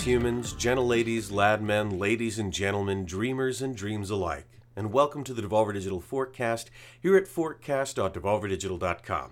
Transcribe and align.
Humans, 0.00 0.54
gentle 0.54 0.86
ladies, 0.86 1.30
lad 1.30 1.62
men, 1.62 1.98
ladies 1.98 2.38
and 2.38 2.52
gentlemen, 2.52 3.04
dreamers 3.04 3.62
and 3.62 3.76
dreams 3.76 4.10
alike, 4.10 4.46
and 4.74 4.92
welcome 4.92 5.22
to 5.22 5.34
the 5.34 5.42
Devolver 5.42 5.74
Digital 5.74 6.00
Forecast 6.00 6.70
here 7.00 7.16
at 7.16 7.28
forecast.devolverdigital.com. 7.28 9.30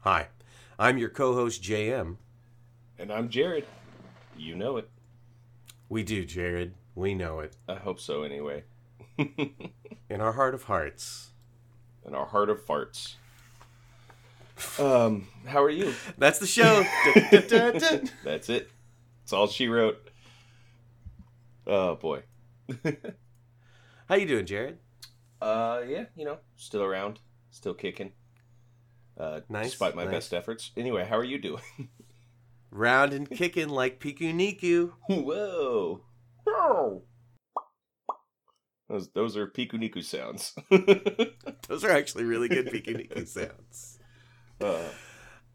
Hi, 0.00 0.28
I'm 0.78 0.98
your 0.98 1.08
co 1.08 1.34
host, 1.34 1.62
JM. 1.62 2.16
And 2.98 3.12
I'm 3.12 3.28
Jared. 3.28 3.66
You 4.36 4.54
know 4.54 4.76
it. 4.78 4.88
We 5.88 6.04
do, 6.04 6.24
Jared. 6.24 6.74
We 6.94 7.14
know 7.14 7.40
it. 7.40 7.56
I 7.68 7.74
hope 7.74 8.00
so, 8.00 8.22
anyway. 8.22 8.64
In 9.18 10.20
our 10.20 10.32
heart 10.32 10.54
of 10.54 10.64
hearts. 10.64 11.30
In 12.06 12.14
our 12.14 12.26
heart 12.26 12.48
of 12.48 12.64
farts. 12.64 13.14
Um, 14.78 15.28
how 15.46 15.62
are 15.62 15.70
you? 15.70 15.92
That's 16.18 16.38
the 16.38 16.46
show. 16.46 16.84
That's 18.24 18.48
it. 18.48 18.70
That's 19.28 19.34
all 19.34 19.46
she 19.46 19.68
wrote. 19.68 20.08
Oh 21.66 21.96
boy. 21.96 22.22
How 24.08 24.14
you 24.14 24.24
doing, 24.24 24.46
Jared? 24.46 24.78
Uh, 25.42 25.82
yeah, 25.86 26.04
you 26.16 26.24
know, 26.24 26.38
still 26.56 26.82
around, 26.82 27.18
still 27.50 27.74
kicking. 27.74 28.12
Uh, 29.20 29.40
Nice, 29.50 29.72
despite 29.72 29.94
my 29.94 30.04
nice. 30.04 30.14
best 30.14 30.32
efforts. 30.32 30.70
Anyway, 30.78 31.04
how 31.04 31.18
are 31.18 31.24
you 31.24 31.36
doing? 31.38 31.60
Round 32.70 33.12
and 33.12 33.28
kicking 33.28 33.68
like 33.68 34.00
Pikuniku. 34.00 34.92
Whoa. 35.10 36.00
Whoa. 36.46 37.02
Those 38.88 39.10
those 39.10 39.36
are 39.36 39.46
Pikuniku 39.46 40.02
sounds. 40.02 40.54
Those 41.68 41.84
are 41.84 41.90
actually 41.90 42.24
really 42.24 42.48
good 42.48 42.68
Pikuniku 42.68 43.28
sounds. 43.28 43.98
uh, 44.62 44.88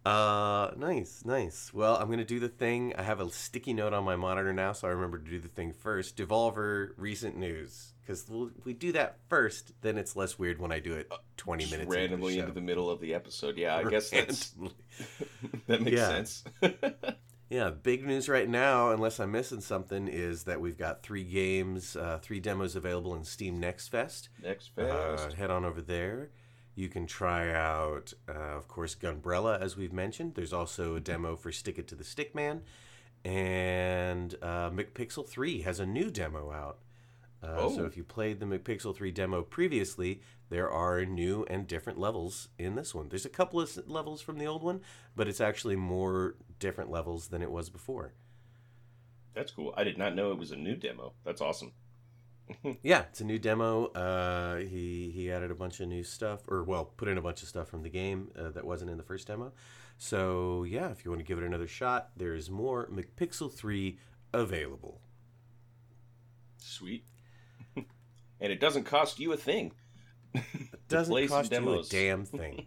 Uh, 0.05 0.71
nice, 0.75 1.23
nice. 1.23 1.73
Well, 1.73 1.95
I'm 1.95 2.09
gonna 2.09 2.25
do 2.25 2.39
the 2.39 2.49
thing. 2.49 2.93
I 2.97 3.03
have 3.03 3.21
a 3.21 3.29
sticky 3.31 3.73
note 3.73 3.93
on 3.93 4.03
my 4.03 4.15
monitor 4.17 4.51
now, 4.51 4.73
so 4.73 4.87
I 4.87 4.91
remember 4.91 5.17
to 5.17 5.29
do 5.29 5.39
the 5.39 5.47
thing 5.47 5.71
first. 5.71 6.17
Devolver 6.17 6.89
recent 6.97 7.37
news, 7.37 7.93
because 8.01 8.25
we'll, 8.29 8.51
we 8.65 8.73
do 8.73 8.91
that 8.91 9.19
first. 9.29 9.71
Then 9.81 9.97
it's 9.97 10.15
less 10.17 10.37
weird 10.37 10.59
when 10.59 10.73
I 10.73 10.79
do 10.79 10.93
it 10.95 11.09
20 11.37 11.63
just 11.63 11.71
minutes 11.71 11.95
randomly 11.95 12.33
into 12.33 12.41
into 12.41 12.53
the, 12.53 12.59
the 12.59 12.65
middle 12.65 12.89
of 12.89 12.99
the 12.99 13.13
episode. 13.13 13.57
Yeah, 13.57 13.77
I 13.77 13.83
guess 13.89 14.09
that's 14.09 14.53
that 15.67 15.81
makes 15.81 15.95
Yeah. 15.97 16.07
sense. 16.09 16.43
yeah. 17.49 17.69
Big 17.69 18.05
news 18.05 18.27
right 18.27 18.49
now, 18.49 18.91
unless 18.91 19.21
I'm 19.21 19.31
missing 19.31 19.61
something, 19.61 20.09
is 20.09 20.43
that 20.43 20.59
we've 20.59 20.77
got 20.77 21.01
three 21.03 21.23
games, 21.23 21.95
uh, 21.95 22.19
three 22.21 22.41
demos 22.41 22.75
available 22.75 23.15
in 23.15 23.23
Steam 23.23 23.57
Next 23.57 23.87
Fest. 23.87 24.27
Next 24.43 24.77
Uh, 24.77 25.31
head 25.37 25.49
on 25.49 25.63
over 25.63 25.81
there. 25.81 26.31
You 26.75 26.89
can 26.89 27.05
try 27.05 27.51
out, 27.53 28.13
uh, 28.27 28.31
of 28.33 28.67
course, 28.67 28.95
Gunbrella, 28.95 29.59
as 29.61 29.77
we've 29.77 29.93
mentioned. 29.93 30.33
There's 30.35 30.53
also 30.53 30.95
a 30.95 30.99
demo 30.99 31.35
for 31.35 31.51
Stick 31.51 31.77
It 31.77 31.87
to 31.89 31.95
the 31.95 32.03
Stickman. 32.03 32.61
And 33.23 34.35
uh, 34.41 34.69
McPixel 34.71 35.27
3 35.27 35.61
has 35.61 35.79
a 35.79 35.85
new 35.85 36.09
demo 36.09 36.51
out. 36.51 36.79
Uh, 37.41 37.69
So 37.69 37.83
Oh. 37.83 37.85
if 37.85 37.95
you 37.95 38.03
played 38.03 38.39
the 38.39 38.45
McPixel 38.45 38.95
3 38.95 39.11
demo 39.11 39.43
previously, 39.43 40.21
there 40.49 40.69
are 40.69 41.05
new 41.05 41.45
and 41.49 41.67
different 41.67 41.99
levels 41.99 42.49
in 42.57 42.75
this 42.75 42.93
one. 42.95 43.09
There's 43.09 43.25
a 43.25 43.29
couple 43.29 43.59
of 43.61 43.87
levels 43.87 44.21
from 44.21 44.37
the 44.39 44.45
old 44.47 44.63
one, 44.63 44.81
but 45.15 45.27
it's 45.27 45.41
actually 45.41 45.75
more 45.75 46.35
different 46.59 46.89
levels 46.89 47.27
than 47.27 47.41
it 47.41 47.51
was 47.51 47.69
before. 47.69 48.13
That's 49.33 49.51
cool. 49.51 49.73
I 49.77 49.83
did 49.83 49.97
not 49.97 50.15
know 50.15 50.31
it 50.31 50.37
was 50.37 50.51
a 50.51 50.55
new 50.55 50.75
demo. 50.75 51.13
That's 51.23 51.41
awesome. 51.41 51.71
Yeah, 52.81 53.03
it's 53.09 53.21
a 53.21 53.23
new 53.23 53.39
demo. 53.39 53.87
Uh, 53.87 54.57
he 54.57 55.11
he 55.13 55.31
added 55.31 55.51
a 55.51 55.55
bunch 55.55 55.79
of 55.79 55.87
new 55.87 56.03
stuff, 56.03 56.41
or 56.47 56.63
well, 56.63 56.85
put 56.85 57.07
in 57.07 57.17
a 57.17 57.21
bunch 57.21 57.41
of 57.41 57.47
stuff 57.47 57.67
from 57.67 57.83
the 57.83 57.89
game 57.89 58.31
uh, 58.37 58.49
that 58.51 58.65
wasn't 58.65 58.91
in 58.91 58.97
the 58.97 59.03
first 59.03 59.27
demo. 59.27 59.53
So 59.97 60.63
yeah, 60.63 60.89
if 60.89 61.05
you 61.05 61.11
want 61.11 61.19
to 61.19 61.25
give 61.25 61.37
it 61.37 61.43
another 61.43 61.67
shot, 61.67 62.09
there 62.17 62.35
is 62.35 62.49
more 62.49 62.87
McPixel 62.87 63.51
Three 63.51 63.97
available. 64.33 65.01
Sweet. 66.57 67.05
and 67.75 67.85
it 68.51 68.59
doesn't 68.59 68.83
cost 68.83 69.19
you 69.19 69.33
a 69.33 69.37
thing. 69.37 69.73
It 70.33 70.87
doesn't 70.87 71.27
cost 71.27 71.51
you 71.51 71.79
a 71.79 71.83
damn 71.83 72.25
thing. 72.25 72.65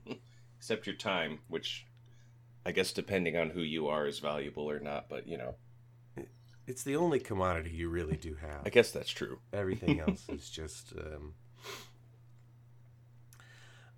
Except 0.58 0.87
your 0.87 0.97
time, 0.97 1.41
which 1.48 1.87
I 2.64 2.72
guess 2.72 2.93
depending 2.93 3.37
on 3.37 3.50
who 3.50 3.60
you 3.60 3.88
are 3.88 4.06
is 4.06 4.19
valuable 4.19 4.69
or 4.69 4.81
not, 4.81 5.08
but 5.08 5.28
you 5.28 5.37
know. 5.37 5.54
It's 6.66 6.82
the 6.82 6.97
only 6.97 7.19
commodity 7.19 7.71
you 7.71 7.88
really 7.88 8.16
do 8.16 8.34
have. 8.34 8.62
I 8.65 8.71
guess 8.71 8.91
that's 8.91 9.10
true. 9.10 9.38
Everything 9.53 10.00
else 10.06 10.28
is 10.28 10.50
just. 10.50 10.93
Um... 10.93 11.34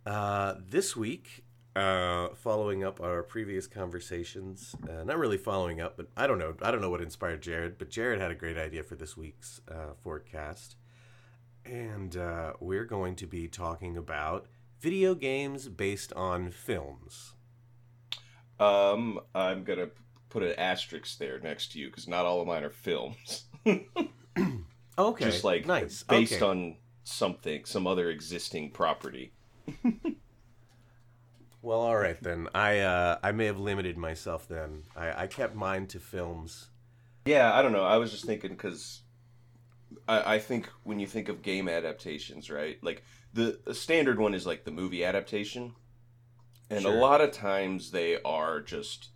Uh, 0.06 0.54
this 0.66 0.96
week, 0.96 1.44
uh, 1.76 2.28
following 2.34 2.82
up 2.82 3.00
our 3.00 3.22
previous 3.22 3.66
conversations, 3.66 4.74
uh, 4.88 5.04
not 5.04 5.18
really 5.18 5.36
following 5.36 5.80
up, 5.80 5.96
but 5.96 6.08
I 6.16 6.26
don't 6.26 6.38
know. 6.38 6.54
I 6.62 6.70
don't 6.70 6.80
know 6.80 6.90
what 6.90 7.02
inspired 7.02 7.42
Jared, 7.42 7.78
but 7.78 7.90
Jared 7.90 8.20
had 8.20 8.30
a 8.30 8.34
great 8.34 8.56
idea 8.56 8.82
for 8.82 8.96
this 8.96 9.16
week's 9.16 9.60
uh, 9.70 9.92
forecast, 10.02 10.76
and 11.64 12.16
uh, 12.16 12.54
we're 12.58 12.86
going 12.86 13.16
to 13.16 13.26
be 13.26 13.48
talking 13.48 13.96
about 13.96 14.46
video 14.80 15.14
games 15.14 15.68
based 15.68 16.12
on 16.14 16.50
films. 16.50 17.34
Um, 18.58 19.20
I'm 19.34 19.62
gonna 19.62 19.90
put 20.28 20.42
an 20.42 20.54
asterisk 20.58 21.18
there 21.18 21.38
next 21.40 21.72
to 21.72 21.78
you 21.78 21.86
because 21.88 22.06
not 22.08 22.24
all 22.26 22.40
of 22.40 22.46
mine 22.46 22.64
are 22.64 22.70
films. 22.70 23.44
Okay, 24.98 25.26
Just 25.26 25.44
like 25.44 25.64
nice, 25.64 26.02
based 26.02 26.32
okay. 26.42 26.44
on 26.44 26.76
something, 27.04 27.64
some 27.64 27.86
other 27.86 28.10
existing 28.10 28.72
property. 28.72 29.32
Well, 31.60 31.80
all 31.80 31.96
right 31.96 32.16
then. 32.22 32.48
I 32.54 32.78
uh, 32.78 33.18
I 33.22 33.32
may 33.32 33.46
have 33.46 33.58
limited 33.58 33.96
myself 33.98 34.46
then. 34.48 34.84
I, 34.96 35.24
I 35.24 35.26
kept 35.26 35.54
mine 35.56 35.86
to 35.88 35.98
films. 35.98 36.68
Yeah, 37.24 37.52
I 37.52 37.62
don't 37.62 37.72
know. 37.72 37.82
I 37.84 37.96
was 37.96 38.10
just 38.12 38.24
thinking 38.24 38.50
because 38.50 39.02
I, 40.06 40.34
I 40.34 40.38
think 40.38 40.68
when 40.84 41.00
you 41.00 41.06
think 41.06 41.28
of 41.28 41.42
game 41.42 41.68
adaptations, 41.68 42.48
right? 42.48 42.78
Like 42.82 43.02
the, 43.34 43.58
the 43.64 43.74
standard 43.74 44.18
one 44.18 44.34
is 44.34 44.46
like 44.46 44.64
the 44.64 44.70
movie 44.70 45.04
adaptation, 45.04 45.74
and 46.70 46.82
Sure. 46.82 46.94
a 46.94 46.96
lot 46.96 47.20
of 47.20 47.32
times 47.32 47.90
they 47.90 48.20
are 48.22 48.60
just 48.60 49.08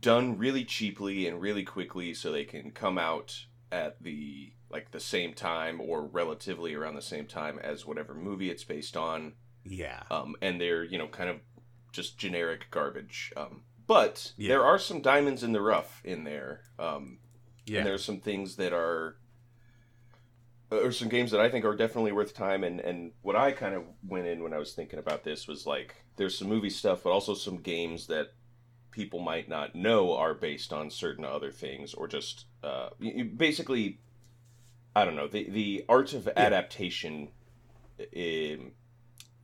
done 0.00 0.38
really 0.38 0.64
cheaply 0.64 1.26
and 1.26 1.40
really 1.40 1.64
quickly, 1.64 2.14
so 2.14 2.30
they 2.32 2.44
can 2.44 2.70
come 2.70 2.98
out 2.98 3.46
at 3.72 4.02
the 4.02 4.52
like 4.70 4.90
the 4.90 5.00
same 5.00 5.32
time 5.34 5.80
or 5.80 6.04
relatively 6.04 6.74
around 6.74 6.94
the 6.94 7.02
same 7.02 7.26
time 7.26 7.58
as 7.58 7.86
whatever 7.86 8.14
movie 8.14 8.50
it's 8.50 8.64
based 8.64 8.96
on 8.96 9.32
Yeah. 9.64 10.02
um, 10.10 10.36
and 10.42 10.60
they're 10.60 10.84
you 10.84 10.98
know 10.98 11.08
kind 11.08 11.30
of 11.30 11.40
just 11.92 12.18
generic 12.18 12.66
garbage. 12.70 13.32
Um, 13.36 13.62
but 13.86 14.32
Yeah. 14.36 14.48
there 14.48 14.64
are 14.64 14.78
some 14.78 15.00
diamonds 15.00 15.42
in 15.42 15.52
the 15.52 15.62
rough 15.62 16.02
in 16.04 16.24
there. 16.24 16.62
Um, 16.78 17.18
Yeah. 17.66 17.78
and 17.78 17.86
there's 17.86 18.04
some 18.04 18.20
things 18.20 18.56
that 18.56 18.72
are, 18.74 19.16
or 20.70 20.92
some 20.92 21.08
games 21.08 21.30
that 21.30 21.40
I 21.40 21.48
think 21.48 21.64
are 21.64 21.74
definitely 21.74 22.12
worth 22.12 22.34
time. 22.34 22.62
And 22.62 22.80
and 22.80 23.12
what 23.22 23.36
I 23.36 23.52
kind 23.52 23.74
of 23.74 23.84
went 24.06 24.26
in 24.26 24.42
when 24.42 24.52
I 24.52 24.58
was 24.58 24.74
thinking 24.74 24.98
about 24.98 25.24
this 25.24 25.48
was 25.48 25.66
like 25.66 25.96
there's 26.16 26.36
some 26.36 26.48
movie 26.48 26.70
stuff, 26.70 27.02
but 27.04 27.10
also 27.10 27.34
some 27.34 27.56
games 27.58 28.06
that 28.08 28.32
people 28.98 29.20
might 29.20 29.48
not 29.48 29.76
know 29.76 30.16
are 30.16 30.34
based 30.34 30.72
on 30.72 30.90
certain 30.90 31.24
other 31.24 31.52
things 31.52 31.94
or 31.94 32.08
just 32.08 32.46
uh, 32.64 32.88
basically 33.36 34.00
I 34.96 35.04
don't 35.04 35.14
know 35.14 35.28
the 35.28 35.48
the 35.48 35.84
art 35.88 36.14
of 36.14 36.26
adaptation. 36.36 37.28
Um, 38.00 38.72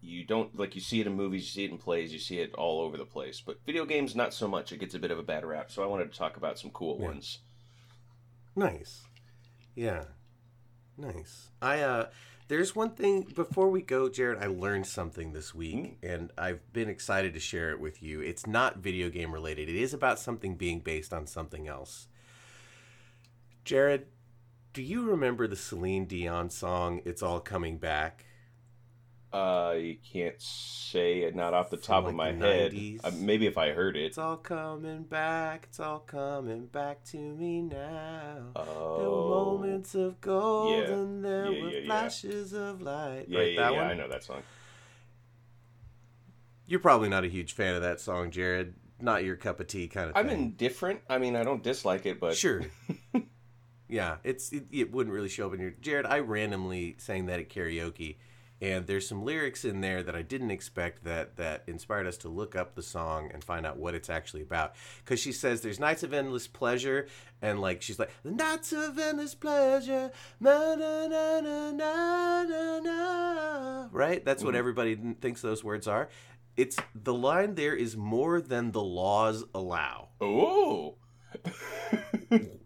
you 0.00 0.24
don't 0.26 0.58
like 0.58 0.74
you 0.74 0.80
see 0.80 1.00
it 1.00 1.06
in 1.06 1.14
movies, 1.14 1.42
you 1.44 1.50
see 1.50 1.64
it 1.66 1.70
in 1.70 1.78
plays, 1.78 2.12
you 2.12 2.18
see 2.18 2.40
it 2.40 2.52
all 2.54 2.80
over 2.80 2.96
the 2.96 3.04
place. 3.04 3.40
But 3.40 3.60
video 3.64 3.84
games, 3.84 4.16
not 4.16 4.34
so 4.34 4.48
much. 4.48 4.72
It 4.72 4.80
gets 4.80 4.96
a 4.96 4.98
bit 4.98 5.12
of 5.12 5.20
a 5.20 5.22
bad 5.22 5.44
rap. 5.44 5.70
So 5.70 5.84
I 5.84 5.86
wanted 5.86 6.10
to 6.12 6.18
talk 6.18 6.36
about 6.36 6.58
some 6.58 6.70
cool 6.72 6.98
Yeah. 6.98 7.06
ones. 7.06 7.38
Nice. 8.56 9.02
Yeah. 9.76 10.06
Nice. 10.98 11.50
I 11.62 11.80
uh 11.80 12.06
there's 12.48 12.76
one 12.76 12.90
thing 12.90 13.22
before 13.34 13.68
we 13.68 13.80
go, 13.80 14.08
Jared, 14.08 14.42
I 14.42 14.46
learned 14.46 14.86
something 14.86 15.32
this 15.32 15.54
week 15.54 16.00
mm-hmm. 16.02 16.06
and 16.06 16.30
I've 16.36 16.72
been 16.72 16.88
excited 16.88 17.34
to 17.34 17.40
share 17.40 17.70
it 17.70 17.80
with 17.80 18.02
you. 18.02 18.20
It's 18.20 18.46
not 18.46 18.78
video 18.78 19.08
game 19.08 19.32
related. 19.32 19.68
It 19.68 19.76
is 19.76 19.94
about 19.94 20.18
something 20.18 20.56
being 20.56 20.80
based 20.80 21.12
on 21.12 21.26
something 21.26 21.68
else. 21.68 22.08
Jared, 23.64 24.06
do 24.74 24.82
you 24.82 25.08
remember 25.08 25.46
the 25.46 25.56
Celine 25.56 26.04
Dion 26.04 26.50
song 26.50 27.00
It's 27.04 27.22
All 27.22 27.40
Coming 27.40 27.78
Back? 27.78 28.23
Uh, 29.34 29.74
you 29.76 29.96
can't 30.12 30.40
say 30.40 31.22
it 31.22 31.34
not 31.34 31.54
off 31.54 31.68
the 31.68 31.76
From, 31.76 31.82
top 31.84 32.04
like, 32.04 32.10
of 32.10 32.16
my 32.16 32.32
head. 32.32 32.72
90s? 32.72 33.00
Uh, 33.02 33.10
maybe 33.18 33.46
if 33.46 33.58
I 33.58 33.70
heard 33.72 33.96
it. 33.96 34.04
It's 34.04 34.16
all 34.18 34.36
coming 34.36 35.02
back. 35.02 35.64
It's 35.68 35.80
all 35.80 35.98
coming 35.98 36.66
back 36.66 37.02
to 37.06 37.16
me 37.18 37.62
now. 37.62 38.52
Oh, 38.54 38.98
There 38.98 39.10
were 39.10 39.28
moments 39.28 39.94
of 39.96 40.20
gold 40.20 40.70
Yeah. 40.88 40.94
and 40.94 41.24
there 41.24 41.50
Yeah, 41.50 41.62
were 41.64 41.70
yeah, 41.70 41.84
flashes 41.86 42.52
of 42.52 42.80
light. 42.80 43.24
yeah, 43.28 43.38
right, 43.40 43.52
yeah, 43.54 43.60
that 43.62 43.72
yeah. 43.72 43.78
one? 43.82 43.90
I 43.90 43.94
know 43.94 44.08
that 44.08 44.22
song. 44.22 44.42
You're 46.66 46.80
probably 46.80 47.08
not 47.08 47.24
a 47.24 47.28
huge 47.28 47.52
fan 47.54 47.74
of 47.74 47.82
that 47.82 48.00
song, 48.00 48.30
Jared. 48.30 48.74
Not 49.00 49.24
your 49.24 49.36
cup 49.36 49.58
of 49.60 49.66
tea 49.66 49.88
kind 49.88 50.08
of 50.10 50.16
I'm 50.16 50.28
thing. 50.28 50.38
indifferent. 50.42 51.00
I 51.10 51.18
mean, 51.18 51.36
I 51.36 51.42
don't 51.42 51.62
dislike 51.62 52.06
it, 52.06 52.20
but 52.20 52.36
Sure. 52.36 52.62
yeah, 53.88 54.16
it's 54.24 54.52
it, 54.52 54.66
it 54.70 54.92
wouldn't 54.92 55.12
really 55.14 55.28
show 55.28 55.48
up 55.48 55.54
in 55.54 55.60
your 55.60 55.72
Jared. 55.72 56.06
I 56.06 56.20
randomly 56.20 56.94
sang 56.98 57.26
that 57.26 57.40
at 57.40 57.50
karaoke 57.50 58.16
and 58.64 58.86
there's 58.86 59.06
some 59.06 59.22
lyrics 59.22 59.62
in 59.66 59.82
there 59.82 60.02
that 60.02 60.16
I 60.16 60.22
didn't 60.22 60.50
expect 60.50 61.04
that 61.04 61.36
that 61.36 61.64
inspired 61.66 62.06
us 62.06 62.16
to 62.18 62.30
look 62.30 62.56
up 62.56 62.74
the 62.74 62.82
song 62.82 63.30
and 63.34 63.44
find 63.44 63.66
out 63.66 63.76
what 63.76 63.94
it's 63.94 64.08
actually 64.08 64.40
about. 64.40 64.74
Because 65.04 65.20
she 65.20 65.32
says 65.32 65.60
there's 65.60 65.78
nights 65.78 66.02
of 66.02 66.14
endless 66.14 66.48
pleasure, 66.48 67.06
and 67.42 67.60
like 67.60 67.82
she's 67.82 67.98
like 67.98 68.10
the 68.22 68.30
nights 68.30 68.72
of 68.72 68.98
endless 68.98 69.34
pleasure, 69.34 70.10
na 70.40 70.74
na 70.76 71.06
na 71.06 71.40
na 71.40 72.42
na 72.42 72.78
na. 72.78 73.88
Right? 73.92 74.24
That's 74.24 74.42
what 74.42 74.52
mm-hmm. 74.52 74.58
everybody 74.58 74.96
thinks 75.20 75.42
those 75.42 75.62
words 75.62 75.86
are. 75.86 76.08
It's 76.56 76.78
the 76.94 77.12
line 77.12 77.56
there 77.56 77.76
is 77.76 77.98
more 77.98 78.40
than 78.40 78.72
the 78.72 78.82
laws 78.82 79.44
allow. 79.54 80.08
Oh. 80.22 80.94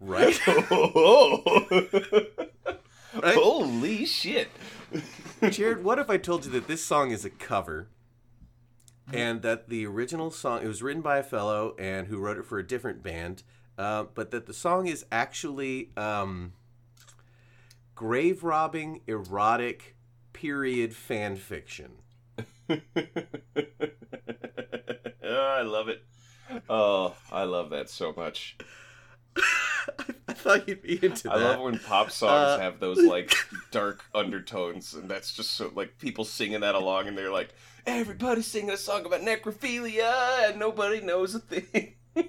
Right? 0.00 0.40
oh. 0.46 1.42
Right? 3.22 3.34
Holy 3.34 4.04
shit. 4.04 4.48
Jared, 5.50 5.84
what 5.84 5.98
if 5.98 6.10
I 6.10 6.16
told 6.16 6.44
you 6.44 6.50
that 6.52 6.68
this 6.68 6.84
song 6.84 7.10
is 7.10 7.24
a 7.24 7.30
cover 7.30 7.88
and 9.12 9.42
that 9.42 9.68
the 9.68 9.86
original 9.86 10.30
song, 10.30 10.62
it 10.62 10.66
was 10.66 10.82
written 10.82 11.02
by 11.02 11.18
a 11.18 11.22
fellow 11.22 11.74
and 11.78 12.08
who 12.08 12.18
wrote 12.18 12.38
it 12.38 12.44
for 12.44 12.58
a 12.58 12.66
different 12.66 13.02
band, 13.02 13.42
uh, 13.76 14.04
but 14.14 14.30
that 14.30 14.46
the 14.46 14.52
song 14.52 14.86
is 14.86 15.04
actually 15.10 15.90
um, 15.96 16.52
grave 17.94 18.44
robbing, 18.44 19.00
erotic, 19.06 19.96
period 20.32 20.94
fan 20.94 21.36
fiction? 21.36 21.92
oh, 22.68 22.78
I 25.24 25.62
love 25.62 25.88
it. 25.88 26.04
Oh, 26.68 27.14
I 27.32 27.44
love 27.44 27.70
that 27.70 27.90
so 27.90 28.12
much. 28.16 28.56
I 30.28 30.32
thought 30.34 30.68
you'd 30.68 30.82
be 30.82 31.04
into 31.04 31.24
that. 31.24 31.32
I 31.32 31.42
love 31.42 31.60
when 31.60 31.78
pop 31.78 32.10
songs 32.10 32.58
Uh, 32.58 32.58
have 32.60 32.80
those 32.80 32.98
like 32.98 33.34
dark 33.70 34.04
undertones, 34.14 34.94
and 34.94 35.08
that's 35.08 35.32
just 35.32 35.52
so 35.52 35.70
like 35.74 35.98
people 35.98 36.24
singing 36.24 36.60
that 36.60 36.74
along, 36.74 37.08
and 37.08 37.16
they're 37.16 37.32
like, 37.32 37.50
everybody's 37.86 38.46
singing 38.46 38.70
a 38.70 38.76
song 38.76 39.06
about 39.06 39.22
necrophilia, 39.22 40.48
and 40.48 40.58
nobody 40.58 41.00
knows 41.00 41.34
a 41.34 41.40
thing. 41.40 41.94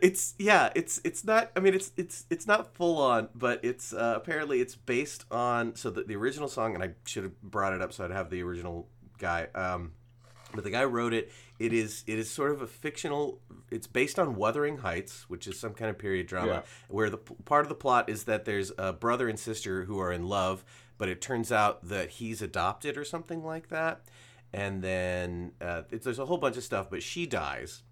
it's 0.00 0.34
yeah 0.38 0.70
it's 0.76 1.00
it's 1.02 1.24
not 1.24 1.50
i 1.56 1.60
mean 1.60 1.74
it's 1.74 1.90
it's 1.96 2.24
it's 2.30 2.46
not 2.46 2.72
full 2.74 2.98
on 3.02 3.28
but 3.34 3.58
it's 3.64 3.92
uh, 3.92 4.12
apparently 4.14 4.60
it's 4.60 4.76
based 4.76 5.24
on 5.30 5.74
so 5.74 5.90
the, 5.90 6.04
the 6.04 6.14
original 6.14 6.46
song 6.46 6.74
and 6.74 6.84
i 6.84 6.90
should 7.04 7.24
have 7.24 7.42
brought 7.42 7.72
it 7.72 7.82
up 7.82 7.92
so 7.92 8.04
i'd 8.04 8.12
have 8.12 8.30
the 8.30 8.40
original 8.40 8.86
guy 9.18 9.48
um 9.56 9.90
but 10.54 10.64
the 10.64 10.70
guy 10.70 10.84
wrote 10.84 11.12
it. 11.12 11.30
It 11.58 11.72
is 11.72 12.04
it 12.06 12.18
is 12.18 12.30
sort 12.30 12.52
of 12.52 12.62
a 12.62 12.66
fictional 12.66 13.40
it's 13.70 13.86
based 13.86 14.18
on 14.18 14.34
wuthering 14.36 14.78
heights 14.78 15.28
which 15.28 15.46
is 15.46 15.58
some 15.58 15.74
kind 15.74 15.90
of 15.90 15.98
period 15.98 16.26
drama 16.26 16.48
Yeah. 16.52 16.62
where 16.88 17.10
the 17.10 17.18
part 17.18 17.64
of 17.64 17.68
the 17.68 17.74
plot 17.74 18.08
is 18.08 18.24
that 18.24 18.44
there's 18.44 18.72
a 18.78 18.92
brother 18.92 19.28
and 19.28 19.38
sister 19.38 19.84
who 19.84 19.98
are 20.00 20.12
in 20.12 20.26
love 20.28 20.64
but 20.96 21.08
it 21.08 21.20
turns 21.20 21.52
out 21.52 21.86
that 21.88 22.10
he's 22.10 22.40
adopted 22.42 22.96
or 22.96 23.04
something 23.04 23.44
like 23.44 23.68
that. 23.68 24.00
And 24.52 24.82
then 24.82 25.52
uh, 25.60 25.82
it's, 25.90 26.04
there's 26.04 26.18
a 26.18 26.26
whole 26.26 26.38
bunch 26.38 26.56
of 26.56 26.64
stuff 26.64 26.88
but 26.90 27.02
she 27.02 27.26
dies. 27.26 27.82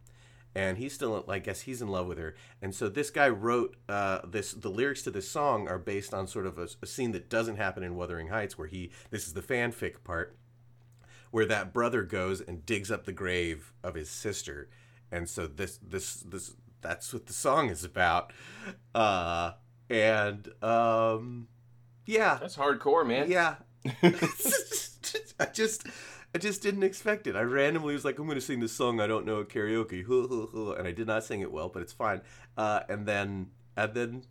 And 0.54 0.78
he's 0.78 0.94
still 0.94 1.22
i 1.28 1.38
guess 1.38 1.60
he's 1.62 1.82
in 1.82 1.88
love 1.88 2.06
with 2.06 2.16
her. 2.18 2.34
And 2.62 2.74
so 2.74 2.88
this 2.88 3.10
guy 3.10 3.28
wrote 3.28 3.76
uh, 3.90 4.20
this 4.26 4.52
the 4.52 4.70
lyrics 4.70 5.02
to 5.02 5.10
this 5.10 5.28
song 5.30 5.68
are 5.68 5.78
based 5.78 6.14
on 6.14 6.26
sort 6.26 6.46
of 6.46 6.56
a, 6.58 6.68
a 6.80 6.86
scene 6.86 7.12
that 7.12 7.28
doesn't 7.28 7.56
happen 7.56 7.82
in 7.82 7.94
wuthering 7.94 8.28
heights 8.28 8.56
where 8.56 8.66
he 8.68 8.90
this 9.10 9.26
is 9.26 9.34
the 9.34 9.42
fanfic 9.42 10.02
part 10.02 10.36
where 11.36 11.44
that 11.44 11.70
brother 11.70 12.02
goes 12.02 12.40
and 12.40 12.64
digs 12.64 12.90
up 12.90 13.04
the 13.04 13.12
grave 13.12 13.74
of 13.84 13.94
his 13.94 14.08
sister 14.08 14.70
and 15.12 15.28
so 15.28 15.46
this 15.46 15.78
this 15.82 16.14
this 16.20 16.54
that's 16.80 17.12
what 17.12 17.26
the 17.26 17.32
song 17.34 17.68
is 17.68 17.84
about 17.84 18.32
uh 18.94 19.52
and 19.90 20.48
um 20.62 21.46
yeah 22.06 22.38
That's 22.40 22.56
hardcore, 22.56 23.06
man. 23.06 23.30
yeah. 23.30 23.56
I 25.38 25.44
just 25.52 25.86
I 26.34 26.38
just 26.38 26.62
didn't 26.62 26.84
expect 26.84 27.26
it. 27.26 27.36
I 27.36 27.42
randomly 27.42 27.92
was 27.92 28.06
like, 28.06 28.18
I'm 28.18 28.26
gonna 28.26 28.40
sing 28.40 28.60
this 28.60 28.72
song 28.72 28.98
I 28.98 29.06
don't 29.06 29.26
know 29.26 29.42
at 29.42 29.50
karaoke. 29.50 30.06
And 30.78 30.88
I 30.88 30.92
did 30.92 31.06
not 31.06 31.22
sing 31.22 31.42
it 31.42 31.52
well, 31.52 31.68
but 31.68 31.82
it's 31.82 31.92
fine. 31.92 32.22
Uh, 32.56 32.80
and 32.88 33.04
then 33.06 33.48
and 33.76 33.92
then 33.92 34.22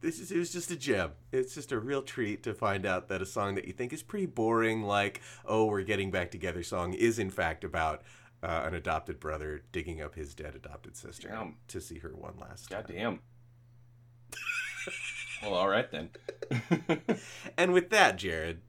this 0.00 0.18
is 0.20 0.30
it 0.30 0.38
was 0.38 0.52
just 0.52 0.70
a 0.70 0.76
gem. 0.76 1.12
It's 1.32 1.54
just 1.54 1.72
a 1.72 1.78
real 1.78 2.02
treat 2.02 2.42
to 2.44 2.54
find 2.54 2.86
out 2.86 3.08
that 3.08 3.22
a 3.22 3.26
song 3.26 3.54
that 3.56 3.66
you 3.66 3.72
think 3.72 3.92
is 3.92 4.02
pretty 4.02 4.26
boring, 4.26 4.82
like, 4.82 5.20
oh, 5.44 5.66
we're 5.66 5.82
getting 5.82 6.10
back 6.10 6.30
together 6.30 6.62
song, 6.62 6.94
is 6.94 7.18
in 7.18 7.30
fact 7.30 7.64
about 7.64 8.02
uh, 8.42 8.62
an 8.66 8.74
adopted 8.74 9.18
brother 9.18 9.62
digging 9.72 10.00
up 10.00 10.14
his 10.14 10.34
dead 10.34 10.54
adopted 10.54 10.96
sister 10.96 11.28
Damn. 11.28 11.56
to 11.68 11.80
see 11.80 11.98
her 11.98 12.10
one 12.10 12.34
last 12.40 12.70
time. 12.70 12.82
God 12.82 12.92
damn. 12.94 13.20
well, 15.42 15.54
all 15.54 15.68
right 15.68 15.90
then. 15.90 16.10
And 17.56 17.72
with 17.72 17.90
that, 17.90 18.16
Jared, 18.16 18.60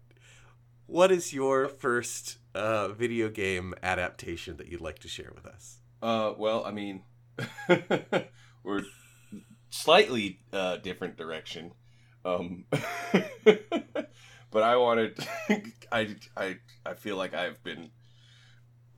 what 0.87 1.11
is 1.11 1.31
your 1.31 1.67
first 1.67 2.39
uh, 2.55 2.87
video 2.87 3.29
game 3.29 3.75
adaptation 3.83 4.57
that 4.57 4.67
you'd 4.67 4.81
like 4.81 4.97
to 4.99 5.07
share 5.07 5.31
with 5.35 5.45
us? 5.45 5.77
Uh, 6.01 6.33
well, 6.35 6.65
I 6.65 6.71
mean, 6.71 7.03
we're 8.63 8.83
slightly 9.69 10.39
uh, 10.51 10.77
different 10.77 11.17
direction. 11.17 11.71
Um, 12.25 12.65
but 14.51 14.63
I 14.63 14.77
wanted, 14.77 15.17
I, 15.91 16.15
I, 16.35 16.57
I 16.85 16.93
feel 16.95 17.15
like 17.15 17.33
I've 17.33 17.63
been 17.63 17.91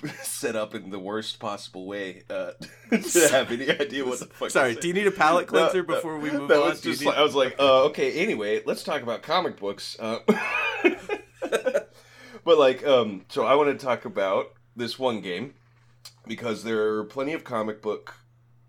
set 0.21 0.55
up 0.55 0.73
in 0.73 0.89
the 0.89 0.99
worst 0.99 1.39
possible 1.39 1.85
way 1.85 2.23
uh, 2.29 2.51
to 2.89 3.27
have 3.31 3.51
any 3.51 3.69
idea 3.69 4.05
what 4.05 4.19
the 4.19 4.25
fuck. 4.25 4.49
Sorry, 4.49 4.75
do 4.75 4.87
you 4.87 4.93
need 4.93 5.07
a 5.07 5.11
palate 5.11 5.47
cleanser 5.47 5.83
no, 5.83 5.95
before 5.95 6.17
we 6.17 6.31
move 6.31 6.51
on? 6.51 6.59
was 6.59 6.81
just 6.81 7.01
need- 7.01 7.07
like, 7.07 7.17
I 7.17 7.23
was 7.23 7.35
like, 7.35 7.55
uh, 7.59 7.83
okay. 7.85 8.13
Anyway, 8.13 8.61
let's 8.65 8.83
talk 8.83 9.01
about 9.01 9.21
comic 9.21 9.59
books. 9.59 9.97
Uh, 9.99 10.19
but 12.43 12.57
like, 12.57 12.85
um, 12.85 13.25
so 13.29 13.45
I 13.45 13.55
want 13.55 13.77
to 13.77 13.85
talk 13.85 14.05
about 14.05 14.53
this 14.75 14.97
one 14.97 15.21
game 15.21 15.53
because 16.27 16.63
there 16.63 16.95
are 16.95 17.03
plenty 17.03 17.33
of 17.33 17.43
comic 17.43 17.81
book 17.81 18.15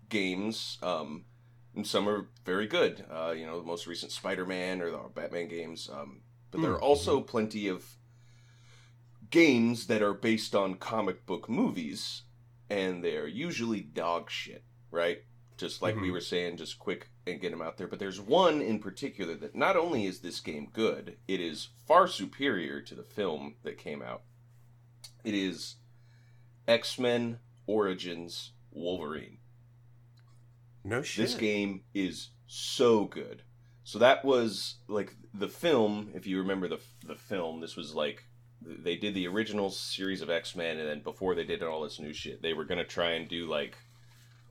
games, 0.09 0.77
um, 0.83 1.25
and 1.75 1.85
some 1.87 2.07
are 2.07 2.27
very 2.45 2.67
good. 2.67 3.05
Uh, 3.11 3.31
you 3.31 3.45
know, 3.45 3.59
the 3.59 3.65
most 3.65 3.87
recent 3.87 4.11
Spider-Man 4.11 4.81
or 4.81 4.91
the 4.91 4.97
Batman 5.13 5.47
games. 5.47 5.89
Um, 5.91 6.21
but 6.51 6.61
there 6.61 6.71
are 6.71 6.79
Mm, 6.79 6.83
also 6.83 7.19
plenty 7.21 7.67
of 7.67 7.97
games 9.29 9.87
that 9.87 10.01
are 10.01 10.13
based 10.13 10.53
on 10.53 10.75
comic 10.75 11.25
book 11.25 11.49
movies, 11.49 12.23
and 12.69 13.03
they're 13.03 13.27
usually 13.27 13.81
dog 13.81 14.29
shit, 14.29 14.63
right? 14.91 15.23
Just 15.57 15.81
like 15.81 15.95
we 15.95 16.09
Mhm. 16.09 16.13
were 16.13 16.21
saying, 16.21 16.57
just 16.57 16.79
quick 16.79 17.09
and 17.25 17.39
get 17.39 17.51
them 17.51 17.61
out 17.61 17.77
there. 17.77 17.87
But 17.87 17.99
there's 17.99 18.19
one 18.19 18.61
in 18.61 18.79
particular 18.79 19.35
that 19.35 19.55
not 19.55 19.77
only 19.77 20.05
is 20.05 20.19
this 20.19 20.39
game 20.39 20.69
good, 20.71 21.17
it 21.27 21.39
is 21.39 21.69
far 21.87 22.07
superior 22.07 22.81
to 22.81 22.95
the 22.95 23.03
film 23.03 23.55
that 23.63 23.77
came 23.77 24.01
out. 24.01 24.23
It 25.23 25.33
is 25.33 25.75
X 26.67 26.99
Men 26.99 27.39
Origins 27.65 28.51
Wolverine. 28.71 29.37
No 30.83 31.01
shit. 31.01 31.25
This 31.25 31.35
game 31.35 31.81
is 31.93 32.29
so 32.47 33.05
good. 33.05 33.43
So 33.83 33.99
that 33.99 34.23
was 34.23 34.75
like 34.87 35.15
the 35.33 35.49
film. 35.49 36.11
If 36.13 36.25
you 36.27 36.39
remember 36.39 36.67
the 36.67 36.79
the 37.05 37.15
film, 37.15 37.61
this 37.61 37.75
was 37.75 37.93
like 37.93 38.23
they 38.61 38.95
did 38.95 39.13
the 39.13 39.27
original 39.27 39.69
series 39.69 40.21
of 40.21 40.29
X 40.29 40.55
Men, 40.55 40.77
and 40.77 40.87
then 40.87 41.01
before 41.01 41.35
they 41.35 41.43
did 41.43 41.63
all 41.63 41.83
this 41.83 41.99
new 41.99 42.13
shit, 42.13 42.41
they 42.41 42.53
were 42.53 42.65
gonna 42.65 42.85
try 42.85 43.11
and 43.11 43.27
do 43.27 43.47
like 43.47 43.77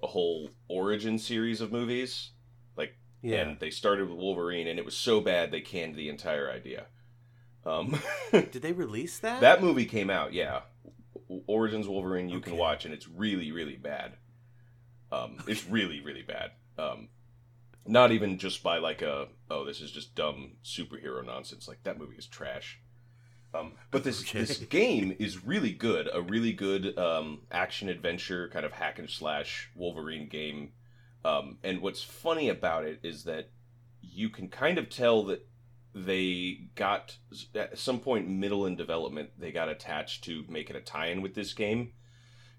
a 0.03 0.07
whole 0.07 0.51
origin 0.69 1.19
series 1.19 1.61
of 1.61 1.73
movies. 1.73 2.31
Like, 2.77 2.97
yeah. 3.23 3.43
and 3.43 3.61
they 3.61 3.71
started 3.71 4.09
with 4.09 4.19
Wolverine, 4.19 4.67
and 4.67 4.79
it 4.79 4.85
was 4.85 4.97
so 4.97 5.21
bad 5.21 5.51
they 5.51 5.61
canned 5.61 5.95
the 5.95 6.09
entire 6.09 6.51
idea. 6.51 6.87
Um, 7.65 8.01
Did 8.33 8.61
they 8.62 8.73
release 8.73 9.19
that? 9.21 9.41
that 9.41 9.62
movie 9.62 9.87
came 9.87 10.11
out, 10.11 10.33
yeah. 10.33 10.61
Origins 11.47 11.89
Wolverine 11.89 12.29
you 12.29 12.41
can 12.41 12.57
watch 12.57 12.85
and 12.85 12.93
it's 12.93 13.09
really 13.09 13.53
really 13.53 13.77
bad. 13.77 14.12
Um 15.12 15.37
it's 15.47 15.66
really 15.66 16.00
really 16.00 16.23
bad. 16.23 16.52
Um 16.78 17.09
not 17.87 18.12
even 18.12 18.38
just 18.38 18.62
by 18.62 18.78
like 18.78 19.02
a 19.02 19.28
oh 19.50 19.64
this 19.64 19.81
is 19.81 19.90
just 19.90 20.14
dumb 20.14 20.52
superhero 20.64 21.25
nonsense 21.25 21.69
like 21.69 21.83
that 21.85 21.99
movie 21.99 22.16
is 22.16 22.26
trash. 22.26 22.81
Um 23.54 23.75
but 23.90 24.04
this 24.04 24.23
Okay. 24.23 24.38
this 24.40 24.59
game 24.59 25.14
is 25.19 25.45
really 25.45 25.73
good, 25.73 26.09
a 26.12 26.23
really 26.23 26.52
good 26.52 26.97
um 26.99 27.42
action 27.50 27.88
adventure 27.88 28.49
kind 28.49 28.64
of 28.64 28.73
hack 28.73 28.99
and 28.99 29.11
slash 29.11 29.71
Wolverine 29.76 30.28
game. 30.28 30.73
Um 31.25 31.59
and 31.62 31.81
what's 31.81 32.02
funny 32.02 32.49
about 32.49 32.85
it 32.85 33.00
is 33.02 33.25
that 33.25 33.50
you 34.00 34.31
can 34.31 34.49
kind 34.49 34.78
of 34.78 34.88
tell 34.88 35.25
that 35.26 35.47
they 35.95 36.69
got 36.75 37.16
at 37.54 37.78
some 37.78 38.00
point 38.00 38.26
middle 38.28 38.64
in 38.64 38.75
development 38.76 39.28
they 39.38 39.52
got 39.52 39.69
attached 39.69 40.25
to 40.25 40.42
making 40.49 40.75
a 40.75 40.81
tie-in 40.81 41.21
with 41.21 41.35
this 41.35 41.52
game 41.52 41.92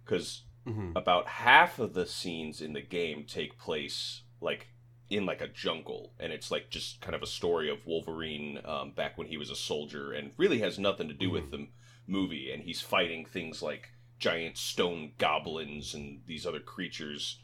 because 0.06 0.44
Mhm. 0.66 0.96
about 0.96 1.28
half 1.28 1.80
of 1.80 1.94
the 1.94 2.06
scenes 2.06 2.62
in 2.62 2.74
the 2.74 2.82
game 2.82 3.26
take 3.26 3.58
place 3.58 4.22
like 4.40 4.68
in 5.10 5.26
like 5.26 5.42
a 5.42 5.48
jungle 5.48 6.14
and 6.20 6.32
it's 6.32 6.50
like 6.52 6.70
just 6.70 7.02
kind 7.02 7.14
of 7.16 7.22
a 7.22 7.28
story 7.28 7.70
of 7.70 7.86
wolverine 7.86 8.60
um, 8.66 8.92
back 8.92 9.18
when 9.18 9.28
he 9.28 9.38
was 9.38 9.50
a 9.50 9.56
soldier 9.56 10.14
and 10.14 10.32
really 10.38 10.60
has 10.60 10.80
nothing 10.80 11.08
to 11.10 11.14
do 11.14 11.30
with 11.30 11.52
the 11.52 11.68
movie 12.08 12.52
and 12.52 12.64
he's 12.64 12.82
fighting 12.82 13.26
things 13.26 13.62
like 13.62 13.90
giant 14.20 14.58
stone 14.58 15.12
goblins 15.18 15.94
and 15.94 16.22
these 16.28 16.46
other 16.46 16.60
creatures 16.62 17.40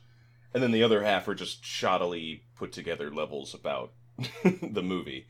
and 0.53 0.63
then 0.63 0.71
the 0.71 0.81
other 0.83 1.03
half 1.03 1.27
are 1.27 1.35
just 1.35 1.61
shoddily 1.63 2.41
put 2.55 2.71
together 2.71 3.13
levels 3.13 3.53
about 3.53 3.91
the 4.43 4.81
movie 4.83 5.27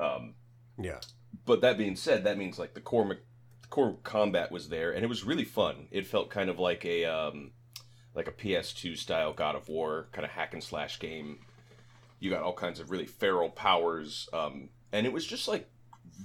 um, 0.00 0.34
Yeah. 0.78 1.00
but 1.44 1.60
that 1.60 1.76
being 1.78 1.96
said, 1.96 2.24
that 2.24 2.38
means 2.38 2.58
like 2.58 2.74
the 2.74 2.80
core 2.80 3.18
core 3.70 3.96
combat 4.02 4.50
was 4.50 4.68
there, 4.68 4.92
and 4.92 5.04
it 5.04 5.08
was 5.08 5.24
really 5.24 5.44
fun. 5.44 5.88
It 5.90 6.06
felt 6.06 6.30
kind 6.30 6.50
of 6.50 6.58
like 6.58 6.84
a 6.84 7.04
um, 7.04 7.52
like 8.14 8.28
a 8.28 8.32
PS2 8.32 8.96
style 8.96 9.32
God 9.32 9.56
of 9.56 9.68
War 9.68 10.08
kind 10.12 10.24
of 10.24 10.30
hack 10.30 10.52
and 10.52 10.62
slash 10.62 10.98
game. 10.98 11.38
You 12.20 12.30
got 12.30 12.42
all 12.42 12.54
kinds 12.54 12.80
of 12.80 12.90
really 12.90 13.06
feral 13.06 13.50
powers, 13.50 14.28
um, 14.32 14.70
and 14.92 15.06
it 15.06 15.12
was 15.12 15.26
just 15.26 15.48
like 15.48 15.68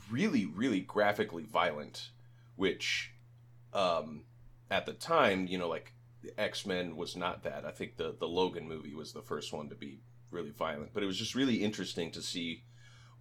really, 0.09 0.45
really 0.45 0.79
graphically 0.79 1.43
violent, 1.43 2.09
which 2.55 3.11
um, 3.73 4.23
at 4.69 4.85
the 4.85 4.93
time, 4.93 5.47
you 5.47 5.57
know, 5.57 5.67
like 5.67 5.93
X 6.37 6.65
Men 6.65 6.95
was 6.95 7.15
not 7.15 7.43
that. 7.43 7.65
I 7.65 7.71
think 7.71 7.97
the 7.97 8.15
the 8.17 8.27
Logan 8.27 8.67
movie 8.67 8.93
was 8.93 9.13
the 9.13 9.21
first 9.21 9.53
one 9.53 9.69
to 9.69 9.75
be 9.75 9.99
really 10.31 10.51
violent, 10.51 10.93
but 10.93 11.03
it 11.03 11.07
was 11.07 11.17
just 11.17 11.35
really 11.35 11.63
interesting 11.63 12.11
to 12.11 12.21
see 12.21 12.63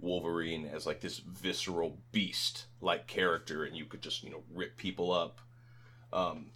Wolverine 0.00 0.66
as 0.72 0.86
like 0.86 1.00
this 1.00 1.18
visceral 1.18 1.98
beast 2.12 2.66
like 2.80 3.06
character, 3.06 3.64
and 3.64 3.76
you 3.76 3.84
could 3.84 4.02
just 4.02 4.22
you 4.22 4.30
know 4.30 4.42
rip 4.54 4.76
people 4.76 5.12
up. 5.12 5.40
Um, 6.12 6.46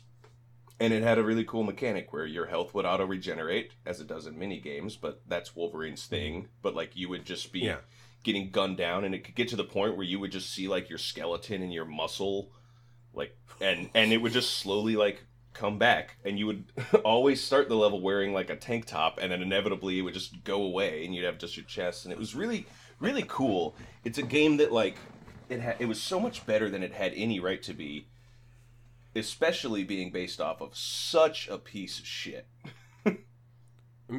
and 0.81 0.93
it 0.93 1.03
had 1.03 1.19
a 1.19 1.23
really 1.23 1.45
cool 1.45 1.63
mechanic 1.63 2.13
where 2.13 2.27
your 2.27 2.47
health 2.47 2.75
would 2.75 2.87
auto 2.87 3.05
regenerate 3.07 3.73
as 3.87 4.01
it 4.01 4.07
does 4.09 4.27
in 4.27 4.39
mini 4.39 4.59
games, 4.59 4.97
but 4.97 5.21
that's 5.29 5.55
Wolverine's 5.55 6.07
thing. 6.07 6.49
But 6.63 6.75
like 6.75 6.97
you 6.97 7.09
would 7.09 7.25
just 7.25 7.53
be 7.53 7.61
Yeah. 7.61 7.79
getting 8.25 8.51
gunned 8.51 8.79
down, 8.79 9.05
and 9.05 9.15
it 9.15 9.25
could 9.25 9.35
get 9.35 9.49
to 9.49 9.57
the 9.57 9.65
point 9.65 9.97
where 9.97 10.07
you 10.07 10.19
would 10.21 10.33
just 10.33 10.51
see 10.53 10.69
like 10.69 10.89
your 10.89 10.99
skeleton 10.99 11.63
and 11.63 11.73
your 11.73 11.85
muscle, 11.85 12.51
like 13.13 13.37
and 13.61 13.91
and 13.95 14.13
it 14.13 14.19
would 14.19 14.33
just 14.33 14.55
slowly 14.59 14.97
like 14.97 15.25
come 15.53 15.79
back, 15.79 16.17
and 16.25 16.39
you 16.39 16.47
would 16.47 16.65
always 17.05 17.41
start 17.43 17.69
the 17.69 17.77
level 17.77 18.01
wearing 18.01 18.33
like 18.33 18.49
a 18.51 18.57
tank 18.57 18.87
top, 18.87 19.19
and 19.21 19.31
then 19.31 19.43
inevitably 19.43 19.99
it 19.99 20.03
would 20.03 20.15
just 20.15 20.43
go 20.45 20.63
away, 20.63 21.05
and 21.05 21.15
you'd 21.15 21.25
have 21.25 21.39
just 21.39 21.57
your 21.57 21.67
chest, 21.67 22.05
and 22.07 22.13
it 22.13 22.19
was 22.19 22.35
really 22.35 22.65
really 23.03 23.25
cool. 23.29 23.75
It's 24.05 24.19
a 24.19 24.23
game 24.23 24.57
that 24.59 24.73
like 24.73 24.97
it 25.49 25.61
had 25.61 25.77
it 25.79 25.87
was 25.87 26.01
so 26.01 26.19
much 26.19 26.47
better 26.47 26.71
than 26.71 26.83
it 26.83 26.93
had 26.95 27.13
any 27.15 27.39
right 27.41 27.63
to 27.65 27.75
be, 27.75 28.07
especially 29.15 29.85
being 29.85 30.11
based 30.11 30.41
off 30.41 30.61
of 30.61 30.77
such 30.77 31.49
a 31.49 31.59
piece 31.59 31.99
of 31.99 32.07
shit. 32.07 32.47
Mm, 33.07 33.19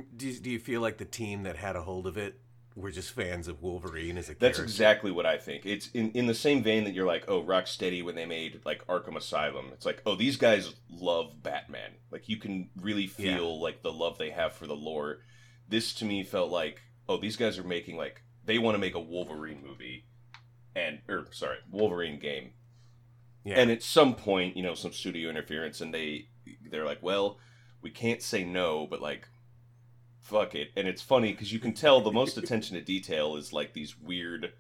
Do 0.18 0.28
you, 0.28 0.40
do 0.40 0.50
you 0.50 0.60
feel 0.60 0.82
like 0.82 0.98
the 0.98 1.06
team 1.06 1.44
that 1.44 1.58
had 1.58 1.76
a 1.76 1.82
hold 1.84 2.08
of 2.08 2.18
it 2.18 2.40
were 2.76 2.90
just 2.90 3.12
fans 3.12 3.48
of 3.48 3.62
Wolverine 3.62 4.18
as 4.18 4.26
a 4.30 4.32
That's 4.32 4.40
character? 4.58 4.64
exactly 4.64 5.12
what 5.12 5.28
I 5.28 5.38
think. 5.38 5.64
It's 5.66 5.90
in, 5.94 6.10
in 6.14 6.26
the 6.26 6.34
same 6.34 6.64
vein 6.64 6.86
that 6.86 6.96
you're 6.96 7.06
like, 7.06 7.26
oh, 7.28 7.44
Rocksteady 7.44 8.04
when 8.04 8.16
they 8.16 8.26
made 8.26 8.62
like 8.66 8.86
Arkham 8.88 9.16
Asylum. 9.16 9.68
It's 9.74 9.86
like, 9.86 10.02
oh, 10.08 10.16
these 10.16 10.38
guys 10.38 10.74
love 10.90 11.44
Batman. 11.44 11.92
Like 12.10 12.28
you 12.28 12.38
can 12.38 12.70
really 12.82 13.04
Yeah. 13.18 13.36
feel 13.38 13.62
like 13.62 13.84
the 13.84 13.92
love 13.92 14.18
they 14.18 14.32
have 14.32 14.54
for 14.54 14.66
the 14.66 14.76
lore. 14.76 15.20
This 15.70 15.94
to 15.96 16.06
me 16.06 16.24
felt 16.24 16.50
like, 16.52 16.82
oh, 17.08 17.18
these 17.18 17.36
guys 17.36 17.60
are 17.60 17.64
making 17.64 17.96
like 17.98 18.24
they 18.46 18.58
want 18.58 18.76
to 18.76 18.80
make 18.80 18.96
a 18.96 19.00
Wolverine 19.00 19.64
movie, 19.66 20.06
and 20.76 21.00
or 21.08 21.28
sorry, 21.32 21.58
Wolverine 21.72 22.20
game. 22.20 22.52
Yeah. 23.44 23.60
And 23.60 23.72
at 23.72 23.84
some 23.84 24.16
point, 24.16 24.56
you 24.56 24.64
know, 24.64 24.74
some 24.74 24.94
studio 24.94 25.30
interference, 25.30 25.82
and 25.82 25.94
they 25.94 26.28
they're 26.70 26.86
like, 26.86 27.02
well, 27.02 27.40
we 27.82 27.90
can't 27.90 28.22
say 28.22 28.44
no, 28.44 28.88
but 28.88 29.02
like 29.02 29.28
fuck 30.24 30.56
it. 30.56 30.72
And 30.78 30.88
it's 30.88 31.02
funny 31.02 31.34
because 31.34 31.52
you 31.52 31.60
can 31.60 31.74
tell 31.74 32.02
the 32.02 32.12
most 32.12 32.38
attention 32.38 32.76
to 32.76 32.82
detail 32.82 33.36
is 33.36 33.54
like 33.54 33.74
these 33.74 34.00
weird 34.00 34.54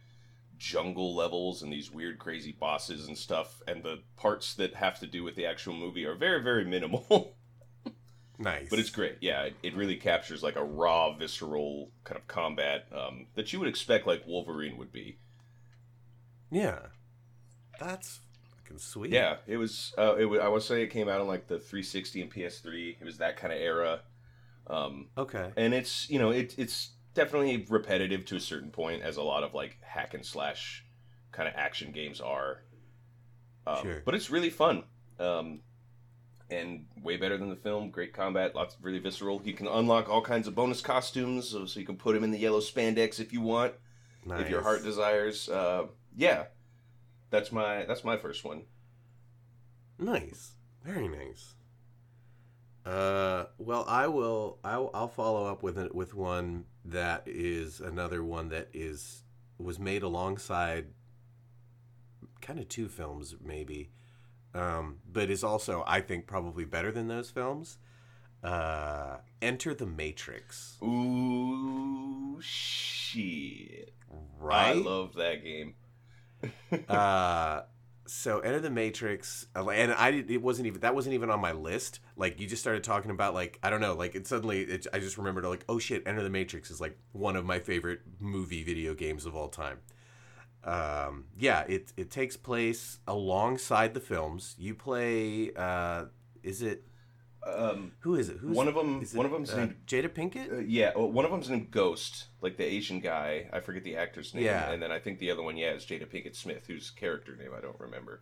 jungle 0.57 1.15
levels 1.15 1.61
and 1.61 1.73
these 1.73 1.91
weird 1.91 2.19
crazy 2.19 2.51
bosses 2.51 3.07
and 3.07 3.17
stuff 3.17 3.61
and 3.67 3.83
the 3.83 3.99
parts 4.15 4.53
that 4.53 4.75
have 4.75 4.99
to 4.99 5.07
do 5.07 5.23
with 5.23 5.35
the 5.35 5.45
actual 5.45 5.73
movie 5.73 6.05
are 6.05 6.15
very 6.15 6.41
very 6.41 6.63
minimal 6.63 7.35
nice. 8.39 8.69
but 8.69 8.79
it's 8.79 8.89
great 8.89 9.17
yeah 9.21 9.43
it, 9.43 9.55
it 9.63 9.75
really 9.75 9.95
captures 9.95 10.41
like 10.43 10.55
a 10.55 10.63
raw 10.63 11.15
visceral 11.15 11.89
kind 12.03 12.17
of 12.19 12.27
combat 12.27 12.85
um, 12.95 13.27
that 13.35 13.51
you 13.53 13.59
would 13.59 13.67
expect 13.67 14.07
like 14.07 14.25
wolverine 14.27 14.77
would 14.77 14.91
be 14.91 15.17
Yeah. 16.51 16.79
That's 17.79 18.19
fucking 18.63 18.77
sweet. 18.79 19.11
yeah 19.11 19.37
it 19.47 19.57
was 19.57 19.93
uh, 19.97 20.15
it 20.15 20.25
i 20.39 20.47
would 20.47 20.61
say 20.63 20.83
it 20.83 20.87
came 20.87 21.09
out 21.09 21.19
on 21.21 21.27
like 21.27 21.47
the 21.47 21.57
360 21.59 22.21
and 22.21 22.31
ps3 22.33 22.95
it 23.01 23.05
was 23.05 23.17
that 23.17 23.35
kind 23.37 23.51
of 23.53 23.59
era 23.59 24.01
um, 24.67 25.07
Okay. 25.17 25.51
and 25.57 25.73
it's 25.73 26.09
you 26.09 26.17
know 26.19 26.29
it, 26.31 26.55
it's 26.57 26.91
definitely 27.13 27.65
repetitive 27.69 28.23
to 28.25 28.35
a 28.37 28.39
certain 28.39 28.71
point 28.71 29.01
as 29.03 29.17
a 29.17 29.21
lot 29.21 29.43
of 29.43 29.53
like 29.53 29.77
hack 29.81 30.13
and 30.13 30.25
slash 30.25 30.85
kind 31.31 31.49
of 31.49 31.53
action 31.57 31.91
games 31.91 32.21
are 32.21 32.61
um, 33.67 33.81
Sure. 33.81 34.01
but 34.05 34.15
it's 34.15 34.29
really 34.29 34.49
fun 34.49 34.83
um, 35.19 35.59
and 36.49 36.85
way 37.01 37.17
better 37.17 37.37
than 37.37 37.49
the 37.49 37.55
film 37.55 37.89
great 37.89 38.13
combat 38.13 38.55
lots 38.55 38.75
of 38.75 38.83
really 38.83 38.99
visceral 38.99 39.41
you 39.43 39.53
can 39.53 39.67
unlock 39.67 40.09
all 40.09 40.21
kinds 40.21 40.47
of 40.47 40.53
bonus 40.55 40.81
costumes 40.81 41.49
so, 41.49 41.65
so 41.65 41.79
you 41.79 41.85
can 41.85 41.95
put 41.97 42.15
him 42.15 42.23
in 42.23 42.31
the 42.31 42.37
yellow 42.37 42.59
spandex 42.59 43.19
if 43.19 43.31
you 43.33 43.41
want 43.41 43.73
Nice. 44.25 44.41
if 44.41 44.49
your 44.49 44.61
heart 44.61 44.83
desires 44.83 45.49
uh, 45.49 45.85
yeah 46.15 46.45
that's 47.29 47.51
my 47.51 47.85
that's 47.85 48.03
my 48.03 48.17
first 48.17 48.43
one 48.43 48.63
Nice. 49.99 50.53
Very 50.83 51.07
nice. 51.07 51.55
Uh, 52.85 53.45
well, 53.57 53.85
I 53.87 54.07
will. 54.07 54.59
I'll, 54.63 54.89
I'll 54.93 55.07
follow 55.07 55.45
up 55.45 55.63
with 55.63 55.77
it 55.77 55.95
with 55.95 56.13
one 56.13 56.65
that 56.83 57.23
is 57.25 57.79
another 57.79 58.23
one 58.23 58.49
that 58.49 58.69
is 58.73 59.23
was 59.57 59.79
made 59.79 60.03
alongside 60.03 60.87
kind 62.41 62.59
of 62.59 62.67
two 62.67 62.89
films, 62.89 63.35
maybe, 63.41 63.91
um, 64.53 64.97
but 65.11 65.29
is 65.29 65.43
also 65.43 65.83
I 65.87 66.01
think 66.01 66.27
probably 66.27 66.65
better 66.65 66.91
than 66.91 67.07
those 67.07 67.29
films. 67.29 67.77
Uh, 68.43 69.17
Enter 69.41 69.73
the 69.73 69.85
Matrix. 69.85 70.77
ooh 70.83 72.39
shit 72.41 73.93
Right. 74.39 74.69
i 74.69 74.73
love 74.73 75.13
that 75.15 75.43
game 75.43 75.75
uh 76.89 77.61
so 78.05 78.39
enter 78.39 78.59
the 78.59 78.69
matrix 78.69 79.47
uh, 79.55 79.67
and 79.69 79.93
i 79.93 80.09
it 80.09 80.41
wasn't 80.41 80.67
even 80.67 80.81
that 80.81 80.93
wasn't 80.93 81.13
even 81.13 81.29
on 81.29 81.39
my 81.39 81.53
list 81.53 82.01
like 82.17 82.39
you 82.41 82.45
just 82.47 82.61
started 82.61 82.83
talking 82.83 83.11
about 83.11 83.33
like 83.33 83.57
i 83.63 83.69
don't 83.69 83.79
know 83.79 83.93
like 83.93 84.13
it 84.13 84.27
suddenly 84.27 84.61
it, 84.63 84.85
i 84.91 84.99
just 84.99 85.17
remembered 85.17 85.45
like 85.45 85.63
oh 85.69 85.79
shit 85.79 86.03
enter 86.05 86.21
the 86.21 86.29
matrix 86.29 86.69
is 86.69 86.81
like 86.81 86.97
one 87.13 87.37
of 87.37 87.45
my 87.45 87.59
favorite 87.59 88.01
movie 88.19 88.61
video 88.63 88.93
games 88.93 89.25
of 89.25 89.35
all 89.37 89.47
time 89.47 89.79
um 90.65 91.25
yeah 91.37 91.61
it 91.67 91.91
it 91.97 92.09
takes 92.09 92.37
place 92.37 92.99
alongside 93.07 93.93
the 93.93 93.99
films 93.99 94.55
you 94.57 94.73
play 94.73 95.51
uh 95.55 96.05
is 96.41 96.61
it 96.61 96.83
um 97.45 97.91
who 97.99 98.15
is 98.15 98.29
it 98.29 98.37
who's 98.37 98.55
one 98.55 98.69
of 98.69 98.75
them 98.75 99.01
it, 99.01 99.13
one 99.13 99.25
of 99.25 99.31
them's 99.33 99.51
uh, 99.51 99.57
named 99.57 99.75
jada 99.85 100.07
pinkett 100.07 100.51
Uh, 100.51 100.59
yeah, 100.59 100.91
well, 100.95 101.11
one 101.11 101.25
of 101.25 101.31
them's 101.31 101.49
named 101.49 101.69
Ghost, 101.71 102.27
like 102.41 102.55
the 102.55 102.63
Asian 102.63 102.99
guy. 103.01 103.49
I 103.51 103.59
forget 103.59 103.83
the 103.83 103.97
actor's 103.97 104.33
name. 104.33 104.45
Yeah. 104.45 104.71
And 104.71 104.81
then 104.81 104.91
I 104.91 104.99
think 104.99 105.19
the 105.19 105.29
other 105.31 105.43
one, 105.43 105.57
yeah, 105.57 105.73
is 105.73 105.83
Jada 105.85 106.07
Pinkett 106.07 106.35
Smith, 106.35 106.67
whose 106.67 106.89
character 106.89 107.35
name 107.35 107.51
I 107.57 107.59
don't 107.59 107.79
remember. 107.79 108.21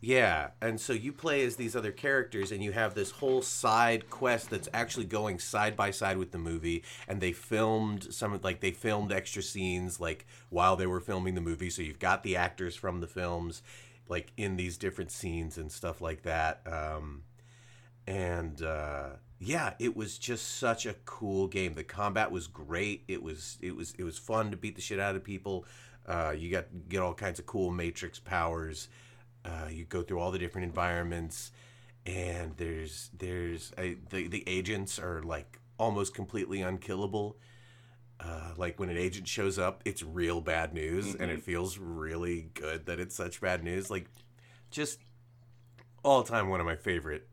Yeah, 0.00 0.50
and 0.62 0.80
so 0.80 0.92
you 0.92 1.12
play 1.12 1.44
as 1.44 1.56
these 1.56 1.74
other 1.74 1.90
characters, 1.90 2.52
and 2.52 2.62
you 2.62 2.70
have 2.70 2.94
this 2.94 3.10
whole 3.10 3.42
side 3.42 4.08
quest 4.08 4.48
that's 4.48 4.68
actually 4.72 5.06
going 5.06 5.40
side 5.40 5.76
by 5.76 5.90
side 5.90 6.18
with 6.18 6.30
the 6.30 6.38
movie. 6.38 6.84
And 7.08 7.20
they 7.20 7.32
filmed 7.32 8.14
some 8.14 8.38
like 8.44 8.60
they 8.60 8.70
filmed 8.70 9.10
extra 9.10 9.42
scenes 9.42 9.98
like 9.98 10.24
while 10.50 10.76
they 10.76 10.86
were 10.86 11.00
filming 11.00 11.34
the 11.34 11.40
movie. 11.40 11.70
So 11.70 11.82
you've 11.82 11.98
got 11.98 12.22
the 12.22 12.36
actors 12.36 12.76
from 12.76 13.00
the 13.00 13.08
films, 13.08 13.62
like 14.08 14.32
in 14.36 14.56
these 14.56 14.76
different 14.78 15.10
scenes 15.10 15.58
and 15.58 15.70
stuff 15.72 16.00
like 16.00 16.22
that. 16.22 16.60
Um, 16.64 17.24
and 18.06 18.62
uh, 18.62 19.08
yeah, 19.40 19.74
it 19.80 19.96
was 19.96 20.16
just 20.16 20.58
such 20.58 20.86
a 20.86 20.94
cool 21.06 21.48
game. 21.48 21.74
The 21.74 21.82
combat 21.82 22.30
was 22.30 22.46
great. 22.46 23.02
It 23.08 23.20
was 23.20 23.58
it 23.60 23.74
was 23.74 23.94
it 23.98 24.04
was 24.04 24.16
fun 24.16 24.52
to 24.52 24.56
beat 24.56 24.76
the 24.76 24.82
shit 24.82 25.00
out 25.00 25.16
of 25.16 25.24
people. 25.24 25.64
Uh, 26.06 26.34
you 26.36 26.50
got 26.52 26.66
get 26.88 27.00
all 27.02 27.14
kinds 27.14 27.40
of 27.40 27.46
cool 27.46 27.72
matrix 27.72 28.20
powers. 28.20 28.88
Uh, 29.44 29.68
you 29.70 29.84
go 29.84 30.02
through 30.02 30.20
all 30.20 30.30
the 30.30 30.38
different 30.38 30.66
environments, 30.66 31.52
and 32.04 32.56
there's 32.56 33.10
there's 33.16 33.72
a, 33.78 33.96
the 34.10 34.28
the 34.28 34.44
agents 34.46 34.98
are 34.98 35.22
like 35.22 35.58
almost 35.78 36.14
completely 36.14 36.60
unkillable. 36.60 37.36
Uh, 38.20 38.52
like 38.56 38.80
when 38.80 38.88
an 38.88 38.96
agent 38.96 39.28
shows 39.28 39.58
up, 39.58 39.80
it's 39.84 40.02
real 40.02 40.40
bad 40.40 40.74
news, 40.74 41.14
and 41.14 41.30
it 41.30 41.40
feels 41.42 41.78
really 41.78 42.50
good 42.54 42.86
that 42.86 42.98
it's 42.98 43.14
such 43.14 43.40
bad 43.40 43.62
news. 43.62 43.90
Like, 43.90 44.08
just 44.70 44.98
all 46.02 46.24
time 46.24 46.48
one 46.48 46.58
of 46.58 46.66
my 46.66 46.74
favorite 46.74 47.28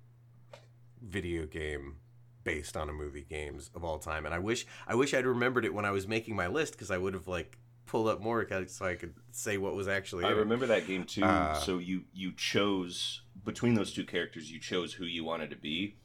video 1.01 1.45
game 1.45 1.95
based 2.43 2.77
on 2.77 2.89
a 2.89 2.93
movie 2.93 3.25
games 3.27 3.69
of 3.75 3.83
all 3.83 3.97
time. 3.97 4.25
And 4.25 4.33
I 4.33 4.39
wish 4.39 4.65
I 4.88 4.95
wish 4.95 5.13
I'd 5.13 5.25
remembered 5.25 5.65
it 5.65 5.74
when 5.74 5.85
I 5.85 5.91
was 5.91 6.07
making 6.07 6.35
my 6.35 6.47
list 6.47 6.74
because 6.74 6.91
I 6.91 6.97
would 6.97 7.13
have 7.13 7.27
like 7.27 7.57
pulled 7.85 8.07
up 8.07 8.21
more 8.21 8.47
so 8.67 8.85
I 8.85 8.95
could 8.95 9.13
say 9.31 9.57
what 9.57 9.75
was 9.75 9.87
actually. 9.87 10.25
I 10.25 10.31
in 10.31 10.37
it. 10.37 10.39
remember 10.39 10.65
that 10.67 10.87
game 10.87 11.03
too. 11.05 11.23
Uh, 11.23 11.53
so 11.55 11.77
you 11.77 12.03
you 12.13 12.31
chose 12.33 13.21
between 13.43 13.75
those 13.75 13.93
two 13.93 14.05
characters, 14.05 14.51
you 14.51 14.59
chose 14.59 14.93
who 14.93 15.05
you 15.05 15.23
wanted 15.23 15.49
to 15.51 15.55
be. 15.55 15.97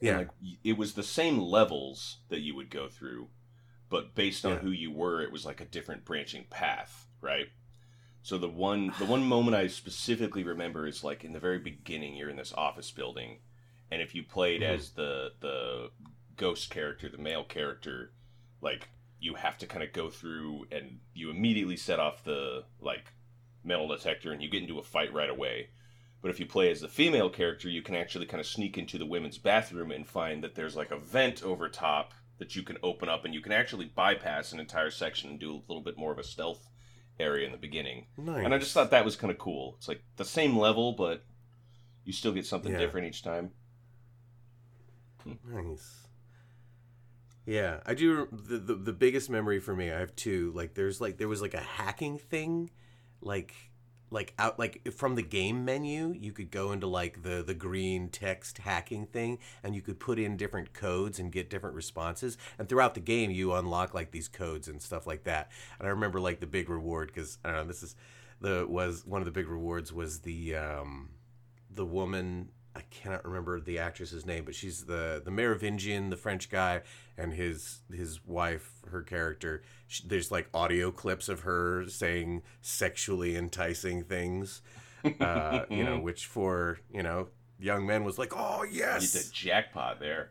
And, 0.00 0.08
Yeah. 0.08 0.18
like 0.18 0.28
it 0.64 0.76
was 0.78 0.94
the 0.94 1.02
same 1.02 1.38
levels 1.38 2.18
that 2.28 2.40
you 2.40 2.54
would 2.54 2.70
go 2.70 2.88
through, 2.88 3.28
but 3.88 4.14
based 4.14 4.44
on 4.44 4.52
Yeah. 4.52 4.58
who 4.60 4.70
you 4.70 4.90
were, 4.92 5.20
it 5.22 5.32
was 5.32 5.44
like 5.44 5.60
a 5.60 5.64
different 5.64 6.04
branching 6.04 6.44
path, 6.50 7.08
right? 7.20 7.48
So 8.22 8.38
the 8.38 8.48
one 8.48 8.92
the 8.98 9.06
one 9.06 9.22
moment 9.34 9.56
I 9.56 9.66
specifically 9.66 10.42
remember 10.44 10.86
is 10.86 11.02
like 11.04 11.24
in 11.24 11.32
the 11.32 11.40
very 11.40 11.58
beginning, 11.58 12.16
you're 12.16 12.30
in 12.30 12.36
this 12.36 12.52
office 12.54 12.90
building, 12.90 13.38
and 13.90 14.00
if 14.02 14.14
you 14.14 14.22
played 14.22 14.62
Mhm. 14.62 14.68
as 14.74 14.90
the 14.92 15.32
the 15.40 15.90
ghost 16.36 16.70
character, 16.70 17.08
the 17.08 17.18
male 17.18 17.42
character, 17.44 18.12
like 18.60 18.88
you 19.20 19.34
have 19.34 19.58
to 19.58 19.66
kind 19.66 19.82
of 19.82 19.92
go 19.92 20.10
through 20.10 20.66
and 20.70 20.98
you 21.14 21.30
immediately 21.30 21.76
set 21.76 21.98
off 21.98 22.24
the 22.24 22.64
like 22.80 23.12
metal 23.64 23.88
detector 23.88 24.32
and 24.32 24.42
you 24.42 24.48
get 24.48 24.62
into 24.62 24.78
a 24.78 24.82
fight 24.82 25.12
right 25.12 25.30
away. 25.30 25.70
But 26.20 26.30
if 26.30 26.40
you 26.40 26.46
play 26.46 26.70
as 26.70 26.80
the 26.80 26.88
female 26.88 27.30
character, 27.30 27.68
you 27.68 27.82
can 27.82 27.94
actually 27.94 28.26
kind 28.26 28.40
of 28.40 28.46
sneak 28.46 28.76
into 28.78 28.98
the 28.98 29.06
women's 29.06 29.38
bathroom 29.38 29.90
and 29.92 30.06
find 30.06 30.42
that 30.42 30.54
there's 30.54 30.76
like 30.76 30.90
a 30.90 30.98
vent 30.98 31.42
over 31.42 31.68
top 31.68 32.12
that 32.38 32.54
you 32.56 32.62
can 32.62 32.76
open 32.82 33.08
up 33.08 33.24
and 33.24 33.34
you 33.34 33.40
can 33.40 33.52
actually 33.52 33.86
bypass 33.86 34.52
an 34.52 34.60
entire 34.60 34.90
section 34.90 35.30
and 35.30 35.40
do 35.40 35.50
a 35.52 35.62
little 35.68 35.82
bit 35.82 35.98
more 35.98 36.12
of 36.12 36.18
a 36.18 36.24
stealth 36.24 36.68
area 37.20 37.46
in 37.46 37.52
the 37.52 37.58
beginning. 37.58 38.06
Nice. 38.16 38.44
And 38.44 38.54
I 38.54 38.58
just 38.58 38.72
thought 38.72 38.90
that 38.92 39.04
was 39.04 39.16
kind 39.16 39.30
of 39.32 39.38
cool. 39.38 39.74
It's 39.78 39.88
like 39.88 40.02
the 40.16 40.24
same 40.24 40.56
level, 40.56 40.92
but 40.92 41.24
you 42.04 42.12
still 42.12 42.32
get 42.32 42.46
something 42.46 42.72
Yeah. 42.72 42.78
different 42.78 43.08
each 43.08 43.22
time. 43.22 43.50
Hmm. 45.24 45.32
Nice. 45.44 46.07
Yeah, 47.48 47.80
I 47.86 47.94
do. 47.94 48.28
The, 48.30 48.58
the 48.58 48.74
the 48.74 48.92
biggest 48.92 49.30
memory 49.30 49.58
for 49.58 49.74
me, 49.74 49.90
I 49.90 49.98
have 50.00 50.14
two. 50.14 50.52
Like, 50.54 50.74
there's 50.74 51.00
like 51.00 51.16
there 51.16 51.28
was 51.28 51.40
like 51.40 51.54
a 51.54 51.60
hacking 51.60 52.18
thing, 52.18 52.68
like 53.22 53.54
like 54.10 54.34
out 54.38 54.58
like 54.58 54.92
from 54.92 55.14
the 55.14 55.22
game 55.22 55.64
menu, 55.64 56.12
you 56.12 56.32
could 56.32 56.50
go 56.50 56.72
into 56.72 56.86
like 56.86 57.22
the 57.22 57.42
the 57.42 57.54
green 57.54 58.10
text 58.10 58.58
hacking 58.58 59.06
thing, 59.06 59.38
and 59.62 59.74
you 59.74 59.80
could 59.80 59.98
put 59.98 60.18
in 60.18 60.36
different 60.36 60.74
codes 60.74 61.18
and 61.18 61.32
get 61.32 61.48
different 61.48 61.74
responses. 61.74 62.36
And 62.58 62.68
throughout 62.68 62.92
the 62.92 63.00
game, 63.00 63.30
you 63.30 63.54
unlock 63.54 63.94
like 63.94 64.10
these 64.10 64.28
codes 64.28 64.68
and 64.68 64.82
stuff 64.82 65.06
like 65.06 65.24
that. 65.24 65.50
And 65.78 65.88
I 65.88 65.90
remember 65.92 66.20
like 66.20 66.40
the 66.40 66.46
big 66.46 66.68
reward 66.68 67.08
because 67.14 67.38
I 67.46 67.52
don't 67.52 67.62
know. 67.62 67.64
This 67.68 67.82
is 67.82 67.96
the 68.42 68.66
was 68.68 69.06
one 69.06 69.22
of 69.22 69.24
the 69.24 69.32
big 69.32 69.48
rewards 69.48 69.90
was 69.90 70.18
the 70.20 70.54
um 70.54 71.08
the 71.70 71.86
woman 71.86 72.50
I 72.78 72.82
cannot 72.90 73.24
remember 73.24 73.58
the 73.58 73.80
actress's 73.80 74.24
name, 74.24 74.44
but 74.44 74.54
she's 74.54 74.84
the 74.84 75.20
the 75.24 75.32
Merovingian, 75.32 76.10
the 76.10 76.16
French 76.16 76.48
guy, 76.48 76.82
and 77.16 77.32
his 77.32 77.80
his 77.92 78.24
wife, 78.24 78.70
her 78.90 79.02
character. 79.02 79.62
She, 79.88 80.06
there's 80.06 80.30
like 80.30 80.48
audio 80.54 80.92
clips 80.92 81.28
of 81.28 81.40
her 81.40 81.86
saying 81.88 82.42
sexually 82.62 83.34
enticing 83.36 84.04
things, 84.04 84.62
uh, 85.20 85.64
you 85.68 85.82
know, 85.82 85.98
which 86.02 86.26
for 86.26 86.78
you 86.92 87.02
know 87.02 87.28
young 87.58 87.84
men 87.84 88.04
was 88.04 88.16
like, 88.16 88.32
oh 88.36 88.62
yes, 88.62 89.12
hit 89.12 89.24
the 89.24 89.30
jackpot 89.32 89.98
there. 89.98 90.30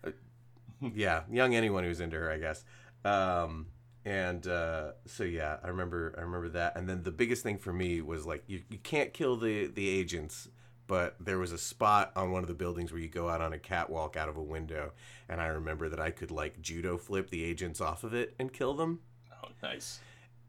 yeah, 0.79 1.23
young 1.29 1.53
anyone 1.53 1.83
who's 1.83 1.99
into 1.99 2.15
her, 2.17 2.31
I 2.31 2.37
guess. 2.37 2.63
Um, 3.03 3.67
and 4.05 4.47
uh, 4.47 4.91
so 5.05 5.25
yeah, 5.25 5.57
I 5.61 5.67
remember 5.67 6.15
I 6.17 6.21
remember 6.21 6.47
that. 6.49 6.77
And 6.77 6.87
then 6.87 7.03
the 7.03 7.11
biggest 7.11 7.43
thing 7.43 7.57
for 7.57 7.73
me 7.73 8.01
was 8.01 8.25
like 8.25 8.45
you, 8.47 8.61
you 8.69 8.77
can't 8.77 9.13
kill 9.13 9.35
the 9.35 9.67
the 9.67 9.89
agents, 9.89 10.47
but 10.87 11.15
there 11.19 11.37
was 11.37 11.51
a 11.51 11.57
spot 11.57 12.11
on 12.15 12.31
one 12.31 12.43
of 12.43 12.47
the 12.47 12.53
buildings 12.53 12.91
where 12.91 13.01
you 13.01 13.09
go 13.09 13.29
out 13.29 13.41
on 13.41 13.53
a 13.53 13.59
catwalk 13.59 14.15
out 14.15 14.29
of 14.29 14.37
a 14.37 14.41
window, 14.41 14.93
and 15.29 15.39
I 15.41 15.47
remember 15.47 15.89
that 15.89 15.99
I 15.99 16.11
could 16.11 16.31
like 16.31 16.61
judo 16.61 16.97
flip 16.97 17.29
the 17.29 17.43
agents 17.43 17.81
off 17.81 18.03
of 18.03 18.13
it 18.13 18.33
and 18.39 18.51
kill 18.51 18.73
them. 18.73 19.01
Oh, 19.43 19.49
nice. 19.61 19.99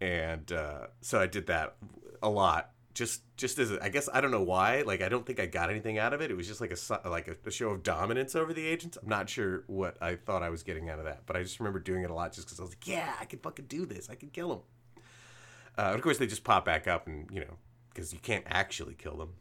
And 0.00 0.50
uh, 0.52 0.86
so 1.00 1.20
I 1.20 1.26
did 1.26 1.48
that 1.48 1.76
a 2.22 2.30
lot. 2.30 2.70
Just, 2.94 3.22
just 3.36 3.58
as 3.58 3.70
a, 3.70 3.82
I 3.82 3.90
guess 3.90 4.08
I 4.12 4.20
don't 4.20 4.32
know 4.32 4.42
why. 4.42 4.82
Like 4.82 5.02
I 5.02 5.08
don't 5.08 5.24
think 5.24 5.38
I 5.38 5.46
got 5.46 5.70
anything 5.70 5.98
out 5.98 6.12
of 6.12 6.20
it. 6.20 6.30
It 6.30 6.36
was 6.36 6.48
just 6.48 6.60
like 6.60 6.72
a 6.72 7.08
like 7.08 7.28
a, 7.28 7.36
a 7.46 7.50
show 7.50 7.70
of 7.70 7.82
dominance 7.82 8.34
over 8.34 8.52
the 8.52 8.66
agents. 8.66 8.98
I'm 9.00 9.08
not 9.08 9.28
sure 9.28 9.64
what 9.66 9.96
I 10.00 10.16
thought 10.16 10.42
I 10.42 10.50
was 10.50 10.62
getting 10.64 10.88
out 10.88 10.98
of 10.98 11.04
that, 11.04 11.22
but 11.26 11.36
I 11.36 11.42
just 11.42 11.60
remember 11.60 11.78
doing 11.78 12.02
it 12.02 12.10
a 12.10 12.14
lot 12.14 12.32
just 12.32 12.46
because 12.46 12.58
I 12.58 12.62
was 12.62 12.72
like, 12.72 12.88
yeah, 12.88 13.14
I 13.20 13.24
can 13.24 13.38
fucking 13.38 13.66
do 13.66 13.86
this. 13.86 14.08
I 14.10 14.16
can 14.16 14.30
kill 14.30 14.48
them. 14.48 14.60
Uh, 15.76 15.94
of 15.94 16.02
course, 16.02 16.18
they 16.18 16.26
just 16.26 16.42
pop 16.42 16.64
back 16.64 16.88
up, 16.88 17.06
and 17.06 17.30
you 17.32 17.40
know, 17.40 17.56
because 17.94 18.12
you 18.12 18.18
can't 18.18 18.44
actually 18.48 18.94
kill 18.94 19.16
them. 19.16 19.34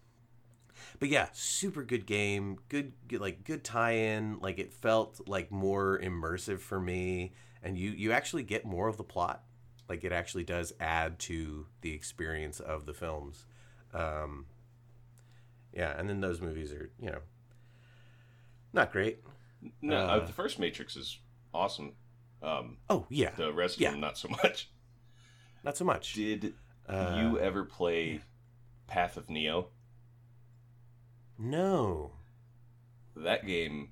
But 1.00 1.10
yeah, 1.10 1.28
super 1.32 1.84
good 1.84 2.06
game. 2.08 2.58
Good, 2.70 2.94
good 3.08 3.22
like 3.22 3.44
good 3.44 3.64
tie-in. 3.64 4.40
Like 4.40 4.58
it 4.60 4.74
felt 4.74 5.28
like 5.28 5.52
more 5.52 6.00
immersive 6.04 6.60
for 6.60 6.80
me, 6.80 7.34
and 7.62 7.78
you 7.78 7.92
you 7.92 8.12
actually 8.12 8.44
get 8.44 8.66
more 8.66 8.88
of 8.88 8.98
the 8.98 9.04
plot. 9.04 9.44
Like 9.88 10.04
it 10.04 10.12
actually 10.12 10.44
does 10.44 10.74
add 10.80 11.20
to 11.20 11.68
the 11.82 11.94
experience 11.94 12.60
of 12.60 12.86
the 12.86 12.94
films. 12.94 13.46
Um, 13.94 14.48
yeah, 15.74 15.94
and 15.98 16.10
then 16.10 16.22
those 16.22 16.42
movies 16.42 16.72
are 16.72 16.90
you 17.00 17.12
know 17.12 17.20
not 18.74 18.92
great. 18.92 19.20
No, 19.82 19.98
uh, 19.98 20.20
Uh, 20.20 20.20
the 20.20 20.34
first 20.34 20.60
Matrix 20.60 20.96
is 20.96 21.20
awesome. 21.54 21.94
Um, 22.42 22.78
Oh 22.90 23.06
yeah, 23.10 23.32
the 23.36 23.52
rest 23.52 23.78
of 23.78 23.82
Yeah. 23.82 23.92
them 23.92 24.00
not 24.00 24.18
so 24.18 24.30
much. 24.30 24.70
not 25.64 25.78
so 25.78 25.86
much. 25.86 26.14
Did 26.14 26.54
Uh, 26.88 27.16
you 27.16 27.40
ever 27.40 27.64
play 27.64 28.22
Path 28.88 29.18
of 29.18 29.30
Neo? 29.30 29.70
No. 31.38 32.12
That 33.16 33.46
game 33.46 33.92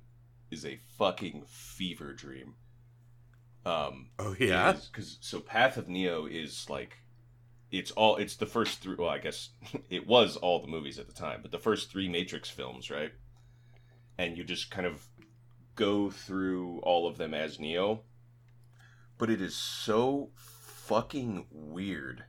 is 0.50 0.64
a 0.64 0.80
fucking 0.98 1.44
fever 1.48 2.12
dream. 2.12 2.54
Um, 3.64 4.10
Oh 4.18 4.36
yeah. 4.38 4.74
because 4.92 5.18
so 5.20 5.40
Path 5.40 5.76
of 5.76 5.88
Neo 5.88 6.26
is 6.26 6.70
like 6.70 6.98
it's 7.72 7.90
all 7.90 8.16
it's 8.16 8.36
the 8.36 8.46
first 8.46 8.80
three. 8.80 8.94
Well, 8.96 9.08
I 9.08 9.18
guess 9.18 9.50
it 9.90 10.06
was 10.06 10.36
all 10.36 10.60
the 10.60 10.68
movies 10.68 10.98
at 10.98 11.08
the 11.08 11.12
time, 11.14 11.40
but 11.42 11.50
the 11.50 11.58
first 11.58 11.90
three 11.90 12.08
Matrix 12.08 12.48
films, 12.48 12.90
right? 12.90 13.12
And 14.18 14.36
you 14.36 14.44
just 14.44 14.70
kind 14.70 14.86
of 14.86 15.06
go 15.74 16.10
through 16.10 16.78
all 16.80 17.06
of 17.08 17.18
them 17.18 17.34
as 17.34 17.58
Neo, 17.58 18.02
but 19.18 19.28
it 19.30 19.42
is 19.42 19.54
so 19.54 20.30
fucking 20.36 21.46
weird. 21.50 22.24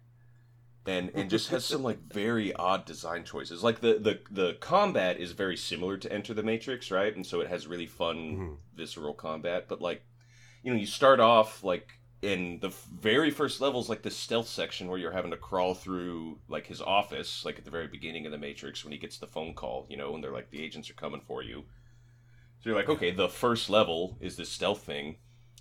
And, 0.87 1.11
and 1.13 1.29
just 1.29 1.49
has 1.49 1.65
some 1.65 1.83
like 1.83 1.99
very 2.13 2.53
odd 2.53 2.85
design 2.85 3.25
choices. 3.25 3.61
Like 3.61 3.81
the, 3.81 3.99
the 3.99 4.19
the 4.31 4.53
combat 4.61 5.19
is 5.19 5.33
very 5.33 5.57
similar 5.57 5.97
to 5.97 6.11
Enter 6.11 6.33
the 6.33 6.43
Matrix, 6.43 6.89
right? 6.91 7.13
And 7.13 7.25
so 7.25 7.41
it 7.41 7.49
has 7.49 7.67
really 7.67 7.85
fun 7.85 8.17
Mhm. 8.17 8.57
visceral 8.73 9.13
combat. 9.13 9.67
But 9.67 9.81
like, 9.81 10.03
you 10.63 10.73
know, 10.73 10.79
you 10.79 10.85
start 10.85 11.19
off 11.19 11.61
like 11.63 11.99
in 12.21 12.59
the 12.61 12.69
very 12.99 13.29
first 13.29 13.59
levels, 13.61 13.89
like 13.89 14.01
the 14.01 14.09
stealth 14.09 14.47
section 14.47 14.87
where 14.87 14.97
you're 14.97 15.11
having 15.11 15.31
to 15.31 15.37
crawl 15.37 15.73
through 15.73 16.39
like 16.47 16.65
his 16.67 16.81
office, 16.81 17.43
like 17.43 17.59
at 17.59 17.65
the 17.65 17.71
very 17.71 17.87
beginning 17.87 18.25
of 18.25 18.31
the 18.31 18.37
Matrix 18.37 18.83
when 18.83 18.93
he 18.93 18.97
gets 18.97 19.17
the 19.17 19.27
phone 19.27 19.53
call, 19.53 19.85
you 19.89 19.97
know, 19.97 20.15
and 20.15 20.23
they're 20.23 20.31
like 20.31 20.49
the 20.51 20.63
agents 20.63 20.89
are 20.89 20.93
coming 20.95 21.21
for 21.21 21.43
you. 21.43 21.65
So 22.59 22.69
you're 22.69 22.75
like, 22.77 22.89
okay, 22.89 23.11
the 23.11 23.29
first 23.29 23.69
level 23.69 24.17
is 24.19 24.35
this 24.37 24.49
stealth 24.49 24.83
thing, 24.83 25.17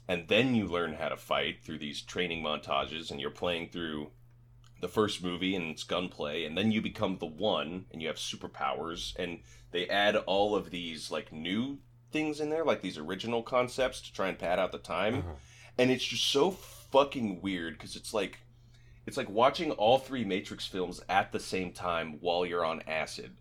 and 0.09 0.29
then 0.29 0.55
you 0.55 0.67
learn 0.67 0.95
how 0.95 1.09
to 1.09 1.17
fight 1.17 1.63
through 1.63 1.79
these 1.79 2.01
training 2.01 2.43
montages, 2.43 3.11
and 3.11 3.21
you're 3.21 3.31
playing 3.31 3.69
through 3.69 4.13
the 4.81 4.89
first 4.89 5.23
movie 5.23 5.55
and 5.55 5.67
it's 5.71 5.85
gunplay, 5.85 6.45
and 6.45 6.57
then 6.57 6.71
you 6.73 6.81
become 6.83 7.19
the 7.19 7.27
one 7.27 7.87
and 7.93 8.01
you 8.03 8.09
have 8.09 8.17
superpowers, 8.17 9.15
and 9.19 9.41
they 9.73 9.89
add 9.89 10.17
all 10.17 10.55
of 10.55 10.71
these 10.71 11.11
like 11.11 11.33
new 11.33 11.79
things 12.13 12.41
in 12.41 12.51
there, 12.51 12.65
like 12.65 12.83
these 12.83 12.99
original 12.99 13.43
concepts 13.43 14.01
to 14.03 14.13
try 14.13 14.29
and 14.29 14.39
pad 14.39 14.59
out 14.59 14.73
the 14.73 14.79
time, 14.79 15.17
Uh-huh. 15.19 15.33
and 15.79 15.91
it's 15.91 16.05
just 16.05 16.27
so 16.31 16.51
fucking 16.51 17.41
weird 17.43 17.77
because 17.79 17.97
it's 17.97 18.15
like 18.15 18.39
it's 19.07 19.17
like 19.17 19.29
watching 19.31 19.71
all 19.73 19.99
three 19.99 20.25
Matrix 20.25 20.67
films 20.67 21.01
at 21.09 21.31
the 21.33 21.41
same 21.41 21.73
time 21.73 22.19
while 22.21 22.45
you're 22.45 22.65
on 22.65 22.83
acid. 22.87 23.33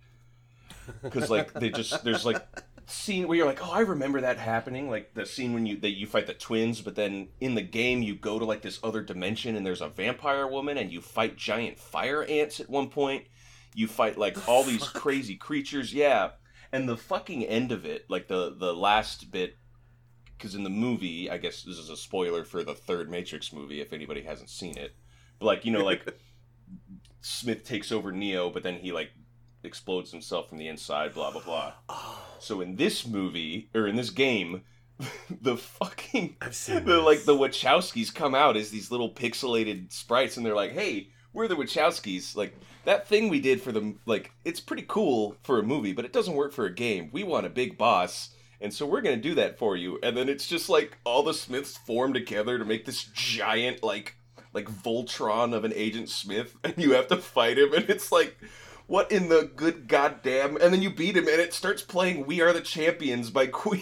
Because 1.02 1.30
like 1.30 1.52
they 1.54 1.70
just 1.70 2.04
there's 2.04 2.26
like 2.26 2.46
scene 2.88 3.28
where 3.28 3.38
you're 3.38 3.46
like, 3.46 3.66
oh, 3.66 3.72
I 3.72 3.82
remember 3.82 4.22
that 4.22 4.38
happening. 4.38 4.90
Like 4.90 5.14
the 5.14 5.26
scene 5.26 5.54
when 5.54 5.66
you 5.66 5.78
that 5.78 5.98
you 5.98 6.08
fight 6.08 6.28
the 6.28 6.34
twins, 6.34 6.82
but 6.82 6.96
then 6.96 7.30
in 7.40 7.56
the 7.56 7.62
game 7.62 8.02
you 8.02 8.16
go 8.16 8.40
to 8.40 8.46
like 8.46 8.62
this 8.62 8.80
other 8.84 9.02
dimension 9.02 9.56
and 9.56 9.66
there's 9.66 9.82
a 9.82 9.90
vampire 9.90 10.48
woman 10.48 10.78
and 10.78 10.92
you 10.92 11.02
fight 11.02 11.38
giant 11.38 11.80
fire 11.80 12.24
ants 12.24 12.60
at 12.60 12.70
one 12.70 12.90
point. 12.90 13.26
You 13.74 13.88
fight 13.88 14.18
like 14.18 14.48
all 14.48 14.64
these 14.64 14.88
crazy 14.88 15.36
creatures, 15.36 15.94
yeah. 15.94 16.32
And 16.72 16.88
the 16.88 16.98
fucking 16.98 17.44
end 17.46 17.72
of 17.72 17.86
it, 17.86 18.06
like 18.10 18.28
the 18.28 18.56
the 18.58 18.74
last 18.74 19.32
bit, 19.32 19.58
because 20.38 20.56
in 20.56 20.64
the 20.64 20.70
movie, 20.70 21.30
I 21.30 21.38
guess 21.38 21.64
this 21.64 21.78
is 21.78 21.90
a 21.90 21.98
spoiler 21.98 22.44
for 22.44 22.64
the 22.64 22.76
third 22.76 23.10
Matrix 23.10 23.52
movie 23.54 23.82
if 23.82 23.94
anybody 23.94 24.24
hasn't 24.24 24.50
seen 24.50 24.78
it. 24.78 24.96
But 25.40 25.46
like 25.46 25.66
you 25.66 25.72
know, 25.72 25.84
like 25.84 26.06
Smith 27.22 27.66
takes 27.66 27.92
over 27.92 28.12
Neo, 28.12 28.50
but 28.50 28.64
then 28.64 28.76
he 28.76 28.92
like 28.92 29.12
explodes 29.66 30.12
himself 30.12 30.50
from 30.50 30.58
the 30.58 30.68
inside. 30.68 31.14
Blah 31.14 31.32
blah 31.32 31.42
blah. 31.42 31.74
Oh, 31.90 32.05
So 32.40 32.62
in 32.62 32.76
this 32.76 33.08
movie 33.08 33.70
or 33.74 33.88
in 33.88 33.96
this 33.96 34.10
game, 34.10 34.64
the 35.42 35.58
fucking 35.58 36.38
I've 36.42 36.56
seen 36.56 36.86
the 36.86 37.02
like 37.02 37.24
the 37.24 37.36
Wachowskis 37.36 38.14
come 38.14 38.34
out 38.34 38.58
as 38.58 38.70
these 38.70 38.92
little 38.92 39.10
pixelated 39.10 39.92
sprites, 39.92 40.38
and 40.38 40.46
they're 40.46 40.56
like, 40.56 40.72
"Hey, 40.72 41.10
we're 41.34 41.48
the 41.48 41.56
Wachowskis. 41.56 42.36
Like 42.36 42.56
that 42.86 43.08
thing 43.08 43.30
we 43.30 43.40
did 43.40 43.62
for 43.62 43.72
them. 43.72 44.00
Like 44.06 44.32
it's 44.46 44.60
pretty 44.60 44.86
cool 44.88 45.36
for 45.44 45.60
a 45.60 45.64
movie, 45.64 45.94
but 45.94 46.06
it 46.06 46.14
doesn't 46.14 46.36
work 46.36 46.54
for 46.54 46.66
a 46.66 46.74
game. 46.74 47.10
We 47.12 47.24
want 47.24 47.46
a 47.46 47.50
big 47.50 47.78
boss." 47.78 48.30
And 48.62 48.74
so 48.74 48.86
we're 48.86 49.02
gonna 49.02 49.18
do 49.18 49.36
that 49.36 49.60
for 49.60 49.76
you, 49.76 50.00
and 50.02 50.16
then 50.16 50.30
it's 50.30 50.48
just 50.48 50.70
like 50.70 50.98
all 51.04 51.24
the 51.24 51.34
Smiths 51.34 51.78
form 51.78 52.14
together 52.14 52.58
to 52.58 52.66
make 52.66 52.86
this 52.86 53.04
giant 53.14 53.84
like 53.84 54.16
like 54.56 54.66
Voltron 54.70 55.54
of 55.54 55.66
an 55.66 55.74
Agent 55.76 56.10
Smith, 56.10 56.56
and 56.64 56.76
you 56.78 56.94
have 56.94 57.08
to 57.10 57.18
fight 57.18 57.60
him, 57.60 57.74
and 57.74 57.90
it's 57.90 58.12
like, 58.12 58.38
what 58.88 59.12
in 59.12 59.30
the 59.30 59.50
good 59.56 59.88
goddamn? 59.88 60.58
And 60.58 60.74
then 60.74 60.82
you 60.82 60.90
beat 60.90 61.18
him, 61.18 61.28
and 61.28 61.40
it 61.40 61.54
starts 61.54 61.82
playing 61.82 62.26
"We 62.26 62.42
Are 62.42 62.54
the 62.54 62.62
Champions" 62.62 63.30
by 63.30 63.48
Queen. 63.52 63.82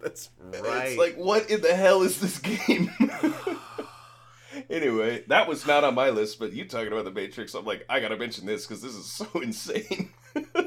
That's 0.00 0.30
right. 0.42 0.88
It's 0.88 0.98
like, 0.98 1.16
what 1.16 1.50
in 1.50 1.60
the 1.60 1.74
hell 1.74 2.02
is 2.02 2.20
this 2.20 2.38
game? 2.38 2.90
anyway, 4.70 5.24
that 5.28 5.48
was 5.48 5.66
not 5.66 5.84
on 5.84 5.94
my 5.94 6.10
list, 6.10 6.38
but 6.38 6.52
you 6.52 6.66
talking 6.66 6.92
about 6.92 7.04
the 7.04 7.10
Matrix, 7.10 7.54
I'm 7.54 7.64
like, 7.64 7.84
I 7.88 8.00
gotta 8.00 8.16
mention 8.16 8.46
this 8.46 8.66
because 8.66 8.82
this 8.82 8.94
is 8.94 9.06
so 9.06 9.26
insane. 9.42 10.10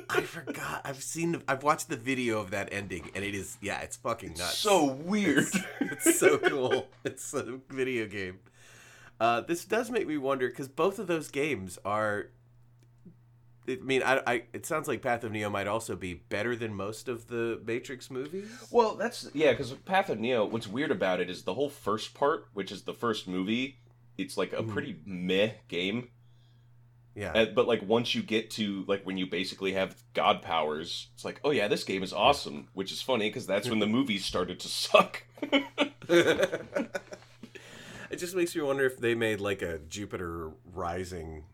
I 0.10 0.22
forgot. 0.22 0.82
I've 0.84 1.02
seen. 1.02 1.42
I've 1.48 1.64
watched 1.64 1.90
the 1.90 1.96
video 1.96 2.40
of 2.40 2.52
that 2.52 2.70
ending, 2.72 3.10
and 3.16 3.24
it 3.24 3.34
is. 3.34 3.58
Yeah, 3.62 3.80
it's 3.82 3.96
fucking 3.98 4.34
nuts. 4.38 4.58
so 4.58 4.86
weird. 4.86 5.48
it's 5.80 6.20
so 6.20 6.38
cool. 6.38 6.88
It's 7.06 7.34
a 7.34 7.60
video 7.70 8.06
game. 8.08 8.40
Uh, 9.22 9.40
this 9.42 9.66
does 9.66 9.92
make 9.92 10.08
me 10.08 10.18
wonder 10.18 10.50
because 10.50 10.68
both 10.68 10.98
of 10.98 11.06
those 11.06 11.28
games 11.30 11.78
are. 11.86 12.30
I 13.70 13.76
mean, 13.76 14.02
I, 14.04 14.22
I. 14.26 14.44
It 14.52 14.66
sounds 14.66 14.88
like 14.88 15.04
Path 15.04 15.24
of 15.24 15.32
Neo 15.32 15.48
might 15.48 15.68
also 15.68 15.96
be 15.96 16.16
better 16.16 16.56
than 16.56 16.74
most 16.74 17.08
of 17.08 17.28
the 17.28 17.62
Matrix 17.64 18.10
movies. 18.10 18.50
Well, 18.72 18.96
that's 18.96 19.30
yeah, 19.36 19.52
because 19.52 19.74
Path 19.74 20.10
of 20.10 20.20
Neo. 20.20 20.44
What's 20.46 20.68
weird 20.68 20.90
about 20.90 21.20
it 21.20 21.30
is 21.30 21.44
the 21.44 21.54
whole 21.54 21.70
first 21.70 22.16
part, 22.16 22.48
which 22.56 22.72
is 22.72 22.82
the 22.82 22.96
first 22.96 23.28
movie. 23.28 23.78
It's 24.18 24.38
like 24.38 24.54
a 24.54 24.64
Mhm. 24.64 24.70
pretty 24.70 25.00
meh 25.06 25.52
game, 25.68 26.10
Yeah. 27.16 27.32
Uh, 27.34 27.46
but 27.54 27.68
like 27.68 27.84
once 27.84 28.16
you 28.16 28.24
get 28.24 28.50
to 28.52 28.84
like 28.88 29.04
when 29.06 29.18
you 29.18 29.28
basically 29.28 29.74
have 29.74 29.96
god 30.16 30.42
powers, 30.42 31.10
it's 31.14 31.24
like 31.24 31.40
oh 31.44 31.52
yeah, 31.52 31.68
this 31.68 31.84
game 31.84 32.02
is 32.02 32.12
awesome. 32.12 32.70
Which 32.74 32.92
is 32.92 33.04
funny 33.04 33.30
because 33.30 33.46
that's 33.46 33.70
when 33.70 33.78
the 33.78 33.88
movies 33.98 34.26
started 34.26 34.60
to 34.62 34.68
suck. 34.68 35.24
it 38.12 38.18
just 38.18 38.36
makes 38.36 38.56
me 38.56 38.62
wonder 38.62 38.86
if 38.86 38.98
they 38.98 39.16
made 39.16 39.40
like 39.40 39.62
a 39.62 39.80
Jupiter 39.80 40.52
Rising 40.74 41.46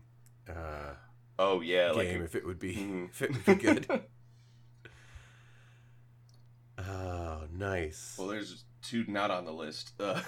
uh, 0.48 0.94
oh 1.38 1.60
yeah, 1.60 1.88
game, 1.88 1.96
like 1.96 2.08
if 2.08 2.34
it 2.34 2.44
would 2.46 2.58
be 2.58 2.74
Mhm. 2.76 3.08
if 3.10 3.22
it 3.22 3.30
would 3.32 3.44
be 3.44 3.54
good. 3.54 3.86
oh, 6.78 7.42
nice. 7.52 8.16
well, 8.18 8.28
there's 8.28 8.64
two 8.82 9.04
not 9.08 9.30
on 9.30 9.44
the 9.44 9.52
list. 9.52 9.92
Uh, 10.00 10.20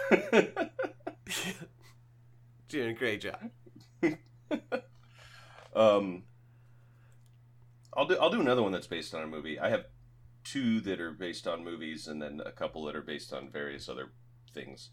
Doing 2.69 2.91
a 2.91 2.95
great 2.95 3.21
job. 3.21 3.51
Um, 5.75 6.25
I'll 7.97 8.07
do 8.07 8.17
I'll 8.21 8.31
do 8.31 8.41
another 8.41 8.61
one 8.63 8.73
that's 8.73 8.89
based 8.89 9.15
on 9.15 9.23
a 9.23 9.27
movie. 9.29 9.57
I 9.61 9.69
have 9.71 9.85
two 10.43 10.81
that 10.81 11.01
are 11.01 11.13
based 11.13 11.47
on 11.47 11.65
movies, 11.65 12.09
and 12.09 12.21
then 12.21 12.41
a 12.45 12.51
couple 12.51 12.85
that 12.87 12.97
are 12.97 13.03
based 13.03 13.33
on 13.33 13.49
various 13.51 13.89
other 13.89 14.11
things. 14.53 14.91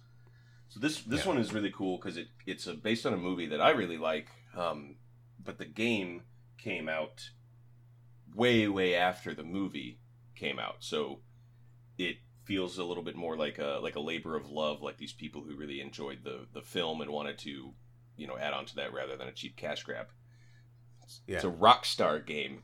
So 0.70 0.80
this 0.80 1.02
this 1.04 1.22
Yeah. 1.22 1.28
one 1.30 1.38
is 1.38 1.54
really 1.54 1.72
cool 1.72 1.98
because 1.98 2.18
it 2.18 2.28
it's 2.46 2.68
a, 2.68 2.74
based 2.74 3.06
on 3.06 3.14
a 3.14 3.18
movie 3.18 3.48
that 3.48 3.62
I 3.62 3.70
really 3.72 3.98
like. 3.98 4.30
Um, 4.56 4.98
but 5.40 5.58
the 5.58 5.66
game 5.66 6.24
came 6.58 6.90
out 6.90 7.30
way 8.36 8.68
way 8.68 8.96
after 8.96 9.34
the 9.34 9.44
movie 9.44 10.00
came 10.36 10.60
out, 10.60 10.78
so 10.80 11.22
it 11.98 12.18
feels 12.44 12.78
a 12.78 12.84
little 12.84 13.04
bit 13.04 13.16
more 13.16 13.36
like 13.38 13.58
a 13.60 13.80
like 13.82 13.96
a 13.96 14.00
labor 14.00 14.36
of 14.36 14.50
love, 14.50 14.82
like 14.82 14.98
these 14.98 15.14
people 15.14 15.44
who 15.44 15.56
really 15.56 15.80
enjoyed 15.82 16.24
the 16.24 16.48
the 16.54 16.62
film 16.62 17.02
and 17.02 17.12
wanted 17.12 17.38
to 17.40 17.74
you 18.18 18.28
know 18.28 18.38
add 18.38 18.54
on 18.54 18.66
to 18.66 18.76
that 18.76 18.94
rather 18.94 19.16
than 19.16 19.28
a 19.28 19.34
cheap 19.34 19.56
cash 19.56 19.84
grab. 19.84 20.08
Yeah. 21.26 21.36
It's 21.38 21.46
a 21.46 21.50
Rockstar 21.52 22.26
game, 22.26 22.64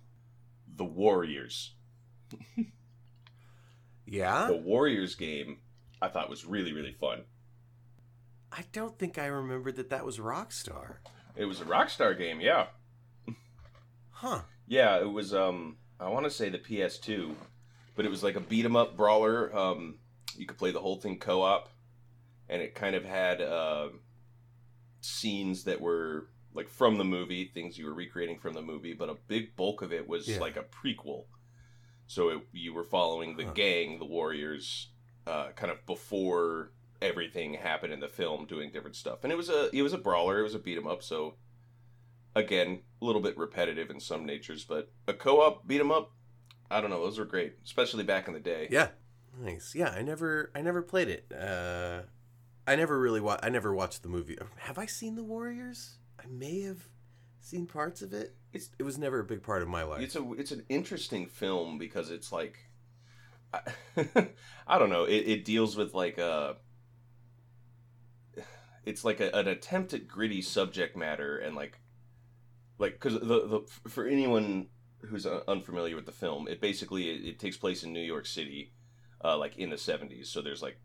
The 0.75 0.83
Warriors. 0.85 1.75
Yeah? 4.05 4.47
The 4.47 4.57
Warriors 4.57 5.15
game, 5.15 5.59
I 6.01 6.09
thought 6.09 6.29
was 6.29 6.45
really 6.45 6.73
really 6.73 6.91
fun. 6.93 7.23
I 8.55 8.65
don't 8.71 8.97
think 8.99 9.17
I 9.17 9.25
remembered 9.25 9.75
that 9.77 9.89
that 9.89 10.05
was 10.05 10.19
Rockstar. 10.19 10.97
It 11.35 11.45
was 11.45 11.59
a 11.61 11.65
Rockstar 11.65 12.15
game, 12.17 12.39
yeah, 12.39 12.67
Huh. 14.11 14.41
yeah. 14.67 14.99
It 14.99 15.11
was 15.11 15.33
um, 15.33 15.77
I 15.99 16.09
want 16.09 16.25
to 16.25 16.29
say 16.31 16.49
the 16.49 16.59
PS2, 16.59 17.33
but 17.95 18.05
it 18.05 18.09
was 18.09 18.23
like 18.23 18.35
a 18.35 18.39
beat 18.39 18.63
'em 18.65 18.75
up 18.75 18.95
brawler. 18.95 19.55
Um, 19.55 19.95
you 20.37 20.45
could 20.45 20.57
play 20.57 20.71
the 20.71 20.79
whole 20.79 20.97
thing 20.97 21.17
co-op, 21.19 21.69
and 22.49 22.61
it 22.61 22.75
kind 22.75 22.95
of 22.95 23.03
had 23.03 23.41
uh, 23.41 23.89
scenes 25.01 25.63
that 25.65 25.81
were 25.81 26.27
like 26.53 26.69
from 26.69 26.97
the 26.97 27.03
movie, 27.03 27.45
things 27.45 27.77
you 27.79 27.85
were 27.85 27.93
recreating 27.93 28.37
from 28.37 28.53
the 28.53 28.61
movie, 28.61 28.93
but 28.93 29.09
a 29.09 29.15
big 29.27 29.55
bulk 29.55 29.81
of 29.81 29.91
it 29.91 30.07
was 30.07 30.27
Yeah. 30.27 30.39
like 30.39 30.55
a 30.55 30.63
prequel. 30.63 31.25
So 32.05 32.29
it, 32.29 32.47
you 32.51 32.73
were 32.73 32.83
following 32.83 33.35
the 33.35 33.45
Huh. 33.45 33.53
gang, 33.53 33.97
the 33.97 34.05
Warriors, 34.05 34.89
uh, 35.25 35.49
kind 35.55 35.71
of 35.71 35.83
before 35.87 36.71
everything 37.03 37.53
happened 37.55 37.93
in 37.93 37.99
the 37.99 38.07
film, 38.07 38.45
doing 38.45 38.71
different 38.71 38.95
stuff. 38.95 39.19
And 39.23 39.31
it 39.31 39.35
was 39.35 39.49
a 39.49 39.69
it 39.75 39.81
was 39.81 39.93
a 39.93 39.97
brawler, 39.97 40.39
it 40.39 40.43
was 40.43 40.55
a 40.55 40.59
beat 40.59 40.77
'em 40.77 40.87
up. 40.87 41.03
So 41.03 41.35
again, 42.35 42.81
a 43.01 43.05
little 43.05 43.21
bit 43.21 43.37
repetitive 43.37 43.89
in 43.89 43.99
some 43.99 44.25
natures, 44.25 44.63
but 44.63 44.91
a 45.07 45.13
co-op 45.13 45.67
beat 45.67 45.81
'em 45.81 45.91
up. 45.91 46.11
I 46.71 46.81
don't 46.81 46.89
know, 46.89 47.03
those 47.03 47.19
were 47.19 47.25
great, 47.25 47.55
especially 47.63 48.03
back 48.03 48.27
in 48.27 48.33
the 48.33 48.39
day. 48.39 48.67
Yeah. 48.71 48.89
Nice. 49.39 49.73
Yeah, 49.75 49.89
I 49.89 50.01
never 50.01 50.51
I 50.55 50.61
never 50.61 50.81
played 50.81 51.09
it. 51.09 51.31
Uh 51.31 52.03
I 52.65 52.75
never 52.75 52.97
really 52.99 53.19
wa- 53.19 53.39
I 53.43 53.49
never 53.49 53.73
watched 53.73 54.01
the 54.03 54.09
movie. 54.09 54.37
Have 54.57 54.77
I 54.77 54.85
seen 54.85 55.15
The 55.15 55.23
Warriors? 55.23 55.97
I 56.17 56.27
may 56.27 56.61
have 56.61 56.87
seen 57.41 57.65
parts 57.67 58.01
of 58.01 58.13
it. 58.13 58.35
It's 58.53 58.69
it 58.79 58.83
was 58.83 58.97
never 58.97 59.19
a 59.19 59.23
big 59.23 59.43
part 59.43 59.61
of 59.61 59.67
my 59.67 59.83
life. 59.83 60.01
It's 60.01 60.15
a 60.15 60.33
it's 60.33 60.51
an 60.51 60.63
interesting 60.69 61.27
film 61.27 61.77
because 61.77 62.09
it's 62.09 62.31
like 62.31 62.57
I, 63.53 63.61
I 64.67 64.79
don't 64.79 64.89
know 64.89 65.03
it, 65.03 65.27
it 65.27 65.45
deals 65.45 65.75
with 65.75 65.93
like 65.93 66.17
a 66.17 66.57
it's 68.85 69.05
like 69.05 69.19
a, 69.19 69.29
an 69.35 69.47
attempt 69.47 69.93
at 69.93 70.07
gritty 70.07 70.41
subject 70.41 70.95
matter 70.95 71.37
and 71.37 71.55
like 71.55 71.79
like 72.79 72.93
because 72.93 73.13
the, 73.13 73.19
the 73.47 73.89
for 73.89 74.05
anyone 74.05 74.67
who's 75.01 75.25
uh, 75.25 75.41
unfamiliar 75.47 75.95
with 75.95 76.05
the 76.05 76.11
film 76.11 76.47
it 76.47 76.61
basically 76.61 77.09
it, 77.09 77.25
it 77.25 77.39
takes 77.39 77.57
place 77.57 77.83
in 77.83 77.93
New 77.93 77.99
York 77.99 78.25
City 78.25 78.73
uh, 79.23 79.37
like 79.37 79.57
in 79.57 79.69
the 79.69 79.75
70s 79.75 80.27
so 80.27 80.41
there's 80.41 80.61
like 80.61 80.77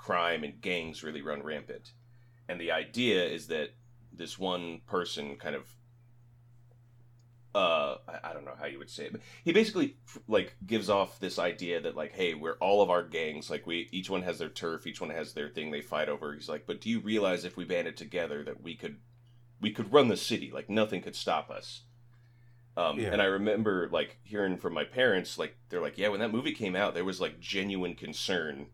crime 0.00 0.42
and 0.42 0.60
gangs 0.60 1.04
really 1.04 1.22
run 1.22 1.42
rampant. 1.42 1.92
And 2.48 2.60
the 2.60 2.72
idea 2.72 3.24
is 3.24 3.46
that 3.48 3.74
this 4.12 4.38
one 4.38 4.80
person 4.86 5.36
kind 5.36 5.54
of 5.54 5.66
uh 7.54 7.96
I, 8.06 8.30
I 8.30 8.32
don't 8.32 8.44
know 8.44 8.54
how 8.58 8.66
you 8.66 8.78
would 8.78 8.90
say 8.90 9.06
it 9.06 9.12
but 9.12 9.20
he 9.44 9.52
basically 9.52 9.96
like 10.28 10.54
gives 10.66 10.88
off 10.88 11.18
this 11.18 11.38
idea 11.38 11.80
that 11.80 11.96
like 11.96 12.12
hey 12.12 12.34
we're 12.34 12.56
all 12.60 12.80
of 12.82 12.90
our 12.90 13.02
gangs 13.02 13.50
like 13.50 13.66
we 13.66 13.88
each 13.90 14.08
one 14.08 14.22
has 14.22 14.38
their 14.38 14.48
turf 14.48 14.86
each 14.86 15.00
one 15.00 15.10
has 15.10 15.32
their 15.32 15.48
thing 15.48 15.70
they 15.70 15.80
fight 15.80 16.08
over 16.08 16.32
he's 16.32 16.48
like 16.48 16.64
but 16.66 16.80
do 16.80 16.88
you 16.88 17.00
realize 17.00 17.44
if 17.44 17.56
we 17.56 17.64
banded 17.64 17.96
together 17.96 18.44
that 18.44 18.62
we 18.62 18.74
could 18.76 18.98
we 19.60 19.70
could 19.72 19.92
run 19.92 20.08
the 20.08 20.16
city 20.16 20.50
like 20.52 20.70
nothing 20.70 21.02
could 21.02 21.16
stop 21.16 21.50
us 21.50 21.82
um 22.76 23.00
Yeah. 23.00 23.08
and 23.12 23.20
i 23.20 23.24
remember 23.26 23.88
like 23.90 24.18
hearing 24.22 24.56
from 24.56 24.72
my 24.72 24.84
parents 24.84 25.36
like 25.36 25.56
they're 25.70 25.82
like 25.82 25.98
yeah 25.98 26.08
when 26.08 26.20
that 26.20 26.32
movie 26.32 26.52
came 26.52 26.76
out 26.76 26.94
there 26.94 27.04
was 27.04 27.20
like 27.20 27.40
genuine 27.40 27.96
concern 27.96 28.66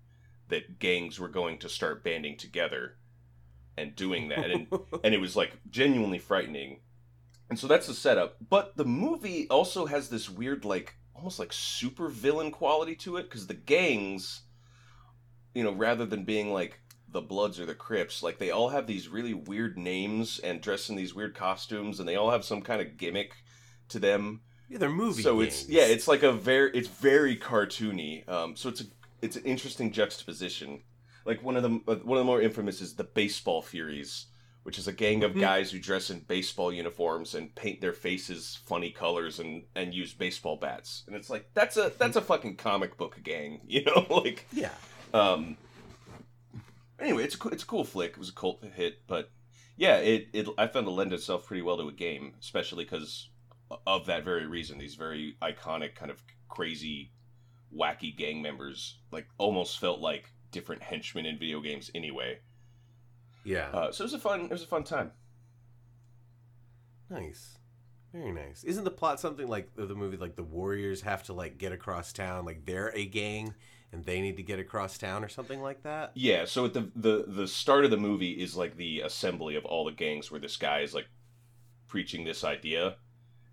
that 0.49 0.79
gangs 0.79 1.19
were 1.19 1.29
going 1.29 1.59
to 1.59 1.69
start 1.69 2.05
banding 2.05 2.37
together 2.37 2.97
and 3.77 3.97
doing 3.97 4.29
that 4.29 4.51
and 4.51 4.67
and 5.05 5.15
it 5.15 5.21
was 5.21 5.35
like 5.37 5.53
genuinely 5.71 6.19
frightening. 6.19 6.81
And 7.49 7.59
so 7.59 7.67
that's 7.67 7.87
the 7.87 7.95
setup. 7.95 8.37
But 8.49 8.77
the 8.77 8.85
movie 8.85 9.49
also 9.49 9.87
has 9.87 10.09
this 10.09 10.29
weird, 10.29 10.65
like 10.65 10.97
almost 11.15 11.39
like 11.39 11.53
super 11.53 12.09
villain 12.09 12.51
quality 12.51 12.95
to 12.97 13.17
it 13.17 13.25
because 13.25 13.47
the 13.47 13.55
gangs, 13.55 14.43
you 15.55 15.63
know, 15.63 15.73
rather 15.73 16.05
than 16.05 16.25
being 16.25 16.53
like 16.53 16.81
the 17.09 17.21
Bloods 17.21 17.59
or 17.61 17.67
the 17.67 17.75
Crips, 17.75 18.23
like 18.23 18.39
they 18.39 18.51
all 18.51 18.71
have 18.71 18.87
these 18.87 19.09
really 19.09 19.35
weird 19.35 19.79
names 19.79 20.39
and 20.41 20.61
dress 20.61 20.91
in 20.91 20.97
these 20.97 21.15
weird 21.15 21.35
costumes, 21.35 22.01
and 22.01 22.09
they 22.09 22.17
all 22.17 22.31
have 22.31 22.45
some 22.45 22.63
kind 22.63 22.81
of 22.81 22.97
gimmick 22.97 23.35
to 23.89 23.99
them. 23.99 24.43
yeah, 24.69 24.79
they're 24.79 24.91
movie 24.91 25.23
so 25.23 25.41
it's 25.41 25.69
yeah, 25.69 25.85
it's 25.85 26.09
like 26.09 26.23
a 26.23 26.33
very 26.33 26.71
it's 26.75 26.89
very 26.89 27.37
cartoony. 27.37 28.29
Um, 28.29 28.57
so 28.57 28.69
it's 28.69 28.81
a 28.81 28.85
it's 29.23 29.37
an 29.37 29.45
interesting 29.45 29.93
juxtaposition. 29.93 30.83
Like 31.25 31.43
one 31.43 31.57
of 31.57 31.63
the 31.63 31.81
uh, 31.89 31.97
one 31.97 32.19
of 32.19 32.21
the 32.21 32.25
more 32.25 32.43
infamous 32.43 32.81
is 32.81 32.95
the 32.95 33.05
Baseball 33.05 33.63
Furies, 33.63 34.27
which 34.67 34.79
is 34.79 34.89
a 34.89 34.93
gang 34.93 35.23
of 35.23 35.33
Mhm. 35.33 35.41
guys 35.41 35.71
who 35.71 35.79
dress 35.79 36.11
in 36.11 36.19
baseball 36.21 36.73
uniforms 36.73 37.37
and 37.37 37.55
paint 37.55 37.81
their 37.81 37.93
faces 37.93 38.59
funny 38.67 38.91
colors 38.91 39.39
and 39.39 39.65
and 39.77 39.95
use 39.95 40.13
baseball 40.13 40.57
bats. 40.57 41.05
And 41.07 41.15
it's 41.15 41.31
like 41.31 41.49
that's 41.55 41.77
a 41.77 41.93
that's 41.97 42.17
a 42.17 42.21
fucking 42.21 42.57
comic 42.57 42.97
book 42.97 43.17
gang, 43.23 43.61
you 43.69 43.85
know? 43.85 44.05
like 44.11 44.45
yeah. 44.53 44.73
um 45.15 45.57
anyway, 46.99 47.23
it's 47.25 47.37
a, 47.37 47.39
cool- 47.39 47.53
it's 47.53 47.63
a 47.63 47.67
cool 47.67 47.85
flick. 47.85 48.13
It 48.13 48.19
was 48.19 48.31
a 48.31 48.33
cult 48.35 48.65
hit, 48.75 49.07
but 49.07 49.31
yeah, 49.77 49.99
it, 49.99 50.29
it 50.33 50.49
I 50.59 50.67
found 50.67 50.87
it 50.89 50.91
lend 50.91 51.13
itself 51.13 51.47
pretty 51.47 51.63
well 51.63 51.77
to 51.77 51.89
a 51.89 51.93
game, 51.93 52.35
especially 52.41 52.85
because 52.85 53.29
of 53.87 54.07
that 54.07 54.25
very 54.25 54.47
reason. 54.47 54.79
These 54.79 54.95
very 54.97 55.37
iconic, 55.43 55.95
kind 55.95 56.11
of 56.11 56.21
crazy, 56.49 57.13
wacky 57.75 58.17
gang 58.17 58.43
members, 58.43 58.99
like 59.13 59.29
almost 59.39 59.79
felt 59.79 60.01
like 60.01 60.31
different 60.51 60.83
henchmen 60.83 61.27
in 61.27 61.39
video 61.39 61.61
games. 61.61 61.91
Anyway, 61.95 62.39
Yeah. 63.47 63.69
uh, 63.73 63.93
so 63.93 64.03
it 64.03 64.07
was 64.07 64.15
a 64.15 64.19
fun 64.19 64.41
it 64.43 64.51
was 64.51 64.63
a 64.63 64.67
fun 64.67 64.85
time. 64.85 65.13
nice. 67.11 67.59
Very 68.13 68.33
nice. 68.33 68.65
Isn't 68.65 68.85
the 68.85 68.91
plot 68.91 69.21
something 69.21 69.47
like 69.47 69.75
the 69.75 69.87
the 69.87 69.95
movie 69.95 70.17
like 70.17 70.37
the 70.37 70.43
Warriors 70.43 71.03
have 71.03 71.23
to 71.25 71.33
like 71.33 71.59
get 71.59 71.73
across 71.73 72.13
town 72.13 72.45
like 72.45 72.65
they're 72.65 72.93
a 72.97 73.05
gang 73.05 73.55
and 73.93 74.05
they 74.05 74.21
need 74.21 74.37
to 74.39 74.43
get 74.43 74.59
across 74.59 74.97
town 74.97 75.23
or 75.25 75.29
something 75.29 75.61
like 75.61 75.83
that? 75.83 76.13
Yeah, 76.15 76.45
so 76.47 76.65
at 76.65 76.75
the 76.75 76.91
the 76.97 77.25
the 77.29 77.47
start 77.47 77.85
of 77.85 77.91
the 77.91 77.97
movie 77.97 78.33
is 78.33 78.57
like 78.57 78.77
the 78.77 79.01
assembly 79.03 79.57
of 79.57 79.65
all 79.65 79.85
the 79.85 79.93
gangs 79.93 80.31
where 80.31 80.41
this 80.41 80.57
guy 80.57 80.81
is 80.81 80.95
like 80.95 81.09
preaching 81.89 82.25
this 82.25 82.43
idea 82.43 82.97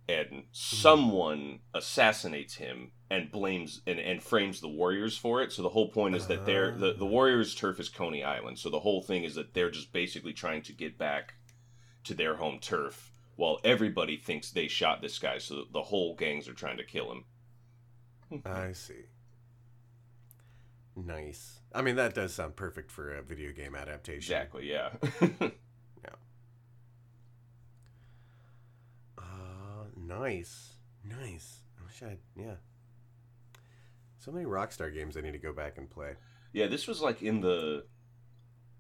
and 0.08 0.28
mm-hmm. 0.28 0.48
someone 0.52 1.60
assassinates 1.74 2.56
him 2.56 2.92
and 3.10 3.32
blames 3.32 3.82
and, 3.88 4.00
and 4.00 4.22
frames 4.22 4.60
the 4.60 4.68
warriors 4.68 5.18
for 5.18 5.42
it. 5.42 5.52
So 5.52 5.62
the 5.62 5.70
whole 5.70 5.90
point 5.90 6.16
is 6.16 6.28
that 6.28 6.46
they're 6.46 6.72
the, 6.72 6.94
the 6.94 7.06
ah. 7.06 7.10
warriors 7.10 7.56
turf 7.56 7.80
is 7.80 7.90
Coney 7.90 8.24
Island. 8.24 8.60
So 8.60 8.70
the 8.70 8.80
whole 8.80 9.02
thing 9.02 9.24
is 9.24 9.36
that 9.36 9.54
they're 9.54 9.72
just 9.72 9.94
basically 9.94 10.34
trying 10.34 10.62
to 10.64 10.74
get 10.74 10.98
back 10.98 11.36
to 12.06 12.14
their 12.14 12.36
home 12.36 12.60
turf 12.60 13.14
while 13.36 13.60
everybody 13.64 14.18
thinks 14.18 14.52
they 14.52 14.68
shot 14.68 15.02
this 15.02 15.20
guy. 15.20 15.38
So 15.38 15.64
the 15.72 15.82
whole 15.84 16.16
gangs 16.16 16.48
are 16.48 16.54
trying 16.54 16.78
to 16.78 16.84
kill 16.84 17.12
him. 17.12 17.26
I 18.32 18.36
mm-hmm. 18.36 18.74
see. 18.74 19.06
Nice. 20.96 21.60
I 21.74 21.82
mean, 21.82 21.96
that 21.96 22.14
does 22.14 22.34
sound 22.34 22.56
perfect 22.56 22.92
for 22.92 23.16
a 23.16 23.24
video 23.24 23.52
game 23.52 23.76
adaptation. 23.76 24.18
Exactly, 24.18 24.70
yeah. 24.70 24.90
Yeah. 25.22 25.50
Nice, 30.20 30.74
nice. 31.04 31.62
I 31.80 31.86
wish 31.86 32.02
I 32.04 32.10
had, 32.10 32.18
yeah. 32.36 32.56
So 34.20 34.32
many 34.32 34.46
Rockstar 34.46 34.94
games 34.94 35.18
I 35.18 35.22
need 35.22 35.34
to 35.34 35.38
go 35.40 35.54
back 35.54 35.78
and 35.78 35.90
play. 35.90 36.14
Yeah, 36.54 36.68
this 36.68 36.88
was 36.88 37.02
like 37.02 37.22
in 37.22 37.42
the. 37.42 37.86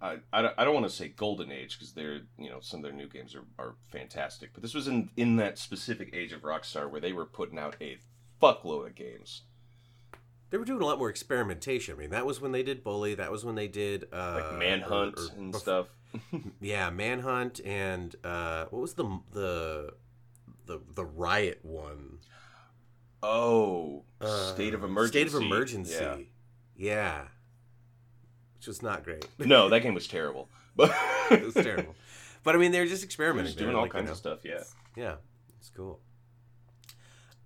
I, 0.01 0.17
I, 0.33 0.41
don't- 0.41 0.53
I 0.57 0.63
don't 0.65 0.73
want 0.73 0.85
to 0.85 0.91
say 0.91 1.07
golden 1.09 1.51
age 1.51 1.77
because 1.77 1.93
they're 1.93 2.21
you 2.37 2.49
know 2.49 2.59
some 2.61 2.79
of 2.79 2.83
their 2.83 2.93
new 2.93 3.07
games 3.07 3.35
are, 3.35 3.45
are 3.57 3.75
fantastic, 3.91 4.51
but 4.53 4.61
this 4.61 4.73
was 4.73 4.87
in 4.87 5.09
in 5.17 5.37
that 5.37 5.57
specific 5.57 6.11
age 6.13 6.31
of 6.33 6.41
Rockstar 6.41 6.89
where 6.89 7.01
they 7.01 7.13
were 7.13 7.25
putting 7.25 7.57
out 7.59 7.75
a 7.81 7.97
fuckload 8.41 8.87
of 8.87 8.95
games 8.95 9.43
They 10.49 10.57
were 10.57 10.65
doing 10.65 10.81
a 10.81 10.85
lot 10.85 10.99
more 10.99 11.09
experimentation. 11.09 11.95
I 11.95 11.97
mean, 11.97 12.09
that 12.09 12.25
was 12.25 12.41
when 12.41 12.51
they 12.51 12.63
did 12.63 12.83
Bully. 12.83 13.15
That 13.15 13.31
was 13.31 13.45
when 13.45 13.55
they 13.55 13.67
did 13.69 14.07
uh, 14.13 14.41
like 14.51 14.59
Manhunt 14.59 15.17
or- 15.17 15.23
or 15.23 15.37
and 15.37 15.55
stuff. 15.55 15.87
Yeah, 16.61 16.89
Manhunt 16.91 17.59
and 17.65 18.15
uh, 18.23 18.65
what 18.69 18.81
was 18.81 18.93
the 18.93 19.19
the 19.31 19.93
the 20.65 20.79
the 20.95 21.05
Riot 21.05 21.59
one? 21.63 22.19
Oh, 23.21 24.03
Uh, 24.19 24.53
state 24.53 24.73
of 24.73 24.83
emergency. 24.83 25.19
State 25.29 25.35
of 25.35 25.41
emergency. 25.41 25.93
Yeah. 25.99 26.17
Yeah. 26.75 27.21
Which 28.57 28.67
was 28.67 28.81
not 28.81 29.03
great. 29.03 29.25
No, 29.39 29.69
that 29.69 29.81
game 29.81 29.93
was 29.93 30.07
terrible. 30.07 30.49
But 30.75 30.91
it 31.31 31.43
was 31.43 31.53
terrible. 31.53 31.95
But 32.43 32.55
I 32.55 32.57
mean, 32.57 32.71
they're 32.71 32.87
just 32.87 33.03
experimenting. 33.03 33.45
just 33.47 33.57
doing 33.59 33.69
They're 33.69 33.77
all 33.77 33.83
like, 33.83 33.93
you 33.93 33.99
kinds 33.99 34.07
know, 34.07 34.11
of 34.13 34.17
stuff. 34.17 34.39
Yeah. 34.43 34.63
Yeah, 34.95 35.15
it's 35.59 35.69
cool. 35.69 35.99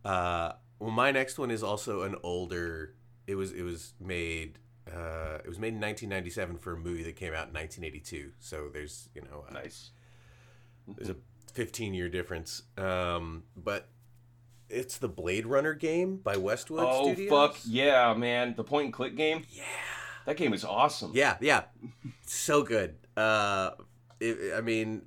Uh, 0.06 0.54
well, 0.80 0.92
my 0.92 1.12
next 1.12 1.38
one 1.38 1.52
is 1.52 1.62
also 1.64 2.04
an 2.04 2.16
older. 2.24 2.94
It 3.28 3.36
was 3.36 3.52
it 3.52 3.64
was 3.64 3.94
made. 4.00 4.60
Uh, 4.88 5.40
it 5.44 5.50
was 5.50 5.60
made 5.60 5.74
in 5.74 5.82
1997 5.82 6.58
for 6.58 6.74
a 6.74 6.78
movie 6.78 7.04
that 7.04 7.18
came 7.18 7.34
out 7.34 7.50
in 7.50 7.54
1982. 7.54 8.32
So 8.40 8.70
there's 8.72 9.10
you 9.14 9.22
know 9.22 9.44
uh, 9.50 9.54
Nice. 9.54 9.92
there's 10.88 11.10
a 11.10 11.16
15 11.58 11.96
year 11.96 12.08
difference. 12.08 12.62
Um, 12.78 13.44
but 13.56 13.90
it's 14.70 15.00
the 15.00 15.08
Blade 15.10 15.48
Runner 15.48 15.74
game 15.74 16.18
by 16.18 16.38
Westwood 16.38 16.84
Oh 16.86 17.06
Studios. 17.14 17.30
fuck 17.32 17.58
yeah, 17.66 18.14
man! 18.14 18.54
The 18.56 18.64
point 18.64 18.86
and 18.86 18.94
click 18.94 19.18
game. 19.18 19.42
Yeah. 19.52 19.64
That 20.28 20.38
game 20.38 20.54
is 20.54 20.64
awesome. 20.64 21.14
Yeah, 21.16 21.38
yeah, 21.42 21.64
so 22.28 22.62
good. 22.62 22.96
Uh, 23.16 23.72
it, 24.20 24.54
I 24.56 24.62
mean, 24.62 25.04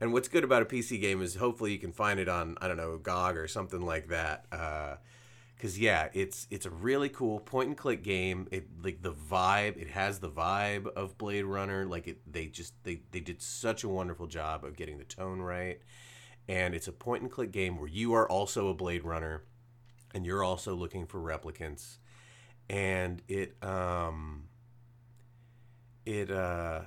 and 0.00 0.12
what's 0.12 0.28
good 0.28 0.44
about 0.44 0.62
a 0.62 0.66
PC 0.66 1.00
game 1.00 1.20
is 1.20 1.34
hopefully 1.34 1.72
you 1.72 1.78
can 1.78 1.90
find 1.92 2.20
it 2.20 2.28
on 2.28 2.56
I 2.60 2.68
don't 2.68 2.76
know 2.76 2.96
GOG 2.98 3.36
or 3.36 3.48
something 3.48 3.80
like 3.80 4.08
that. 4.08 4.44
Because 5.58 5.76
yeah, 5.76 6.08
it's 6.12 6.46
it's 6.50 6.66
a 6.66 6.70
really 6.70 7.08
cool 7.08 7.40
point 7.40 7.66
and 7.66 7.76
click 7.76 8.04
game. 8.04 8.46
It 8.52 8.68
like 8.80 9.02
the 9.02 9.12
vibe. 9.12 9.76
It 9.76 9.88
has 9.88 10.20
the 10.20 10.30
vibe 10.30 10.86
of 10.94 11.18
Blade 11.18 11.42
Runner. 11.42 11.84
Like 11.84 12.06
it, 12.06 12.20
they 12.32 12.46
just 12.46 12.74
they 12.84 13.02
they 13.10 13.18
did 13.18 13.42
such 13.42 13.82
a 13.82 13.88
wonderful 13.88 14.28
job 14.28 14.64
of 14.64 14.76
getting 14.76 14.98
the 14.98 15.04
tone 15.04 15.40
right. 15.40 15.80
And 16.46 16.76
it's 16.76 16.86
a 16.86 16.92
point 16.92 17.22
and 17.22 17.30
click 17.30 17.50
game 17.50 17.76
where 17.76 17.88
you 17.88 18.14
are 18.14 18.30
also 18.30 18.68
a 18.68 18.74
Blade 18.74 19.02
Runner, 19.04 19.42
and 20.14 20.24
you're 20.24 20.44
also 20.44 20.76
looking 20.76 21.06
for 21.06 21.18
replicants. 21.18 21.98
And 22.70 23.20
it 23.26 23.60
um 23.60 24.44
it 26.06 26.30
uh 26.30 26.82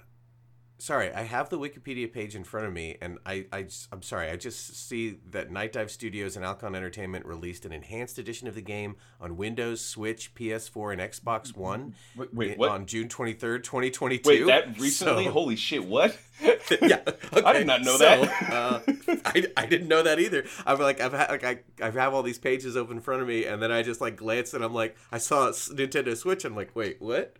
sorry 0.81 1.13
i 1.13 1.21
have 1.21 1.49
the 1.49 1.59
wikipedia 1.59 2.11
page 2.11 2.35
in 2.35 2.43
front 2.43 2.65
of 2.65 2.73
me 2.73 2.97
and 3.01 3.19
i, 3.25 3.45
I 3.53 3.67
i'm 3.91 4.01
sorry 4.01 4.31
i 4.31 4.35
just 4.35 4.75
see 4.87 5.17
that 5.29 5.51
night 5.51 5.73
dive 5.73 5.91
studios 5.91 6.35
and 6.35 6.43
alcon 6.43 6.73
entertainment 6.75 7.25
released 7.25 7.65
an 7.65 7.71
enhanced 7.71 8.17
edition 8.17 8.47
of 8.47 8.55
the 8.55 8.61
game 8.61 8.95
on 9.19 9.37
windows 9.37 9.79
switch 9.79 10.33
ps4 10.33 10.93
and 10.93 11.01
xbox 11.13 11.55
one 11.55 11.93
Wait, 12.15 12.33
wait 12.33 12.57
what? 12.57 12.71
on 12.71 12.87
june 12.87 13.07
23rd 13.07 13.63
2022 13.63 14.27
Wait, 14.27 14.45
that 14.47 14.79
recently? 14.79 15.25
So- 15.25 15.31
Holy 15.31 15.55
shit! 15.55 15.85
What? 15.85 16.17
yeah, 16.81 17.01
I 17.45 17.53
did 17.53 17.67
not 17.67 17.81
know 17.81 17.97
so, 17.97 18.25
that. 18.25 18.51
uh, 18.51 18.79
I, 19.25 19.45
I 19.57 19.65
didn't 19.65 19.87
know 19.87 20.03
that 20.03 20.19
either. 20.19 20.45
I'm 20.65 20.79
like 20.79 20.99
I've 20.99 21.13
had 21.13 21.29
like 21.29 21.43
I 21.43 21.59
I 21.81 21.91
have 21.91 22.13
all 22.13 22.23
these 22.23 22.39
pages 22.39 22.75
open 22.75 22.97
in 22.97 23.03
front 23.03 23.21
of 23.21 23.27
me, 23.27 23.45
and 23.45 23.61
then 23.61 23.71
I 23.71 23.83
just 23.83 24.01
like 24.01 24.15
glance 24.15 24.53
and 24.53 24.63
I'm 24.63 24.73
like 24.73 24.95
I 25.11 25.17
saw 25.17 25.49
Nintendo 25.49 26.15
Switch. 26.15 26.45
I'm 26.45 26.55
like 26.55 26.75
wait 26.75 27.01
what? 27.01 27.37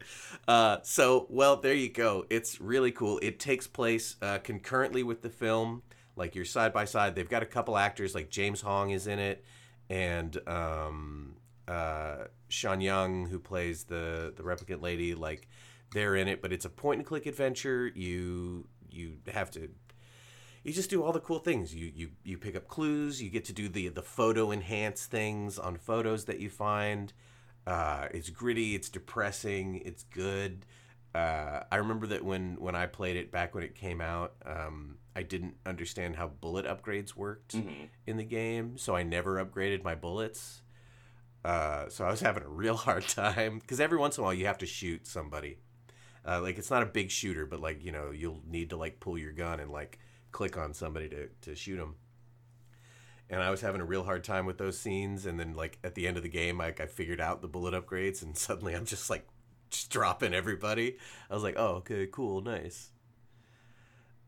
Uh, 0.48 0.78
so 0.84 1.26
well 1.30 1.58
there 1.58 1.74
you 1.74 1.90
go. 1.90 2.26
It's 2.30 2.62
really 2.62 2.92
cool. 2.92 3.20
It 3.22 3.40
takes 3.40 3.68
place 3.68 4.18
uh, 4.22 4.40
concurrently 4.40 5.04
with 5.04 5.22
the 5.22 5.30
film. 5.30 5.84
Like 6.16 6.36
you're 6.36 6.46
side 6.46 6.74
by 6.74 6.86
side. 6.86 7.16
They've 7.16 7.30
got 7.30 7.44
a 7.44 7.48
couple 7.48 7.78
actors 7.78 8.14
like 8.14 8.30
James 8.30 8.62
Hong 8.62 8.92
is 8.92 9.08
in 9.08 9.18
it, 9.20 9.44
and 9.90 10.38
um, 10.48 11.36
uh, 11.68 12.26
Sean 12.50 12.82
Young 12.82 13.28
who 13.28 13.40
plays 13.40 13.86
the 13.86 14.34
the 14.36 14.44
replicant 14.44 14.82
lady. 14.82 15.16
Like 15.16 15.48
they're 15.94 16.16
in 16.16 16.28
it, 16.28 16.42
but 16.42 16.54
it's 16.54 16.66
a 16.66 16.70
point 16.70 17.00
and 17.00 17.06
click 17.06 17.26
adventure. 17.26 17.88
You 17.88 18.68
you 18.94 19.18
have 19.34 19.52
to 19.52 19.70
you 20.64 20.72
just 20.74 20.90
do 20.92 21.04
all 21.04 21.12
the 21.12 21.20
cool 21.20 21.40
things. 21.40 21.74
You 21.74 21.92
you 21.96 22.10
you 22.24 22.38
pick 22.38 22.56
up 22.56 22.68
clues. 22.68 23.22
You 23.22 23.30
get 23.30 23.46
to 23.46 23.54
do 23.54 23.68
the 23.68 23.88
the 23.90 24.04
photo 24.04 24.52
enhance 24.52 25.06
things 25.06 25.58
on 25.58 25.76
photos 25.78 26.26
that 26.26 26.40
you 26.40 26.50
find. 26.50 27.14
Uh, 27.66 28.08
it's 28.14 28.30
gritty. 28.30 28.76
It's 28.76 28.90
depressing. 28.90 29.82
It's 29.86 30.04
good. 30.04 30.66
Uh, 31.16 31.64
I 31.72 31.78
remember 31.78 32.08
that 32.08 32.24
when 32.24 32.56
when 32.60 32.76
I 32.76 32.86
played 32.86 33.18
it 33.18 33.32
back 33.32 33.54
when 33.56 33.64
it 33.64 33.76
came 33.76 34.02
out, 34.02 34.34
um, 34.46 34.98
I 35.16 35.24
didn't 35.24 35.56
understand 35.66 36.16
how 36.16 36.28
bullet 36.28 36.66
upgrades 36.66 37.16
worked 37.16 37.56
Mhm. 37.56 37.90
in 38.08 38.18
the 38.18 38.24
game, 38.24 38.78
so 38.78 38.96
I 38.96 39.04
never 39.04 39.44
upgraded 39.44 39.84
my 39.84 39.94
bullets. 39.96 40.62
Uh, 41.44 41.90
so 41.90 42.06
I 42.06 42.12
was 42.12 42.22
having 42.22 42.44
a 42.44 42.48
real 42.48 42.76
hard 42.88 43.08
time 43.08 43.60
because 43.60 43.80
every 43.80 43.98
once 43.98 44.18
in 44.18 44.22
a 44.22 44.26
while 44.26 44.34
you 44.34 44.46
have 44.46 44.60
to 44.60 44.66
shoot 44.68 45.08
somebody. 45.08 45.58
Uh, 46.28 46.42
like 46.42 46.58
it's 46.58 46.70
not 46.70 46.84
a 46.84 46.88
big 46.88 47.10
shooter, 47.10 47.46
but 47.46 47.60
like 47.60 47.84
you 47.84 47.92
know 47.92 48.12
you'll 48.12 48.42
need 48.48 48.70
to 48.70 48.78
like 48.78 49.00
pull 49.00 49.18
your 49.18 49.32
gun 49.32 49.60
and 49.60 49.72
like 49.72 50.00
click 50.32 50.58
on 50.58 50.74
somebody 50.74 51.10
to 51.10 51.28
to 51.42 51.56
shoot 51.56 51.78
them. 51.78 51.96
And 53.30 53.42
I 53.42 53.50
was 53.50 53.62
having 53.62 53.80
a 53.82 53.86
real 53.86 54.04
hard 54.04 54.24
time 54.24 54.46
with 54.46 54.58
those 54.58 54.78
scenes. 54.78 55.26
And 55.26 55.40
then 55.40 55.56
like 55.56 55.80
at 55.84 55.96
the 55.96 56.08
end 56.08 56.18
of 56.18 56.24
the 56.24 56.30
game, 56.30 56.58
like 56.58 56.80
I 56.82 56.86
figured 56.86 57.22
out 57.22 57.42
the 57.42 57.48
bullet 57.48 57.74
upgrades, 57.74 58.22
and 58.22 58.38
suddenly 58.48 58.74
I'm 58.76 58.86
just 58.86 59.10
like 59.10 59.28
just 59.70 59.90
dropping 59.90 60.34
everybody. 60.34 60.98
I 61.30 61.34
was 61.34 61.44
like, 61.44 61.56
oh 61.58 61.76
okay, 61.78 62.08
cool, 62.12 62.42
nice. 62.42 62.90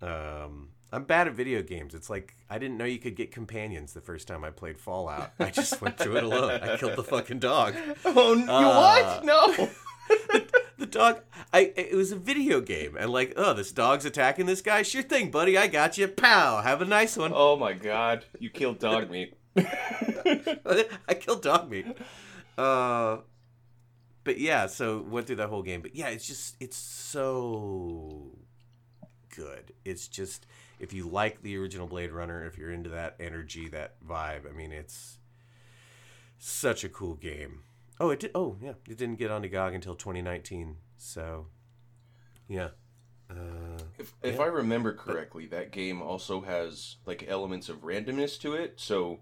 Um, 0.02 0.70
I'm 0.92 1.06
bad 1.06 1.28
at 1.28 1.34
video 1.34 1.62
games. 1.64 1.94
It's 1.96 2.10
like 2.10 2.36
I 2.50 2.58
didn't 2.60 2.78
know 2.78 2.86
you 2.86 3.00
could 3.00 3.16
get 3.16 3.32
companions 3.32 3.94
the 3.94 4.02
first 4.02 4.28
time 4.28 4.44
I 4.44 4.50
played 4.50 4.78
Fallout. 4.78 5.32
I 5.40 5.50
just 5.50 5.82
went 5.82 5.98
through 5.98 6.18
it 6.18 6.24
alone. 6.24 6.60
I 6.62 6.78
killed 6.78 6.96
the 6.96 7.04
fucking 7.04 7.40
dog. 7.40 7.76
Oh, 8.06 8.34
you 8.34 8.50
Uh, 8.50 9.22
what? 9.22 9.26
No. 9.26 9.70
dog 10.94 11.22
i 11.52 11.74
it 11.76 11.96
was 11.96 12.12
a 12.12 12.16
video 12.16 12.62
game 12.62 12.96
and 12.98 13.10
like 13.10 13.34
oh 13.36 13.54
this 13.54 13.72
dog's 13.72 14.06
attacking 14.06 14.46
this 14.46 14.62
guy? 14.62 14.82
Sure 14.82 15.02
thing 15.02 15.32
buddy 15.32 15.58
i 15.58 15.68
got 15.68 15.98
you. 15.98 16.08
Pow 16.08 16.62
have 16.62 16.82
a 16.82 16.86
nice 16.86 17.18
one. 17.18 17.32
Oh 17.34 17.56
my 17.56 17.74
god, 17.74 18.26
you 18.40 18.50
killed 18.50 18.80
Dogmeat. 18.80 19.34
i 21.08 21.14
killed 21.14 21.44
Dogmeat. 21.44 21.96
Uh 22.58 23.18
but 24.24 24.40
yeah 24.40 24.68
so 24.68 25.02
went 25.02 25.28
through 25.28 25.38
that 25.38 25.50
whole 25.50 25.64
game. 25.64 25.82
But 25.82 25.96
yeah 25.96 26.10
it's 26.10 26.28
just 26.28 26.56
it's 26.60 26.78
so 26.78 28.38
good. 29.36 29.74
It's 29.84 30.08
just 30.08 30.46
if 30.80 30.92
you 30.92 31.08
like 31.08 31.42
the 31.42 31.58
original 31.58 31.88
blade 31.88 32.12
runner 32.12 32.46
if 32.46 32.58
you're 32.58 32.72
into 32.72 32.90
that 32.90 33.16
energy 33.18 33.70
that 33.70 33.96
vibe 34.06 34.48
i 34.50 34.52
mean 34.52 34.72
it's 34.72 35.18
such 36.38 36.84
a 36.84 36.90
cool 36.90 37.16
game 37.16 37.62
oh 38.00 38.10
it 38.10 38.20
did 38.20 38.32
oh 38.36 38.58
yeah 38.62 38.74
it 38.88 38.98
didn't 38.98 39.16
get 39.20 39.32
onto 39.32 39.48
gog 39.50 39.74
until 39.74 39.96
2019 39.96 40.78
so 40.98 41.48
yeah 42.48 42.70
uh 43.30 43.84
If, 43.98 44.14
if 44.24 44.36
Yeah. 44.36 44.44
I 44.44 44.46
remember 44.48 44.94
correctly, 44.94 45.48
that 45.48 45.72
game 45.72 46.02
also 46.02 46.42
has 46.42 46.98
like 47.06 47.26
elements 47.28 47.70
of 47.70 47.82
randomness 47.82 48.40
to 48.42 48.54
it. 48.54 48.80
So 48.80 49.22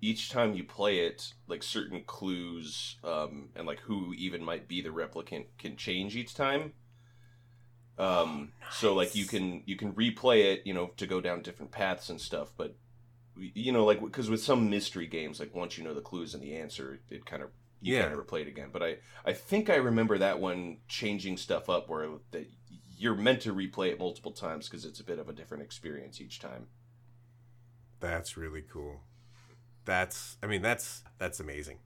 each 0.00 0.28
time 0.30 0.54
you 0.54 0.64
play 0.64 0.98
it, 1.06 1.32
like 1.46 1.62
certain 1.62 2.02
clues 2.04 2.96
um, 3.04 3.50
and 3.56 3.66
like 3.66 3.80
who 3.80 4.12
even 4.14 4.42
might 4.44 4.68
be 4.68 4.82
the 4.82 4.90
replicant 4.90 5.46
can 5.58 5.76
change 5.76 6.16
each 6.16 6.34
time. 6.34 6.72
Um, 7.98 8.52
So 8.68 8.94
like 8.94 9.14
you 9.14 9.24
can 9.26 9.62
you 9.66 9.76
can 9.76 9.92
replay 9.94 10.52
it, 10.52 10.62
you 10.66 10.74
know, 10.74 10.88
to 10.96 11.06
go 11.06 11.20
down 11.20 11.42
different 11.42 11.70
paths 11.72 12.10
and 12.10 12.20
stuff. 12.20 12.52
But 12.56 12.76
you 13.36 13.72
know, 13.72 13.84
like 13.84 14.00
because 14.02 14.28
with 14.30 14.42
some 14.42 14.68
mystery 14.70 15.06
games, 15.06 15.40
like 15.40 15.54
once 15.54 15.78
you 15.78 15.84
know 15.84 15.94
the 15.94 16.00
clues 16.00 16.34
and 16.34 16.42
the 16.42 16.56
answer, 16.56 17.00
it 17.10 17.24
kind 17.24 17.42
of 17.42 17.50
you 17.84 17.94
Yeah. 17.94 18.00
can't 18.02 18.12
ever 18.12 18.22
play 18.24 18.42
it 18.42 18.48
again. 18.48 18.70
But 18.72 18.82
I 18.82 18.96
I 19.24 19.32
think 19.32 19.68
I 19.70 19.76
remember 19.76 20.18
that 20.18 20.40
one 20.40 20.78
changing 20.88 21.36
stuff 21.36 21.68
up 21.68 21.88
where 21.88 22.08
that 22.32 22.48
you're 22.96 23.14
meant 23.16 23.42
to 23.42 23.52
replay 23.54 23.90
it 23.90 23.98
multiple 23.98 24.32
times 24.32 24.68
because 24.68 24.84
it's 24.84 25.00
a 25.00 25.04
bit 25.04 25.18
of 25.18 25.28
a 25.28 25.32
different 25.32 25.62
experience 25.62 26.20
each 26.20 26.38
time. 26.40 26.66
That's 28.00 28.36
really 28.36 28.62
cool. 28.62 29.00
That's 29.84 30.36
I 30.42 30.46
mean 30.46 30.62
that's 30.62 31.02
that's 31.18 31.40
amazing. 31.40 31.78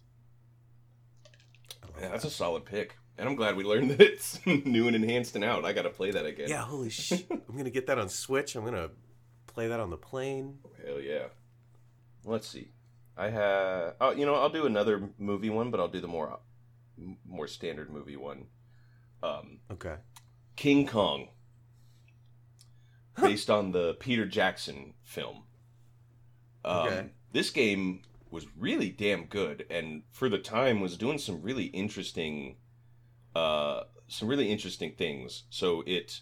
Yeah, 2.00 2.08
that's 2.10 2.22
that. 2.22 2.28
a 2.28 2.34
solid 2.34 2.64
pick, 2.64 2.96
and 3.16 3.28
I'm 3.28 3.34
glad 3.34 3.56
we 3.56 3.64
learned 3.64 3.90
that 3.92 4.00
it's 4.00 4.44
new 4.46 4.86
and 4.86 4.94
enhanced 4.94 5.34
and 5.34 5.44
out. 5.44 5.64
I 5.64 5.72
got 5.72 5.82
to 5.82 5.90
play 5.90 6.10
that 6.12 6.26
again. 6.26 6.48
yeah, 6.48 6.62
holy 6.62 6.90
shit. 6.90 7.26
I'm 7.30 7.42
going 7.52 7.64
to 7.64 7.70
get 7.70 7.86
that 7.88 7.98
on 7.98 8.08
Switch. 8.08 8.54
I'm 8.54 8.62
going 8.62 8.74
to 8.74 8.90
play 9.48 9.66
that 9.68 9.80
on 9.80 9.90
the 9.90 9.96
plane. 9.96 10.58
Oh, 10.64 10.70
hell 10.86 11.00
yeah. 11.00 11.24
Let's 12.24 12.46
see. 12.46 12.70
I 13.18 13.30
have. 13.30 13.94
Oh, 14.00 14.10
you 14.12 14.24
know, 14.24 14.34
I'll 14.36 14.48
do 14.48 14.64
another 14.66 15.10
movie 15.18 15.50
one, 15.50 15.70
but 15.70 15.80
I'll 15.80 15.88
do 15.88 16.00
the 16.00 16.08
more 16.08 16.38
more 17.26 17.46
standard 17.48 17.90
movie 17.90 18.16
one. 18.16 18.46
Um, 19.22 19.60
Okay. 19.70 19.96
King 20.56 20.86
Kong, 20.86 21.28
based 23.20 23.50
on 23.50 23.72
the 23.72 23.94
Peter 23.94 24.26
Jackson 24.26 24.94
film. 25.02 25.44
Um, 26.64 26.86
Okay. 26.86 27.10
this 27.32 27.50
game 27.50 28.02
was 28.30 28.46
really 28.56 28.90
damn 28.90 29.24
good, 29.26 29.66
and 29.70 30.02
for 30.12 30.28
the 30.28 30.38
time 30.38 30.80
was 30.80 30.96
doing 30.96 31.18
some 31.18 31.40
really 31.42 31.66
interesting, 31.66 32.56
uh, 33.34 33.84
some 34.08 34.28
really 34.28 34.50
interesting 34.50 34.92
things. 34.96 35.44
So 35.50 35.82
it, 35.86 36.20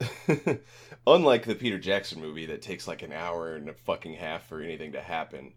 unlike 1.06 1.44
the 1.44 1.54
Peter 1.54 1.78
Jackson 1.78 2.20
movie 2.20 2.46
that 2.46 2.62
takes 2.62 2.86
like 2.86 3.02
an 3.02 3.12
hour 3.12 3.54
and 3.56 3.68
a 3.68 3.74
fucking 3.74 4.14
half 4.14 4.46
for 4.46 4.60
anything 4.60 4.92
to 4.92 5.00
happen, 5.02 5.54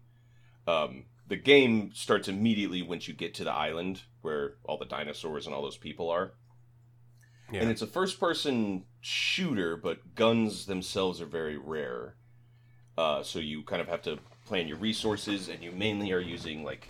um, 0.66 1.04
the 1.28 1.36
game 1.36 1.92
starts 1.94 2.28
immediately 2.28 2.82
once 2.82 3.08
you 3.08 3.14
get 3.14 3.34
to 3.34 3.44
the 3.44 3.52
island 3.52 4.02
where 4.20 4.54
all 4.64 4.78
the 4.78 4.84
dinosaurs 4.84 5.46
and 5.46 5.54
all 5.54 5.62
those 5.62 5.76
people 5.76 6.10
are. 6.10 6.34
Yeah. 7.50 7.60
And 7.60 7.70
it's 7.70 7.82
a 7.82 7.86
first 7.86 8.18
person 8.18 8.84
shooter, 9.00 9.76
but 9.76 10.14
guns 10.14 10.66
themselves 10.66 11.20
are 11.20 11.26
very 11.26 11.58
rare. 11.58 12.16
Uh, 12.96 13.22
so 13.22 13.38
you 13.38 13.62
kind 13.62 13.82
of 13.82 13.88
have 13.88 14.02
to 14.02 14.18
plan 14.46 14.68
your 14.68 14.78
resources, 14.78 15.48
and 15.48 15.62
you 15.62 15.72
mainly 15.72 16.12
are 16.12 16.20
using 16.20 16.64
like 16.64 16.88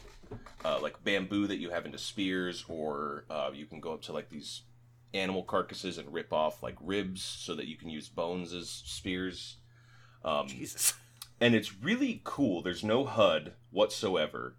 uh, 0.65 0.79
like 0.81 1.03
bamboo 1.05 1.47
that 1.47 1.59
you 1.59 1.71
have 1.71 1.87
into 1.87 1.99
spears, 1.99 2.65
or 2.69 3.25
uh, 3.31 3.51
you 3.53 3.67
can 3.67 3.81
go 3.81 3.93
up 3.93 4.03
to 4.03 4.13
like 4.13 4.29
these 4.29 4.63
animal 5.15 5.43
carcasses 5.43 5.99
and 5.99 6.13
rip 6.13 6.33
off 6.33 6.63
like 6.63 6.77
ribs 6.81 7.23
so 7.23 7.55
that 7.55 7.67
you 7.67 7.77
can 7.77 7.89
use 7.89 8.09
bones 8.09 8.53
as 8.53 8.69
spears. 8.69 9.57
Um, 10.25 10.47
Jesus. 10.49 10.95
And 11.43 11.57
it's 11.57 11.77
really 11.83 12.21
cool. 12.23 12.63
There's 12.63 12.85
no 12.85 13.05
HUD 13.05 13.55
whatsoever. 13.73 14.55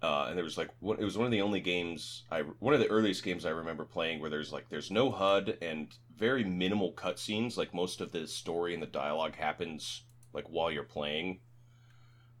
Uh, 0.00 0.26
and 0.28 0.36
there 0.36 0.44
was 0.44 0.56
like 0.56 0.70
one, 0.78 0.98
it 1.00 1.04
was 1.04 1.18
one 1.18 1.24
of 1.24 1.32
the 1.32 1.40
only 1.40 1.58
games 1.58 2.22
I 2.30 2.42
one 2.60 2.74
of 2.74 2.80
the 2.80 2.90
earliest 2.90 3.24
games 3.24 3.44
I 3.44 3.50
remember 3.50 3.84
playing 3.84 4.20
where 4.20 4.30
there's 4.30 4.52
like 4.52 4.68
there's 4.68 4.92
no 4.92 5.10
HUD 5.10 5.58
and 5.60 5.88
very 6.16 6.44
minimal 6.44 6.92
cutscenes. 6.92 7.56
Like 7.56 7.74
most 7.74 8.00
of 8.00 8.12
the 8.12 8.28
story 8.28 8.72
and 8.72 8.82
the 8.82 8.86
dialogue 8.86 9.34
happens 9.34 10.02
like 10.32 10.44
while 10.46 10.70
you're 10.70 10.84
playing. 10.84 11.40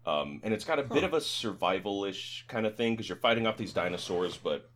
Um, 0.06 0.40
and 0.44 0.54
it's 0.54 0.64
got 0.64 0.78
a 0.78 0.84
bit 0.84 1.02
of 1.02 1.14
a 1.14 1.20
survival-ish 1.20 2.44
kind 2.46 2.66
of 2.66 2.76
thing 2.76 2.92
because 2.92 3.08
you're 3.08 3.16
fighting 3.16 3.46
off 3.48 3.56
these 3.56 3.72
dinosaurs, 3.72 4.36
but 4.36 4.70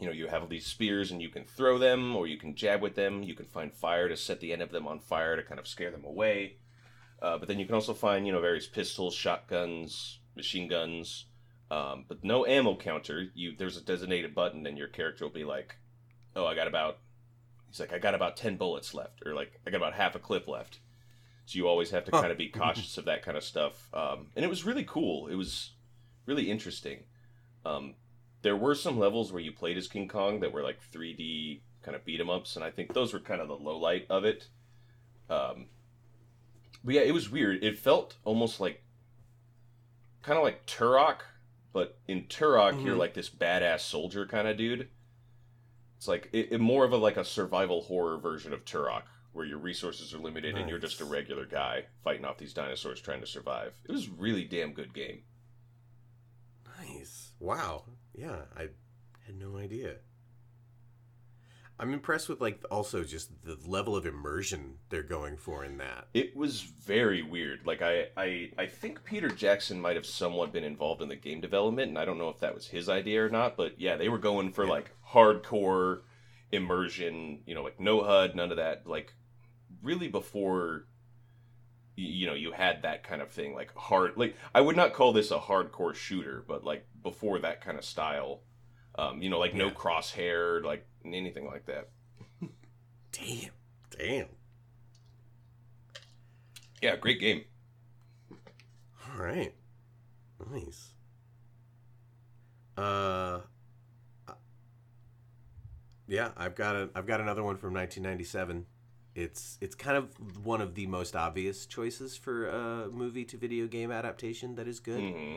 you 0.00 0.06
know 0.06 0.12
you 0.12 0.28
have 0.28 0.48
these 0.48 0.64
spears 0.64 1.10
and 1.10 1.20
you 1.20 1.28
can 1.28 1.44
throw 1.44 1.76
them 1.76 2.16
or 2.16 2.26
you 2.26 2.38
can 2.38 2.54
jab 2.54 2.80
with 2.80 2.94
them. 2.94 3.22
You 3.22 3.34
can 3.34 3.46
find 3.46 3.70
fire 3.70 4.08
to 4.08 4.16
set 4.16 4.40
the 4.40 4.54
end 4.54 4.62
of 4.62 4.70
them 4.70 4.86
on 4.86 4.98
fire 4.98 5.36
to 5.36 5.42
kind 5.42 5.60
of 5.60 5.68
scare 5.68 5.90
them 5.90 6.06
away. 6.06 6.56
Uh, 7.22 7.38
but 7.38 7.46
then 7.46 7.60
you 7.60 7.64
can 7.64 7.76
also 7.76 7.94
find, 7.94 8.26
you 8.26 8.32
know, 8.32 8.40
various 8.40 8.66
pistols, 8.66 9.14
shotguns, 9.14 10.18
machine 10.34 10.66
guns, 10.66 11.26
um, 11.70 12.04
but 12.08 12.24
no 12.24 12.44
ammo 12.44 12.76
counter. 12.76 13.28
You 13.32 13.54
there's 13.56 13.76
a 13.76 13.80
designated 13.80 14.34
button, 14.34 14.66
and 14.66 14.76
your 14.76 14.88
character 14.88 15.24
will 15.24 15.32
be 15.32 15.44
like, 15.44 15.76
"Oh, 16.34 16.44
I 16.44 16.56
got 16.56 16.66
about," 16.66 16.98
he's 17.68 17.78
like, 17.78 17.92
"I 17.92 18.00
got 18.00 18.16
about 18.16 18.36
ten 18.36 18.56
bullets 18.56 18.92
left," 18.92 19.24
or 19.24 19.34
like, 19.34 19.60
"I 19.64 19.70
got 19.70 19.76
about 19.76 19.94
half 19.94 20.16
a 20.16 20.18
clip 20.18 20.48
left." 20.48 20.80
So 21.46 21.56
you 21.56 21.68
always 21.68 21.90
have 21.90 22.04
to 22.06 22.10
kind 22.10 22.32
of 22.32 22.38
be 22.38 22.48
cautious 22.60 22.98
of 22.98 23.04
that 23.04 23.22
kind 23.22 23.36
of 23.36 23.44
stuff. 23.44 23.88
Um, 23.94 24.32
and 24.34 24.44
it 24.44 24.48
was 24.48 24.64
really 24.64 24.84
cool. 24.84 25.28
It 25.28 25.36
was 25.36 25.70
really 26.26 26.50
interesting. 26.50 27.04
Um, 27.64 27.94
there 28.42 28.56
were 28.56 28.74
some 28.74 28.98
levels 28.98 29.32
where 29.32 29.42
you 29.42 29.52
played 29.52 29.78
as 29.78 29.86
King 29.86 30.08
Kong 30.08 30.40
that 30.40 30.52
were 30.52 30.62
like 30.62 30.80
3D 30.92 31.60
kind 31.82 31.94
of 31.94 32.04
beat 32.04 32.20
'em 32.20 32.30
ups, 32.30 32.56
and 32.56 32.64
I 32.64 32.72
think 32.72 32.92
those 32.92 33.12
were 33.12 33.20
kind 33.20 33.40
of 33.40 33.46
the 33.46 33.56
low 33.56 33.78
light 33.78 34.06
of 34.10 34.24
it. 34.24 34.48
Um, 35.30 35.68
but 36.84 36.94
yeah, 36.94 37.00
it 37.02 37.12
was 37.14 37.30
weird. 37.30 37.62
It 37.62 37.78
felt 37.78 38.16
almost 38.24 38.60
like 38.60 38.82
kind 40.22 40.36
of 40.38 40.44
like 40.44 40.66
Turok, 40.66 41.18
but 41.72 41.98
in 42.06 42.24
Turok 42.24 42.84
you're 42.84 42.94
Mhm. 42.96 42.98
like 42.98 43.14
this 43.14 43.28
badass 43.30 43.80
soldier 43.80 44.26
kind 44.26 44.46
of 44.48 44.56
dude. 44.56 44.88
It's 45.96 46.08
like 46.08 46.28
it, 46.32 46.52
it 46.52 46.60
more 46.60 46.84
of 46.84 46.92
a 46.92 46.96
like 46.96 47.16
a 47.16 47.24
survival 47.24 47.82
horror 47.82 48.18
version 48.18 48.52
of 48.52 48.64
Turok, 48.64 49.04
where 49.32 49.44
your 49.46 49.58
resources 49.58 50.12
are 50.12 50.18
limited 50.18 50.56
and 50.56 50.68
you're 50.68 50.78
just 50.78 51.00
a 51.00 51.04
regular 51.04 51.46
guy 51.46 51.86
fighting 52.04 52.24
off 52.24 52.38
these 52.38 52.52
dinosaurs 52.54 53.00
trying 53.00 53.20
to 53.20 53.26
survive. 53.26 53.74
It 53.88 53.92
was 53.92 54.08
a 54.08 54.12
really 54.12 54.44
damn 54.44 54.72
good 54.72 54.92
game. 54.92 55.22
Nice. 56.78 57.32
Wow. 57.38 57.84
Yeah, 58.14 58.42
I 58.56 58.68
had 59.26 59.36
no 59.38 59.56
idea. 59.56 59.96
I'm 61.82 61.92
impressed 61.92 62.28
with 62.28 62.40
like 62.40 62.64
also 62.70 63.02
just 63.02 63.30
the 63.44 63.58
level 63.66 63.96
of 63.96 64.06
immersion 64.06 64.74
they're 64.88 65.02
going 65.02 65.36
for 65.36 65.64
in 65.64 65.78
that. 65.78 66.06
It 66.14 66.36
was 66.36 66.60
very 66.60 67.22
weird. 67.22 67.66
Like 67.66 67.82
I, 67.82 68.06
I, 68.16 68.50
I 68.56 68.66
think 68.66 69.02
Peter 69.02 69.28
Jackson 69.28 69.80
might 69.80 69.96
have 69.96 70.06
somewhat 70.06 70.52
been 70.52 70.62
involved 70.62 71.02
in 71.02 71.08
the 71.08 71.16
game 71.16 71.40
development, 71.40 71.88
and 71.88 71.98
I 71.98 72.04
don't 72.04 72.18
know 72.18 72.28
if 72.28 72.38
that 72.38 72.54
was 72.54 72.68
his 72.68 72.88
idea 72.88 73.24
or 73.24 73.30
not. 73.30 73.56
But 73.56 73.80
yeah, 73.80 73.96
they 73.96 74.08
were 74.08 74.18
going 74.18 74.52
for 74.52 74.64
Yeah. 74.64 74.70
like 74.70 74.92
hardcore 75.10 76.02
immersion. 76.52 77.40
You 77.46 77.56
know, 77.56 77.64
like 77.64 77.80
no 77.80 78.04
HUD, 78.04 78.36
none 78.36 78.52
of 78.52 78.58
that. 78.58 78.86
Like 78.86 79.14
really 79.82 80.06
before, 80.06 80.86
you 81.96 82.26
know, 82.28 82.34
you 82.34 82.52
had 82.52 82.82
that 82.82 83.02
kind 83.02 83.20
of 83.20 83.32
thing. 83.32 83.54
Like 83.56 83.74
hard. 83.74 84.12
Like 84.16 84.36
I 84.54 84.60
would 84.60 84.76
not 84.76 84.92
call 84.94 85.12
this 85.12 85.32
a 85.32 85.38
hardcore 85.38 85.96
shooter, 85.96 86.44
but 86.46 86.62
like 86.62 86.86
before 87.02 87.40
that 87.40 87.60
kind 87.60 87.76
of 87.76 87.84
style. 87.84 88.42
Um, 88.94 89.20
you 89.20 89.30
know, 89.30 89.40
like 89.40 89.54
no 89.54 89.70
crosshair, 89.70 90.62
like 90.62 90.86
anything 91.04 91.46
like 91.46 91.66
that. 91.66 91.88
Damn. 93.12 93.50
Damn. 93.98 94.26
Yeah, 96.80 96.96
great 96.96 97.20
game. 97.20 97.44
All 99.10 99.22
right. 99.22 99.54
Nice. 100.50 100.94
Uh 102.76 103.40
Yeah, 106.08 106.30
I've 106.36 106.54
got 106.54 106.74
a 106.76 106.90
I've 106.94 107.06
got 107.06 107.20
another 107.20 107.42
one 107.42 107.56
from 107.56 107.74
1997. 107.74 108.66
It's 109.14 109.58
it's 109.60 109.74
kind 109.74 109.96
of 109.96 110.44
one 110.44 110.60
of 110.62 110.74
the 110.74 110.86
most 110.86 111.14
obvious 111.14 111.66
choices 111.66 112.16
for 112.16 112.48
a 112.48 112.88
movie 112.88 113.24
to 113.26 113.36
video 113.36 113.66
game 113.66 113.90
adaptation 113.92 114.54
that 114.56 114.66
is 114.66 114.80
good. 114.80 115.00
hmm 115.00 115.36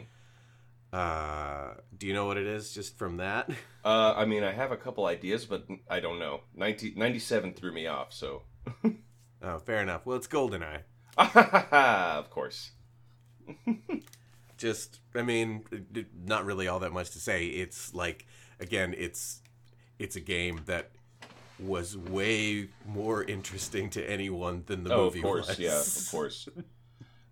Uh 0.96 1.74
do 1.98 2.08
you 2.08 2.14
know 2.14 2.26
what 2.26 2.38
it 2.38 2.48
is 2.48 2.74
just 2.74 2.98
from 2.98 3.18
that? 3.18 3.50
Uh, 3.86 4.16
I 4.18 4.26
mean, 4.26 4.44
I 4.44 4.52
have 4.52 4.72
a 4.72 4.78
couple 4.78 5.06
ideas, 5.06 5.46
but 5.46 5.68
I 5.88 6.00
don't 6.00 6.18
know. 6.18 6.40
90, 6.56 6.96
97 6.98 7.54
threw 7.54 7.72
me 7.72 7.86
off, 7.86 8.12
so. 8.12 8.42
Oh, 9.44 9.60
fair 9.60 9.80
enough. 9.84 10.08
Well, 10.08 10.18
it's 10.18 10.26
GoldenEye. 10.28 10.82
of 11.20 12.32
course. 12.32 12.72
just 14.58 15.02
i 15.14 15.22
mean 15.22 15.64
not 16.26 16.46
really 16.46 16.68
all 16.68 16.80
that 16.80 16.92
much 16.92 17.12
to 17.12 17.20
say 17.20 17.46
it's 17.46 17.94
like 17.94 18.26
again 18.60 18.96
it's 18.98 19.42
it's 20.00 20.16
a 20.16 20.20
game 20.20 20.62
that 20.66 20.90
was 21.60 21.96
way 21.98 22.70
more 22.86 23.24
interesting 23.24 23.90
to 23.90 24.10
anyone 24.10 24.64
than 24.66 24.84
the 24.84 24.94
oh, 24.94 25.06
of 25.06 25.14
movie 25.14 25.22
course, 25.22 25.48
was. 25.48 25.60
yeah, 25.60 25.80
of 25.80 26.12
course. 26.12 26.50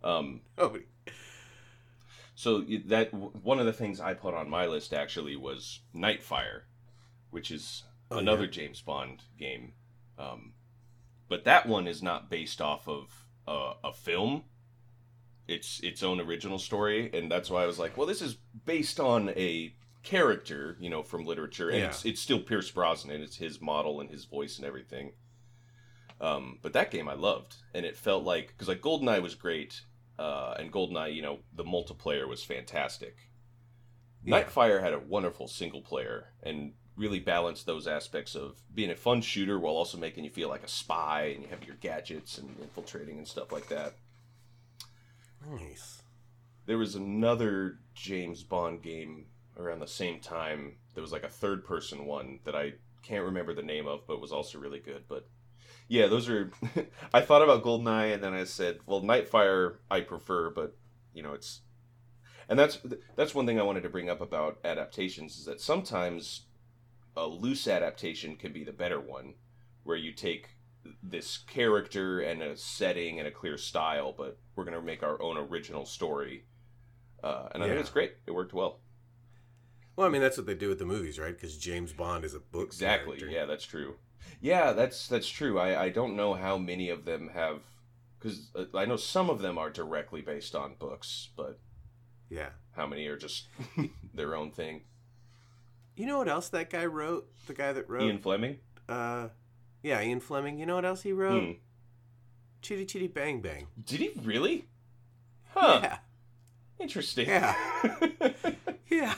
Um, 0.04 0.42
oh, 0.58 0.78
so 2.36 2.62
that 2.86 3.14
one 3.14 3.60
of 3.60 3.66
the 3.66 3.74
things 3.74 4.00
I 4.00 4.14
put 4.14 4.34
on 4.34 4.50
my 4.50 4.66
list 4.66 4.94
actually 4.94 5.36
was 5.36 5.82
Nightfire, 5.96 6.62
which 7.30 7.52
is 7.52 7.84
Oh, 8.12 8.18
another 8.18 8.44
yeah. 8.46 8.50
James 8.52 8.82
Bond 8.82 9.24
game. 9.40 9.74
Um, 10.20 10.54
but 11.30 11.46
that 11.46 11.68
one 11.68 11.88
is 11.88 12.04
not 12.04 12.30
based 12.30 12.62
off 12.62 12.88
of 12.88 13.26
uh, 13.48 13.74
a 13.84 13.92
film. 13.94 14.44
It's 15.48 15.80
its 15.82 16.04
own 16.04 16.20
original 16.22 16.60
story, 16.60 17.10
and 17.14 17.32
that's 17.32 17.50
why 17.50 17.64
I 17.64 17.66
was 17.66 17.80
like, 17.80 17.98
well, 17.98 18.06
this 18.08 18.22
is 18.22 18.36
based 18.66 19.00
on 19.00 19.30
a 19.30 19.74
character, 20.04 20.78
you 20.80 20.90
know, 20.90 21.02
from 21.02 21.26
literature, 21.26 21.70
and 21.70 21.80
Yeah. 21.80 21.88
it's 21.88 22.06
it's 22.06 22.22
still 22.22 22.40
Pierce 22.40 22.70
Brosnan. 22.70 23.22
It's 23.22 23.38
his 23.38 23.60
model 23.62 24.00
and 24.00 24.10
his 24.10 24.26
voice 24.26 24.58
and 24.58 24.66
everything. 24.68 25.14
Um, 26.22 26.60
but 26.62 26.74
that 26.74 26.92
game 26.92 27.10
I 27.10 27.14
loved, 27.16 27.56
and 27.74 27.86
it 27.86 27.98
felt 27.98 28.24
like 28.24 28.50
because 28.50 28.68
like 28.68 28.82
Goldeneye 28.82 29.22
was 29.22 29.36
great, 29.36 29.82
uh, 30.20 30.56
and 30.60 30.72
Goldeneye, 30.72 31.14
you 31.14 31.22
know, 31.22 31.40
the 31.56 31.64
multiplayer 31.64 32.28
was 32.28 32.44
fantastic. 32.44 33.30
Yeah. 34.24 34.44
Nightfire 34.44 34.82
had 34.82 34.94
a 34.94 35.00
wonderful 35.00 35.48
single 35.48 35.82
player 35.82 36.34
and 36.44 36.74
really 36.96 37.20
balanced 37.20 37.66
those 37.66 37.88
aspects 37.88 38.36
of 38.36 38.62
being 38.74 38.92
a 38.92 38.96
fun 38.96 39.22
shooter 39.22 39.60
while 39.60 39.74
also 39.74 39.98
making 39.98 40.24
you 40.24 40.30
feel 40.30 40.50
like 40.50 40.64
a 40.64 40.68
spy 40.68 41.32
and 41.34 41.44
you 41.44 41.50
have 41.50 41.66
your 41.66 41.76
gadgets 41.78 42.38
and 42.38 42.56
infiltrating 42.62 43.18
and 43.18 43.28
stuff 43.28 43.52
like 43.52 43.68
that. 43.68 43.96
nice 45.50 46.04
There 46.66 46.78
was 46.78 46.96
another 46.96 47.80
James 47.96 48.44
Bond 48.44 48.82
game 48.82 49.26
around 49.58 49.80
the 49.80 49.88
same 49.88 50.20
time. 50.20 50.78
There 50.94 51.02
was 51.02 51.12
like 51.12 51.24
a 51.24 51.30
third 51.30 51.66
person 51.66 52.06
one 52.06 52.40
that 52.46 52.56
I 52.56 52.74
can't 53.02 53.26
remember 53.26 53.54
the 53.54 53.64
name 53.64 53.88
of, 53.88 54.08
but 54.08 54.22
was 54.22 54.32
also 54.32 54.60
really 54.60 54.80
good. 54.80 55.04
But 55.08 55.28
yeah, 55.94 56.08
those 56.08 56.28
are. 56.28 56.52
I 57.14 57.22
thought 57.22 57.44
about 57.44 57.64
Goldeneye, 57.64 58.14
and 58.14 58.24
then 58.24 58.34
I 58.34 58.46
said, 58.46 58.80
well, 58.88 59.02
Nightfire 59.02 59.76
I 59.92 60.02
prefer, 60.02 60.50
but 60.50 60.76
you 61.14 61.22
know, 61.22 61.34
it's. 61.34 61.62
And 62.50 62.58
that's 62.60 62.80
that's 63.16 63.36
one 63.36 63.46
thing 63.46 63.60
I 63.60 63.64
wanted 63.64 63.84
to 63.84 63.90
bring 63.90 64.10
up 64.10 64.20
about 64.20 64.58
adaptations 64.66 65.38
is 65.38 65.46
that 65.46 65.62
sometimes 65.62 66.48
a 67.16 67.26
loose 67.28 67.68
adaptation 67.68 68.36
can 68.36 68.52
be 68.52 68.64
the 68.64 68.74
better 68.74 69.00
one, 69.00 69.36
where 69.84 69.96
you 69.96 70.12
take 70.12 70.50
this 71.02 71.38
character 71.38 72.20
and 72.20 72.42
a 72.42 72.58
setting 72.58 73.20
and 73.20 73.28
a 73.28 73.32
clear 73.32 73.58
style, 73.58 74.14
but 74.18 74.40
we're 74.56 74.66
going 74.66 74.76
to 74.78 74.82
make 74.82 75.04
our 75.04 75.22
own 75.22 75.38
original 75.38 75.86
story. 75.86 76.46
Uh, 77.24 77.48
and 77.54 77.64
I 77.64 77.68
think 77.68 77.80
it's 77.80 77.90
great. 77.90 78.14
It 78.28 78.32
worked 78.32 78.54
well. 78.54 78.80
well 79.96 80.08
i 80.08 80.10
mean 80.10 80.22
that's 80.22 80.36
what 80.38 80.46
they 80.48 80.56
do 80.56 80.68
with 80.70 80.80
the 80.80 80.86
movies 80.86 81.18
right 81.20 81.36
because 81.36 81.56
james 81.58 81.94
bond 81.94 82.26
is 82.26 82.34
a 82.34 82.40
book 82.40 82.68
Exactly. 82.68 83.18
character. 83.18 83.30
Yeah, 83.30 83.46
that's 83.46 83.64
true. 83.66 83.96
Yeah, 84.42 84.74
that's 84.74 85.08
that's 85.08 85.30
true. 85.30 85.58
I 85.60 85.84
I 85.86 85.90
don't 85.90 86.16
know 86.16 86.34
how 86.34 86.58
many 86.58 86.90
of 86.90 87.06
them 87.06 87.30
have 87.34 87.62
because 88.20 88.50
uh, 88.56 88.66
I 88.76 88.86
know 88.86 88.96
some 88.98 89.30
of 89.30 89.42
them 89.42 89.58
are 89.58 89.70
directly 89.70 90.22
based 90.22 90.56
on 90.56 90.76
books, 90.80 91.30
but 91.36 91.60
Yeah. 92.30 92.50
how 92.72 92.88
many 92.88 93.06
are 93.08 93.18
just 93.18 93.48
their 94.14 94.36
own 94.36 94.52
thing? 94.52 94.82
You 95.96 96.06
know 96.08 96.18
what 96.18 96.28
else 96.30 96.50
that 96.50 96.70
guy 96.70 96.86
wrote? 96.86 97.30
The 97.48 97.54
guy 97.54 97.72
that 97.74 97.90
wrote 97.90 98.04
Ian 98.04 98.20
Fleming. 98.20 98.60
uh 98.90 99.30
yeah, 99.82 100.02
Ian 100.02 100.20
Fleming. 100.22 100.58
You 100.58 100.66
know 100.66 100.76
what 100.76 100.86
else 100.86 101.02
he 101.04 101.12
wrote? 101.14 101.44
Hmm. 101.44 101.52
Chitty 102.62 102.86
Chitty 102.86 103.08
Bang 103.08 103.42
Bang. 103.42 103.68
Did 103.84 104.00
he 104.00 104.12
really? 104.24 104.66
Huh. 105.54 105.80
Yeah. 105.84 105.98
Interesting. 106.80 107.28
Yeah. 107.28 107.56
Yeah. 108.90 109.16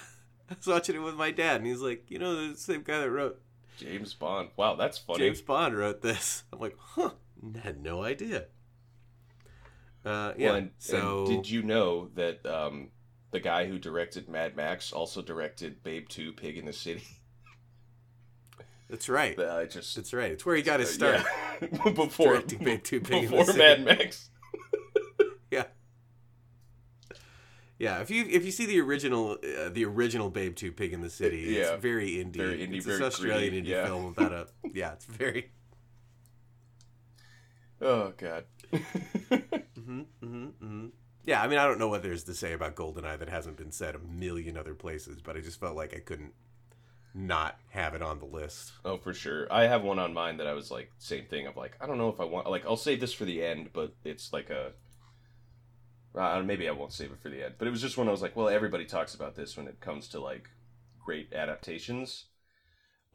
I 0.50 0.54
was 0.56 0.68
watching 0.68 0.96
it 0.96 1.00
with 1.00 1.16
my 1.16 1.32
dad 1.32 1.58
and 1.58 1.66
he's 1.68 1.82
like, 1.82 2.10
you 2.10 2.18
know 2.18 2.48
the 2.50 2.56
same 2.56 2.82
guy 2.84 3.00
that 3.00 3.10
wrote 3.12 3.42
James 3.78 4.14
Bond. 4.14 4.50
Wow, 4.56 4.76
that's 4.76 4.98
funny. 4.98 5.20
James 5.20 5.42
Bond 5.42 5.78
wrote 5.78 6.02
this. 6.02 6.44
I'm 6.54 6.60
like, 6.60 6.76
huh, 6.78 7.12
had 7.62 7.82
no 7.82 8.04
idea. 8.04 8.46
Uh, 10.04 10.34
yeah. 10.38 10.48
Well, 10.48 10.56
and, 10.56 10.72
so 10.78 11.26
and 11.26 11.28
did 11.28 11.50
you 11.50 11.64
know 11.64 12.10
that 12.16 12.46
um, 12.46 12.90
the 13.32 13.40
guy 13.40 13.66
who 13.66 13.80
directed 13.80 14.30
Mad 14.30 14.56
Max 14.56 14.94
also 14.94 15.22
directed 15.22 15.84
Babe 15.84 16.08
2 16.08 16.34
Pig 16.34 16.58
in 16.58 16.66
the 16.66 16.74
City? 16.74 17.04
that's 18.90 19.10
right. 19.10 19.38
I 19.40 19.66
just 19.66 19.96
That's 19.96 20.14
right. 20.14 20.32
It's 20.32 20.46
where 20.46 20.56
he 20.56 20.62
got 20.62 20.80
his 20.80 20.94
start. 20.94 21.22
Yeah. 21.62 21.68
before 21.96 22.34
Directing 22.34 22.64
Babe 22.64 22.84
2 22.84 23.02
Pig 23.02 23.24
in 23.24 23.32
the 23.32 23.38
before 23.38 23.46
City. 23.46 23.58
Mad 23.58 23.84
Max. 23.86 24.30
Yeah. 25.52 25.64
Yeah. 27.80 28.00
If 28.00 28.10
you 28.10 28.26
if 28.30 28.46
you 28.46 28.52
see 28.52 28.66
the 28.66 28.80
original 28.82 29.32
uh, 29.44 29.70
the 29.70 29.86
original 29.86 30.30
Babe 30.30 30.56
Two 30.56 30.72
Pig 30.72 30.94
in 30.94 31.02
the 31.02 31.10
City, 31.10 31.40
Yeah. 31.40 31.74
it's 31.74 31.82
very 31.82 32.12
indie. 32.14 32.38
Very 32.38 32.60
indie, 32.60 32.76
It's 32.78 32.86
very 32.86 33.00
this 33.00 33.08
Australian 33.08 33.54
indie 33.54 33.68
yeah. 33.68 33.86
film 33.86 34.06
about 34.06 34.32
a 34.32 34.48
yeah. 34.74 34.94
It's 34.94 35.06
very. 35.06 35.52
Oh 37.82 38.14
God. 38.18 38.46
mm-hmm, 38.74 40.02
hmm 40.22 40.46
hmm 40.46 40.86
Yeah, 41.26 41.42
I 41.42 41.48
mean, 41.48 41.60
I 41.60 41.66
don't 41.66 41.80
know 41.80 41.88
what 41.90 42.04
there's 42.04 42.24
to 42.24 42.34
say 42.34 42.54
about 42.54 42.76
Goldeneye 42.76 43.20
that 43.20 43.30
hasn't 43.30 43.58
been 43.58 43.72
said 43.72 43.96
a 43.96 44.00
million 44.00 44.58
other 44.58 44.74
places, 44.74 45.22
but 45.22 45.36
I 45.36 45.42
just 45.42 45.60
felt 45.60 45.76
like 45.76 45.94
I 45.94 46.00
couldn't 46.00 46.34
not 47.14 47.58
have 47.70 47.94
it 47.94 48.02
on 48.02 48.20
the 48.20 48.26
list. 48.26 48.74
oh, 48.84 48.98
for 48.98 49.14
sure. 49.14 49.48
I 49.52 49.68
have 49.68 49.84
one 49.84 50.00
on 50.00 50.14
mine 50.14 50.38
that 50.38 50.48
I 50.48 50.54
was 50.54 50.70
like, 50.72 50.92
same 50.98 51.26
thing. 51.26 51.48
of 51.48 51.56
like, 51.56 51.78
I 51.80 51.86
don't 51.86 51.98
know 51.98 52.10
if 52.10 52.20
I 52.20 52.26
want. 52.26 52.50
Like, 52.50 52.66
I'll 52.66 52.76
save 52.76 53.00
this 53.00 53.14
for 53.14 53.24
the 53.26 53.44
end, 53.44 53.70
but 53.74 53.94
it's 54.04 54.34
like 54.34 54.50
a. 54.50 54.72
Uh, 56.18 56.42
maybe 56.44 56.68
I 56.68 56.72
won't 56.72 56.94
save 56.94 57.12
it 57.12 57.22
for 57.22 57.30
the 57.30 57.44
end, 57.44 57.56
but 57.58 57.68
it 57.68 57.72
was 57.72 57.82
just 57.82 57.98
when 57.98 58.08
I 58.08 58.12
was 58.12 58.22
like, 58.22 58.36
well, 58.36 58.48
everybody 58.50 58.86
talks 58.86 59.14
about 59.14 59.36
this 59.36 59.58
when 59.58 59.68
it 59.68 59.82
comes 59.82 60.08
to 60.10 60.20
like 60.20 60.50
great 61.04 61.34
adaptations, 61.34 62.26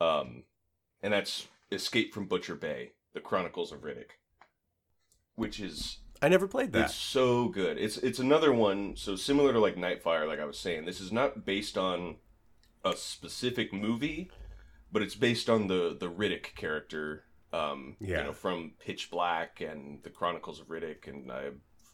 um, 0.01 0.45
and 1.03 1.13
that's 1.13 1.49
Escape 1.73 2.13
from 2.13 2.27
Butcher 2.27 2.55
Bay: 2.55 2.93
The 3.15 3.21
Chronicles 3.21 3.73
of 3.73 3.81
Riddick, 3.81 4.19
which 5.35 5.61
is 5.61 5.99
I 6.23 6.29
never 6.29 6.47
played 6.47 6.73
that. 6.73 6.87
It's 6.87 6.95
so 6.95 7.49
good. 7.49 7.79
It's 7.79 7.97
it's 7.99 8.19
another 8.19 8.53
one. 8.53 8.97
So 8.97 9.17
similar 9.17 9.53
to 9.53 9.61
like 9.61 9.77
Nightfire, 9.77 10.27
like 10.29 10.41
I 10.41 10.45
was 10.45 10.59
saying, 10.59 10.85
this 10.85 11.01
is 11.01 11.11
not 11.13 11.45
based 11.47 11.79
on 11.79 12.17
a 12.85 12.95
specific 12.95 13.73
movie, 13.73 14.31
but 14.93 15.03
it's 15.03 15.15
based 15.15 15.49
on 15.49 15.67
the 15.69 15.97
the 15.99 16.11
Riddick 16.11 16.55
character. 16.55 17.25
Um, 17.53 17.97
Yeah. 17.99 18.19
you 18.19 18.25
know, 18.25 18.33
from 18.33 18.75
Pitch 18.79 19.11
Black 19.11 19.61
and 19.61 20.01
the 20.05 20.11
Chronicles 20.11 20.61
of 20.61 20.69
Riddick 20.69 21.09
and 21.09 21.31
uh, 21.33 21.51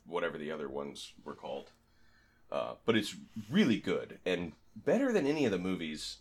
whatever 0.07 0.39
the 0.39 0.51
other 0.51 0.69
ones 0.69 1.13
were 1.25 1.35
called. 1.35 1.71
Uh, 2.51 2.75
but 2.85 2.97
it's 2.97 3.17
really 3.51 3.79
good 3.79 4.19
and 4.25 4.53
better 4.75 5.13
than 5.13 5.27
any 5.27 5.45
of 5.45 5.51
the 5.51 5.59
movies. 5.59 6.19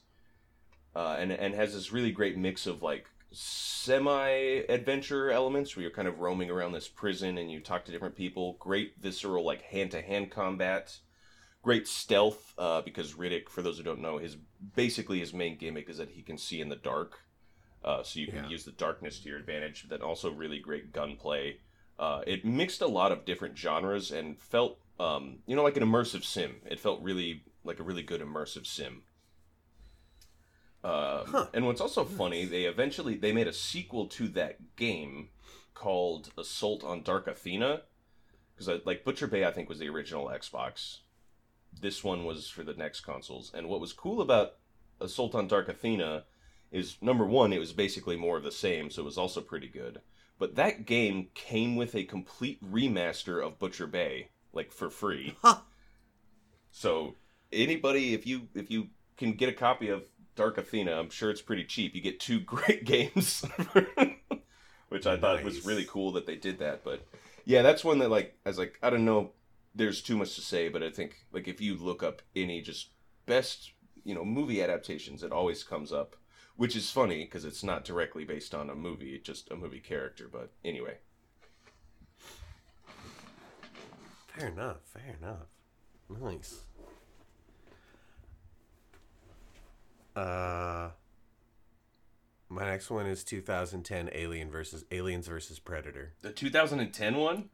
Uh, 0.95 1.17
and 1.19 1.31
and 1.31 1.53
has 1.53 1.73
this 1.73 1.91
really 1.91 2.11
great 2.11 2.37
mix 2.37 2.65
of 2.65 2.81
like 2.81 3.05
semi 3.31 4.29
adventure 4.69 5.29
elements 5.29 5.75
where 5.75 5.81
you're 5.81 5.91
kind 5.91 6.07
of 6.07 6.19
roaming 6.19 6.49
around 6.49 6.71
this 6.71 6.87
prison 6.87 7.37
and 7.37 7.51
you 7.51 7.59
talk 7.59 7.83
to 7.85 7.91
different 7.91 8.15
people. 8.15 8.55
Great 8.59 8.93
visceral 8.99 9.43
like 9.45 9.61
hand 9.61 9.91
to 9.91 10.01
hand 10.01 10.31
combat. 10.31 10.97
Great 11.61 11.87
stealth 11.87 12.53
uh, 12.57 12.81
because 12.81 13.13
Riddick, 13.15 13.49
for 13.49 13.61
those 13.61 13.77
who 13.77 13.83
don't 13.83 14.01
know, 14.01 14.19
his 14.19 14.37
basically 14.75 15.19
his 15.19 15.33
main 15.33 15.57
gimmick 15.57 15.89
is 15.89 15.97
that 15.97 16.11
he 16.11 16.21
can 16.21 16.37
see 16.37 16.61
in 16.61 16.69
the 16.69 16.75
dark. 16.75 17.19
Uh, 17.83 18.01
so 18.01 18.19
you 18.19 18.27
can 18.27 18.45
Yeah. 18.45 18.49
use 18.49 18.63
the 18.65 18.71
darkness 18.71 19.19
to 19.19 19.29
your 19.29 19.37
advantage. 19.37 19.83
But 19.87 19.99
then 19.99 20.07
also 20.07 20.31
really 20.31 20.59
great 20.59 20.93
gunplay. 20.93 21.57
Uh, 21.97 22.21
it 22.27 22.43
mixed 22.43 22.81
a 22.81 22.87
lot 22.87 23.11
of 23.11 23.25
different 23.25 23.57
genres 23.57 24.11
and 24.11 24.37
felt, 24.37 24.79
um, 24.99 25.39
you 25.45 25.55
know, 25.55 25.63
like 25.63 25.77
an 25.77 25.83
immersive 25.83 26.23
sim. 26.23 26.55
It 26.65 26.79
felt 26.79 27.01
really 27.01 27.43
like 27.63 27.79
a 27.79 27.83
really 27.83 28.03
good 28.03 28.21
immersive 28.21 28.65
sim. 28.65 29.03
Uh, 30.83 31.23
Huh. 31.25 31.47
And 31.53 31.65
what's 31.65 31.81
also 31.81 32.03
funny, 32.05 32.45
they 32.45 32.65
eventually 32.65 33.15
they 33.15 33.33
made 33.33 33.47
a 33.47 33.53
sequel 33.53 34.07
to 34.07 34.27
that 34.29 34.75
game 34.75 35.29
called 35.73 36.31
Assault 36.37 36.83
on 36.83 37.01
Dark 37.01 37.27
Athena, 37.27 37.81
because 38.55 38.81
like 38.85 39.03
Butcher 39.03 39.27
Bay, 39.27 39.45
I 39.45 39.51
think 39.51 39.67
was 39.67 39.79
the 39.79 39.89
original 39.89 40.27
Xbox. 40.27 40.99
This 41.81 42.03
one 42.03 42.23
was 42.23 42.49
for 42.49 42.63
the 42.63 42.73
next 42.73 43.01
consoles. 43.01 43.51
And 43.53 43.67
what 43.67 43.81
was 43.81 43.93
cool 43.93 44.21
about 44.21 44.53
Assault 45.01 45.35
on 45.35 45.47
Dark 45.47 45.67
Athena 45.67 46.23
is 46.71 46.97
number 47.01 47.25
one, 47.25 47.51
it 47.51 47.59
was 47.59 47.73
basically 47.73 48.15
more 48.15 48.37
of 48.37 48.43
the 48.43 48.51
same, 48.51 48.89
so 48.89 49.01
it 49.01 49.05
was 49.05 49.17
also 49.17 49.41
pretty 49.41 49.67
good. 49.67 50.01
But 50.37 50.55
that 50.55 50.85
game 50.85 51.29
came 51.33 51.75
with 51.75 51.95
a 51.95 52.03
complete 52.03 52.63
remaster 52.63 53.45
of 53.45 53.57
Butcher 53.57 53.87
Bay, 53.87 54.29
like 54.53 54.71
for 54.71 54.89
free. 54.89 55.35
Huh. 55.43 55.59
So 56.71 57.15
anybody, 57.53 58.13
if 58.13 58.27
you 58.27 58.49
if 58.53 58.69
you 58.69 58.89
can 59.15 59.33
get 59.33 59.47
a 59.47 59.53
copy 59.53 59.87
of 59.87 60.03
Dark 60.35 60.57
Athena, 60.57 60.91
I'm 60.91 61.09
sure 61.09 61.29
it's 61.29 61.41
pretty 61.41 61.63
cheap. 61.63 61.95
You 61.95 62.01
get 62.01 62.19
two 62.19 62.39
great 62.41 62.83
games, 62.83 63.45
which 64.89 65.07
I 65.07 65.15
thought 65.15 65.43
was 65.43 65.65
really 65.65 65.85
cool 65.85 66.11
that 66.13 66.25
they 66.25 66.35
did 66.35 66.59
that. 66.59 66.83
But 66.83 67.05
yeah, 67.45 67.61
that's 67.61 67.85
one 67.85 67.99
that 67.99 68.09
like 68.09 68.37
I 68.45 68.49
was 68.49 68.57
like 68.57 68.77
I 68.83 68.89
don't 68.89 69.05
know. 69.05 69.31
There's 69.73 70.01
too 70.01 70.17
much 70.17 70.35
to 70.35 70.41
say, 70.41 70.67
but 70.67 70.83
I 70.83 70.89
think 70.89 71.25
like 71.31 71.47
if 71.47 71.61
you 71.61 71.75
look 71.75 72.03
up 72.03 72.21
any 72.35 72.61
just 72.61 72.89
best 73.25 73.71
you 74.03 74.13
know 74.13 74.25
movie 74.25 74.61
adaptations, 74.61 75.23
it 75.23 75.31
always 75.31 75.63
comes 75.63 75.93
up. 75.93 76.17
Which 76.57 76.75
is 76.75 76.89
funny 76.89 77.25
because 77.25 77.43
it's 77.45 77.63
not 77.63 77.83
directly 77.83 78.23
based 78.23 78.55
on 78.55 78.69
a 78.69 78.75
movie, 78.75 79.13
it's 79.15 79.25
just 79.25 79.51
a 79.51 79.55
movie 79.55 79.79
character. 79.81 80.29
But 80.31 80.51
anyway, 80.63 80.97
Fair 84.27 84.47
enough. 84.49 84.77
Fair 84.85 85.15
enough. 85.21 85.47
Nice. 86.21 86.59
Uh, 90.15 90.89
my 92.49 92.65
next 92.65 92.89
one 92.89 93.05
is 93.05 93.23
2010 93.23 94.09
Alien 94.13 94.49
versus 94.49 94.85
Aliens 94.91 95.27
versus 95.27 95.59
Predator. 95.59 96.13
the 96.21 96.31
2010 96.31 97.15
one, 97.15 97.49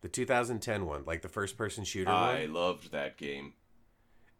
The 0.00 0.08
2010 0.08 0.86
one, 0.86 1.04
like 1.06 1.22
the 1.22 1.28
first 1.28 1.56
person 1.58 1.84
shooter 1.84 2.10
I 2.10 2.42
one. 2.44 2.52
loved 2.54 2.92
that 2.92 3.16
game. 3.16 3.54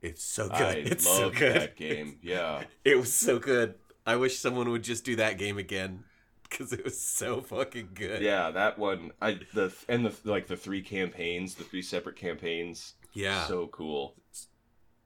It's 0.03 0.23
so 0.23 0.49
good. 0.49 0.61
I 0.61 0.73
it's 0.75 1.07
loved 1.07 1.19
so 1.35 1.41
good. 1.41 1.57
that 1.57 1.77
game. 1.77 2.19
Yeah. 2.23 2.63
It 2.85 2.97
was 2.97 3.13
so 3.13 3.39
good. 3.39 3.75
I 4.07 4.17
wish 4.17 4.39
someone 4.39 4.71
would 4.71 4.85
just 4.85 5.05
do 5.05 5.17
that 5.17 5.39
game 5.39 5.59
again 5.59 6.05
because 6.49 6.73
it 6.73 6.85
was 6.85 6.99
so 7.01 7.41
fucking 7.41 7.91
good. 7.95 8.23
Yeah, 8.23 8.51
that 8.53 8.79
one. 8.79 9.13
I 9.21 9.41
the 9.55 9.75
and 9.89 10.07
the 10.07 10.15
like 10.25 10.47
the 10.47 10.57
three 10.57 10.83
campaigns, 10.83 11.55
the 11.55 11.65
three 11.65 11.83
separate 11.83 12.17
campaigns. 12.17 12.95
Yeah. 13.13 13.47
So 13.47 13.67
cool. 13.67 14.15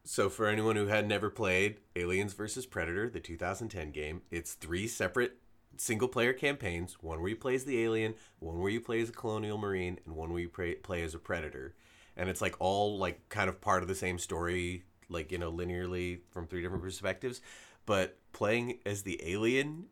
So 0.05 0.29
for 0.29 0.47
anyone 0.47 0.77
who 0.77 0.87
had 0.87 1.07
never 1.07 1.31
played 1.31 1.79
Aliens 1.95 2.35
vs 2.35 2.67
Predator, 2.67 3.09
the 3.09 3.21
2010 3.21 3.93
game, 3.93 4.23
it's 4.31 4.55
three 4.55 4.89
separate 4.89 5.39
single 5.77 6.09
player 6.09 6.33
campaigns, 6.33 6.97
one 7.01 7.21
where 7.21 7.31
you 7.31 7.37
play 7.37 7.55
as 7.55 7.65
the 7.65 7.83
alien, 7.83 8.15
one 8.41 8.59
where 8.61 8.71
you 8.71 8.81
play 8.81 9.01
as 9.01 9.09
a 9.09 9.13
colonial 9.13 9.59
marine, 9.59 9.99
and 10.05 10.17
one 10.17 10.33
where 10.33 10.43
you 10.43 10.49
play, 10.49 10.75
play 10.75 11.03
as 11.03 11.15
a 11.15 11.19
predator. 11.19 11.75
And 12.17 12.29
it's 12.29 12.41
like 12.41 12.57
all 12.59 12.99
like 12.99 13.29
kind 13.29 13.49
of 13.49 13.61
part 13.61 13.83
of 13.83 13.89
the 13.89 13.95
same 13.95 14.19
story, 14.19 14.85
like 15.09 15.33
you 15.33 15.39
know, 15.39 15.53
linearly 15.53 16.21
from 16.31 16.47
three 16.47 16.63
different 16.63 16.83
perspectives. 16.83 17.41
But 17.87 18.19
playing 18.33 18.79
as 18.87 19.03
the 19.03 19.21
alien 19.25 19.87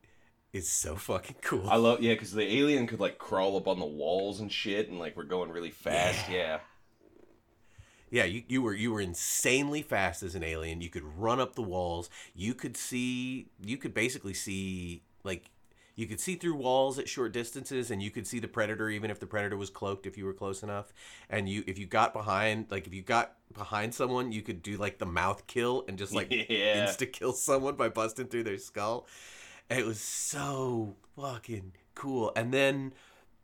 is 0.53 0.69
so 0.69 0.97
fucking 0.97 1.37
cool. 1.43 1.69
I 1.69 1.77
love 1.77 2.01
yeah, 2.01 2.13
because 2.13 2.33
the 2.33 2.59
alien 2.59 2.87
could 2.87 3.01
like 3.01 3.19
crawl 3.19 3.57
up 3.57 3.69
on 3.69 3.79
the 3.79 3.87
walls 3.87 4.41
and 4.41 4.51
shit, 4.51 4.89
and 4.89 4.99
like 4.99 5.17
we're 5.17 5.25
going 5.25 5.51
really 5.51 5.71
fast. 5.71 6.29
Yeah. 6.31 6.59
Yeah, 8.13 8.25
you, 8.25 8.43
you 8.49 8.61
were 8.61 8.75
you 8.75 8.93
were 8.93 9.01
insanely 9.01 9.83
fast 9.83 10.25
as 10.25 10.35
an 10.35 10.43
alien. 10.43 10.81
You 10.81 10.91
could 10.91 11.05
run 11.05 11.39
up 11.39 11.55
the 11.55 11.63
walls. 11.63 12.11
You 12.35 12.55
could 12.55 12.77
see 12.77 13.47
you 13.65 13.77
could 13.77 13.95
basically 13.95 14.35
see 14.35 15.03
like 15.23 15.51
you 16.01 16.07
could 16.07 16.19
see 16.19 16.35
through 16.35 16.55
walls 16.55 16.99
at 16.99 17.11
short 17.11 17.33
distances 17.33 17.91
and 17.91 18.03
you 18.03 18.11
could 18.11 18.27
see 18.27 18.39
the 18.39 18.49
predator 18.49 18.89
even 18.89 19.11
if 19.11 19.21
the 19.21 19.27
predator 19.27 19.57
was 19.59 19.69
cloaked 19.69 20.07
if 20.07 20.17
you 20.17 20.25
were 20.25 20.33
close 20.33 20.63
enough. 20.63 20.95
And 21.29 21.47
you 21.47 21.63
if 21.67 21.79
you 21.79 21.85
got 21.85 22.15
behind 22.15 22.67
like 22.71 22.87
if 22.87 22.95
you 22.95 23.03
got 23.03 23.35
behind 23.53 23.95
someone, 23.95 24.33
you 24.33 24.41
could 24.41 24.63
do 24.63 24.79
like 24.79 24.99
the 24.99 25.05
mouth 25.05 25.47
kill 25.47 25.85
and 25.89 25.99
just 25.99 26.15
like 26.15 26.31
Yeah. 26.49 26.87
insta 26.87 27.11
kill 27.13 27.35
someone 27.35 27.75
by 27.77 27.91
busting 27.91 28.29
through 28.29 28.45
their 28.45 28.57
skull. 28.57 29.07
And 29.69 29.79
it 29.79 29.85
was 29.85 30.01
so 30.01 30.97
fucking 31.17 31.73
cool. 31.95 32.33
And 32.35 32.53
then 32.53 32.95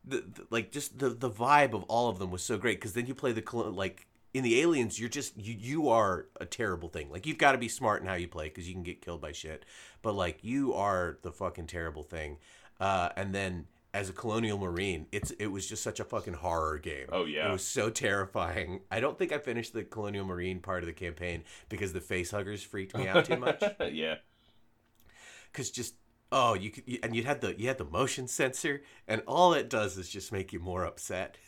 the, 0.02 0.18
the 0.18 0.46
like 0.48 0.72
just 0.72 0.98
the 0.98 1.10
the 1.10 1.30
vibe 1.30 1.74
of 1.74 1.82
all 1.84 2.08
of 2.08 2.18
them 2.18 2.30
was 2.30 2.42
so 2.42 2.56
great 2.56 2.78
because 2.78 2.94
then 2.94 3.06
you 3.06 3.14
play 3.14 3.32
the 3.32 3.44
like 3.52 4.06
in 4.34 4.42
the 4.42 4.60
aliens 4.60 4.98
you're 4.98 5.08
just 5.08 5.36
you 5.36 5.54
you 5.54 5.88
are 5.88 6.26
a 6.40 6.46
terrible 6.46 6.88
thing 6.88 7.10
like 7.10 7.26
you've 7.26 7.38
got 7.38 7.52
to 7.52 7.58
be 7.58 7.68
smart 7.68 8.02
in 8.02 8.08
how 8.08 8.14
you 8.14 8.28
play 8.28 8.48
because 8.48 8.68
you 8.68 8.74
can 8.74 8.82
get 8.82 9.00
killed 9.00 9.20
by 9.20 9.32
shit 9.32 9.64
but 10.02 10.14
like 10.14 10.42
you 10.42 10.74
are 10.74 11.18
the 11.22 11.32
fucking 11.32 11.66
terrible 11.66 12.02
thing 12.02 12.36
uh 12.80 13.08
and 13.16 13.34
then 13.34 13.66
as 13.96 14.10
a 14.10 14.12
colonial 14.12 14.58
marine, 14.58 15.06
it's 15.10 15.30
it 15.32 15.46
was 15.46 15.66
just 15.66 15.82
such 15.82 16.00
a 16.00 16.04
fucking 16.04 16.34
horror 16.34 16.76
game. 16.76 17.06
Oh 17.10 17.24
yeah, 17.24 17.48
it 17.48 17.52
was 17.52 17.64
so 17.64 17.88
terrifying. 17.88 18.80
I 18.90 19.00
don't 19.00 19.18
think 19.18 19.32
I 19.32 19.38
finished 19.38 19.72
the 19.72 19.84
colonial 19.84 20.26
marine 20.26 20.60
part 20.60 20.82
of 20.82 20.86
the 20.86 20.92
campaign 20.92 21.44
because 21.70 21.94
the 21.94 22.02
face 22.02 22.30
huggers 22.30 22.62
freaked 22.62 22.94
me 22.94 23.08
out 23.08 23.24
too 23.24 23.38
much. 23.38 23.62
yeah, 23.90 24.16
because 25.50 25.70
just 25.70 25.94
oh 26.30 26.52
you 26.52 26.70
could 26.70 26.84
and 27.02 27.16
you 27.16 27.22
had 27.22 27.40
the 27.40 27.58
you 27.58 27.68
had 27.68 27.78
the 27.78 27.86
motion 27.86 28.28
sensor 28.28 28.82
and 29.08 29.22
all 29.26 29.54
it 29.54 29.70
does 29.70 29.96
is 29.96 30.10
just 30.10 30.30
make 30.30 30.52
you 30.52 30.60
more 30.60 30.84
upset 30.84 31.38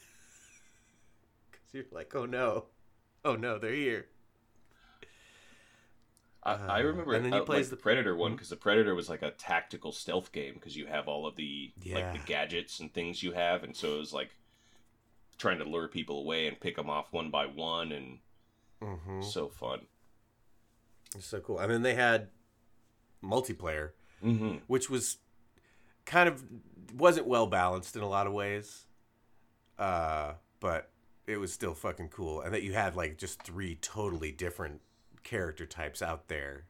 because 1.72 1.86
you're 1.90 1.98
like 1.98 2.14
oh 2.14 2.26
no 2.26 2.66
oh 3.24 3.36
no 3.36 3.58
they're 3.58 3.72
here 3.72 4.06
I, 6.48 6.54
I 6.54 6.78
remember 6.80 7.14
and 7.14 7.24
then 7.24 7.32
you 7.32 7.40
uh, 7.40 7.44
plays 7.44 7.66
like 7.66 7.70
the 7.70 7.82
Predator 7.82 8.16
one 8.16 8.32
because 8.32 8.48
hmm? 8.48 8.54
the 8.54 8.60
Predator 8.60 8.94
was 8.94 9.08
like 9.08 9.22
a 9.22 9.32
tactical 9.32 9.92
stealth 9.92 10.32
game 10.32 10.54
because 10.54 10.76
you 10.76 10.86
have 10.86 11.08
all 11.08 11.26
of 11.26 11.36
the 11.36 11.72
yeah. 11.82 11.96
like 11.96 12.12
the 12.12 12.26
gadgets 12.26 12.80
and 12.80 12.92
things 12.92 13.22
you 13.22 13.32
have, 13.32 13.64
and 13.64 13.76
so 13.76 13.96
it 13.96 13.98
was 13.98 14.12
like 14.12 14.30
trying 15.36 15.58
to 15.58 15.64
lure 15.64 15.88
people 15.88 16.20
away 16.20 16.46
and 16.46 16.58
pick 16.60 16.76
them 16.76 16.88
off 16.88 17.12
one 17.12 17.30
by 17.30 17.46
one, 17.46 17.92
and 17.92 18.18
mm-hmm. 18.82 19.22
so 19.22 19.48
fun. 19.48 19.80
It's 21.14 21.26
so 21.26 21.40
cool. 21.40 21.58
I 21.58 21.66
mean, 21.66 21.82
they 21.82 21.94
had 21.94 22.28
multiplayer, 23.22 23.90
mm-hmm. 24.24 24.56
which 24.66 24.88
was 24.88 25.18
kind 26.04 26.28
of 26.28 26.44
wasn't 26.94 27.26
well 27.26 27.46
balanced 27.46 27.96
in 27.96 28.02
a 28.02 28.08
lot 28.08 28.26
of 28.26 28.32
ways, 28.32 28.86
uh, 29.78 30.34
but 30.60 30.90
it 31.28 31.36
was 31.38 31.52
still 31.52 31.74
fucking 31.74 32.08
cool, 32.08 32.40
and 32.40 32.54
that 32.54 32.62
you 32.62 32.72
had 32.72 32.96
like 32.96 33.18
just 33.18 33.42
three 33.42 33.76
totally 33.76 34.32
different 34.32 34.80
character 35.22 35.66
types 35.66 36.00
out 36.00 36.28
there. 36.28 36.64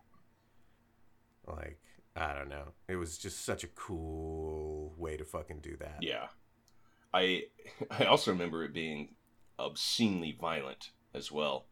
Like, 1.46 1.80
I 2.16 2.34
don't 2.34 2.48
know. 2.48 2.72
It 2.88 2.96
was 2.96 3.16
just 3.16 3.44
such 3.44 3.62
a 3.62 3.68
cool 3.68 4.92
way 4.98 5.16
to 5.16 5.24
fucking 5.24 5.60
do 5.60 5.76
that. 5.78 5.98
Yeah. 6.00 6.26
I 7.14 7.44
I 7.90 8.04
also 8.04 8.32
remember 8.32 8.64
it 8.64 8.74
being 8.74 9.14
obscenely 9.58 10.36
violent 10.38 10.90
as 11.14 11.30
well. 11.30 11.66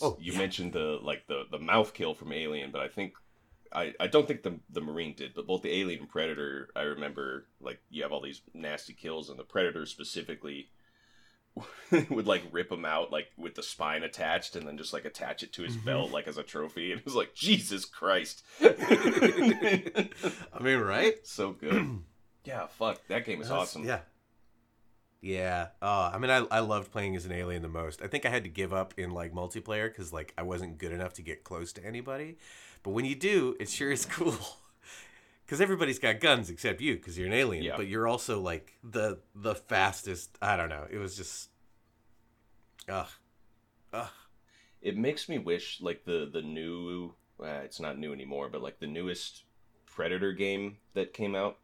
Oh, 0.00 0.16
you 0.20 0.32
yeah. 0.32 0.38
mentioned 0.38 0.72
the 0.72 1.00
like 1.02 1.26
the 1.26 1.44
the 1.50 1.58
mouth 1.58 1.92
kill 1.92 2.14
from 2.14 2.32
Alien, 2.32 2.70
but 2.70 2.82
I 2.82 2.88
think 2.88 3.14
I, 3.72 3.92
I 3.98 4.06
don't 4.06 4.28
think 4.28 4.44
the 4.44 4.60
the 4.70 4.80
Marine 4.80 5.14
did, 5.16 5.34
but 5.34 5.48
both 5.48 5.62
the 5.62 5.74
Alien 5.74 6.02
and 6.02 6.08
Predator, 6.08 6.68
I 6.76 6.82
remember 6.82 7.46
like 7.60 7.80
you 7.90 8.04
have 8.04 8.12
all 8.12 8.22
these 8.22 8.42
nasty 8.54 8.92
kills, 8.92 9.28
and 9.28 9.38
the 9.38 9.44
Predator 9.44 9.84
specifically 9.86 10.68
would 12.10 12.26
like 12.26 12.42
rip 12.50 12.70
him 12.70 12.84
out 12.84 13.12
like 13.12 13.28
with 13.36 13.54
the 13.54 13.62
spine 13.62 14.02
attached 14.02 14.56
and 14.56 14.66
then 14.66 14.76
just 14.76 14.92
like 14.92 15.04
attach 15.04 15.42
it 15.42 15.52
to 15.52 15.62
his 15.62 15.76
mm-hmm. 15.76 15.86
belt 15.86 16.10
like 16.10 16.26
as 16.26 16.36
a 16.36 16.42
trophy. 16.42 16.90
And 16.90 17.00
it 17.00 17.04
was 17.04 17.14
like 17.14 17.34
jesus 17.34 17.84
christ. 17.84 18.42
I 18.60 20.08
mean 20.60 20.78
right? 20.80 21.14
So 21.24 21.52
good. 21.52 22.00
Yeah 22.44 22.66
fuck. 22.66 23.00
That 23.08 23.24
game 23.24 23.40
is 23.40 23.48
That's, 23.48 23.60
awesome. 23.70 23.84
yeah. 23.84 24.00
Yeah. 25.22 25.68
Uh, 25.80 26.10
i 26.12 26.18
mean 26.18 26.30
I, 26.30 26.44
I 26.50 26.60
loved 26.60 26.90
playing 26.90 27.16
as 27.16 27.24
an 27.24 27.32
alien 27.32 27.62
the 27.62 27.68
most. 27.68 28.02
I 28.02 28.06
think 28.08 28.26
i 28.26 28.28
had 28.28 28.44
to 28.44 28.50
give 28.50 28.74
up 28.74 28.94
in 28.98 29.12
like 29.12 29.32
multiplayer 29.32 29.88
because 29.88 30.12
like 30.12 30.34
i 30.36 30.42
wasn't 30.42 30.78
good 30.78 30.92
enough 30.92 31.14
to 31.14 31.22
get 31.22 31.44
close 31.44 31.72
to 31.74 31.84
anybody. 31.84 32.36
But 32.82 32.90
when 32.90 33.04
you 33.04 33.14
do 33.14 33.56
it 33.60 33.68
sure 33.70 33.92
is 33.92 34.04
cool 34.04 34.36
because 35.44 35.60
everybody's 35.60 35.98
got 35.98 36.20
guns 36.20 36.50
except 36.50 36.80
you 36.80 36.94
because 36.94 37.18
you're 37.18 37.26
an 37.26 37.32
alien 37.32 37.64
yeah. 37.64 37.76
but 37.76 37.86
you're 37.86 38.06
also 38.06 38.40
like 38.40 38.74
the 38.82 39.18
the 39.34 39.54
fastest 39.54 40.36
i 40.40 40.56
don't 40.56 40.68
know 40.68 40.86
it 40.90 40.98
was 40.98 41.16
just 41.16 41.50
ugh 42.88 43.08
ugh 43.92 44.08
it 44.80 44.96
makes 44.96 45.28
me 45.28 45.38
wish 45.38 45.80
like 45.80 46.04
the 46.04 46.28
the 46.32 46.42
new 46.42 47.14
uh, 47.42 47.60
it's 47.64 47.80
not 47.80 47.98
new 47.98 48.12
anymore 48.12 48.48
but 48.48 48.62
like 48.62 48.78
the 48.78 48.86
newest 48.86 49.44
predator 49.86 50.32
game 50.32 50.76
that 50.94 51.12
came 51.12 51.34
out 51.34 51.58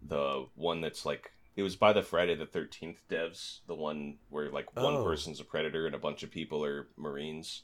the 0.00 0.46
one 0.54 0.80
that's 0.80 1.04
like 1.04 1.32
it 1.56 1.62
was 1.62 1.76
by 1.76 1.92
the 1.92 2.02
friday 2.02 2.34
the 2.34 2.46
13th 2.46 2.98
devs 3.10 3.60
the 3.66 3.74
one 3.74 4.16
where 4.30 4.50
like 4.50 4.74
one 4.76 4.94
oh. 4.94 5.04
person's 5.04 5.40
a 5.40 5.44
predator 5.44 5.86
and 5.86 5.94
a 5.94 5.98
bunch 5.98 6.22
of 6.22 6.30
people 6.30 6.64
are 6.64 6.88
marines 6.96 7.62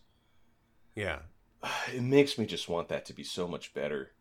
yeah 0.95 1.21
it 1.95 2.03
makes 2.03 2.39
me 2.39 2.47
just 2.47 2.69
want 2.69 2.89
that 2.89 3.05
to 3.07 3.13
be 3.13 3.25
so 3.25 3.49
much 3.49 3.75
better 3.75 4.13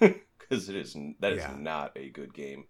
because 0.48 0.68
it 0.68 0.76
is 0.76 0.96
that 1.20 1.32
is 1.32 1.38
yeah. 1.38 1.54
not 1.58 1.92
a 1.96 2.08
good 2.10 2.32
game. 2.32 2.64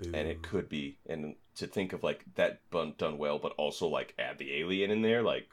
And 0.00 0.28
it 0.28 0.42
could 0.42 0.68
be, 0.68 0.98
and 1.08 1.34
to 1.56 1.66
think 1.66 1.92
of 1.92 2.04
like 2.04 2.24
that 2.36 2.60
done 2.70 3.18
well, 3.18 3.40
but 3.40 3.52
also 3.58 3.88
like 3.88 4.14
add 4.16 4.38
the 4.38 4.54
alien 4.60 4.92
in 4.92 5.02
there, 5.02 5.22
like, 5.22 5.48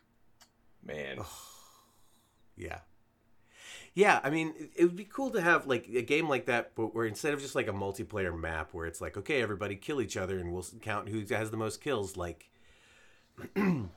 man, 0.84 1.18
yeah, 2.56 2.80
yeah. 3.96 4.20
I 4.24 4.30
mean, 4.30 4.54
it 4.76 4.86
would 4.86 4.96
be 4.96 5.06
cool 5.06 5.32
to 5.32 5.42
have 5.42 5.66
like 5.66 5.88
a 5.88 6.04
game 6.04 6.30
like 6.30 6.46
that, 6.46 6.74
but 6.76 6.94
where 6.94 7.08
instead 7.08 7.34
of 7.34 7.42
just 7.42 7.56
like 7.56 7.68
a 7.68 7.74
multiplayer 7.74 8.40
map 8.40 8.70
where 8.72 8.86
it's 8.86 9.02
like, 9.02 9.18
okay, 9.18 9.42
everybody 9.42 9.76
kill 9.76 10.00
each 10.00 10.16
other 10.16 10.38
and 10.38 10.54
we'll 10.54 10.66
count 10.80 11.10
who 11.10 11.26
has 11.34 11.50
the 11.50 11.58
most 11.58 11.82
kills, 11.82 12.16
like, 12.16 12.52
kind 13.56 13.90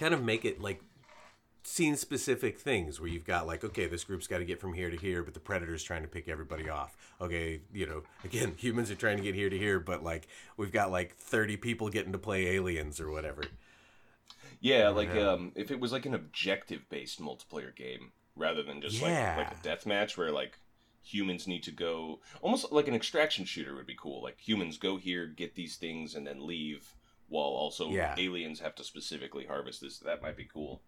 of 0.00 0.22
make 0.22 0.44
it 0.44 0.60
like 0.60 0.82
scene 1.62 1.96
specific 1.96 2.58
things 2.58 3.00
where 3.00 3.08
you've 3.08 3.26
got 3.26 3.46
like 3.46 3.62
okay 3.64 3.86
this 3.86 4.04
group's 4.04 4.26
got 4.26 4.38
to 4.38 4.44
get 4.44 4.60
from 4.60 4.72
here 4.72 4.90
to 4.90 4.96
here 4.96 5.22
but 5.22 5.34
the 5.34 5.40
predator's 5.40 5.82
trying 5.82 6.02
to 6.02 6.08
pick 6.08 6.28
everybody 6.28 6.68
off 6.68 6.96
okay 7.20 7.60
you 7.72 7.86
know 7.86 8.02
again 8.24 8.54
humans 8.56 8.90
are 8.90 8.96
trying 8.96 9.16
to 9.16 9.22
get 9.22 9.34
here 9.34 9.50
to 9.50 9.58
here 9.58 9.78
but 9.78 10.02
like 10.02 10.26
we've 10.56 10.72
got 10.72 10.90
like 10.90 11.16
30 11.16 11.56
people 11.56 11.88
getting 11.88 12.12
to 12.12 12.18
play 12.18 12.46
aliens 12.48 13.00
or 13.00 13.10
whatever 13.10 13.42
yeah 14.60 14.88
like 14.88 15.12
yeah. 15.14 15.30
um 15.30 15.52
if 15.54 15.70
it 15.70 15.80
was 15.80 15.92
like 15.92 16.06
an 16.06 16.14
objective 16.14 16.88
based 16.88 17.20
multiplayer 17.20 17.74
game 17.74 18.12
rather 18.36 18.62
than 18.62 18.80
just 18.80 19.00
yeah. 19.00 19.36
like 19.36 19.48
like 19.48 19.58
a 19.58 19.62
death 19.62 19.86
match 19.86 20.16
where 20.16 20.32
like 20.32 20.58
humans 21.02 21.46
need 21.46 21.62
to 21.62 21.70
go 21.70 22.20
almost 22.42 22.70
like 22.72 22.88
an 22.88 22.94
extraction 22.94 23.44
shooter 23.44 23.74
would 23.74 23.86
be 23.86 23.96
cool 23.98 24.22
like 24.22 24.38
humans 24.38 24.78
go 24.78 24.96
here 24.96 25.26
get 25.26 25.54
these 25.54 25.76
things 25.76 26.14
and 26.14 26.26
then 26.26 26.46
leave 26.46 26.94
while 27.28 27.44
also 27.44 27.90
yeah. 27.90 28.14
aliens 28.18 28.60
have 28.60 28.74
to 28.74 28.84
specifically 28.84 29.46
harvest 29.46 29.80
this 29.80 29.98
that 29.98 30.22
might 30.22 30.36
be 30.36 30.44
cool 30.44 30.82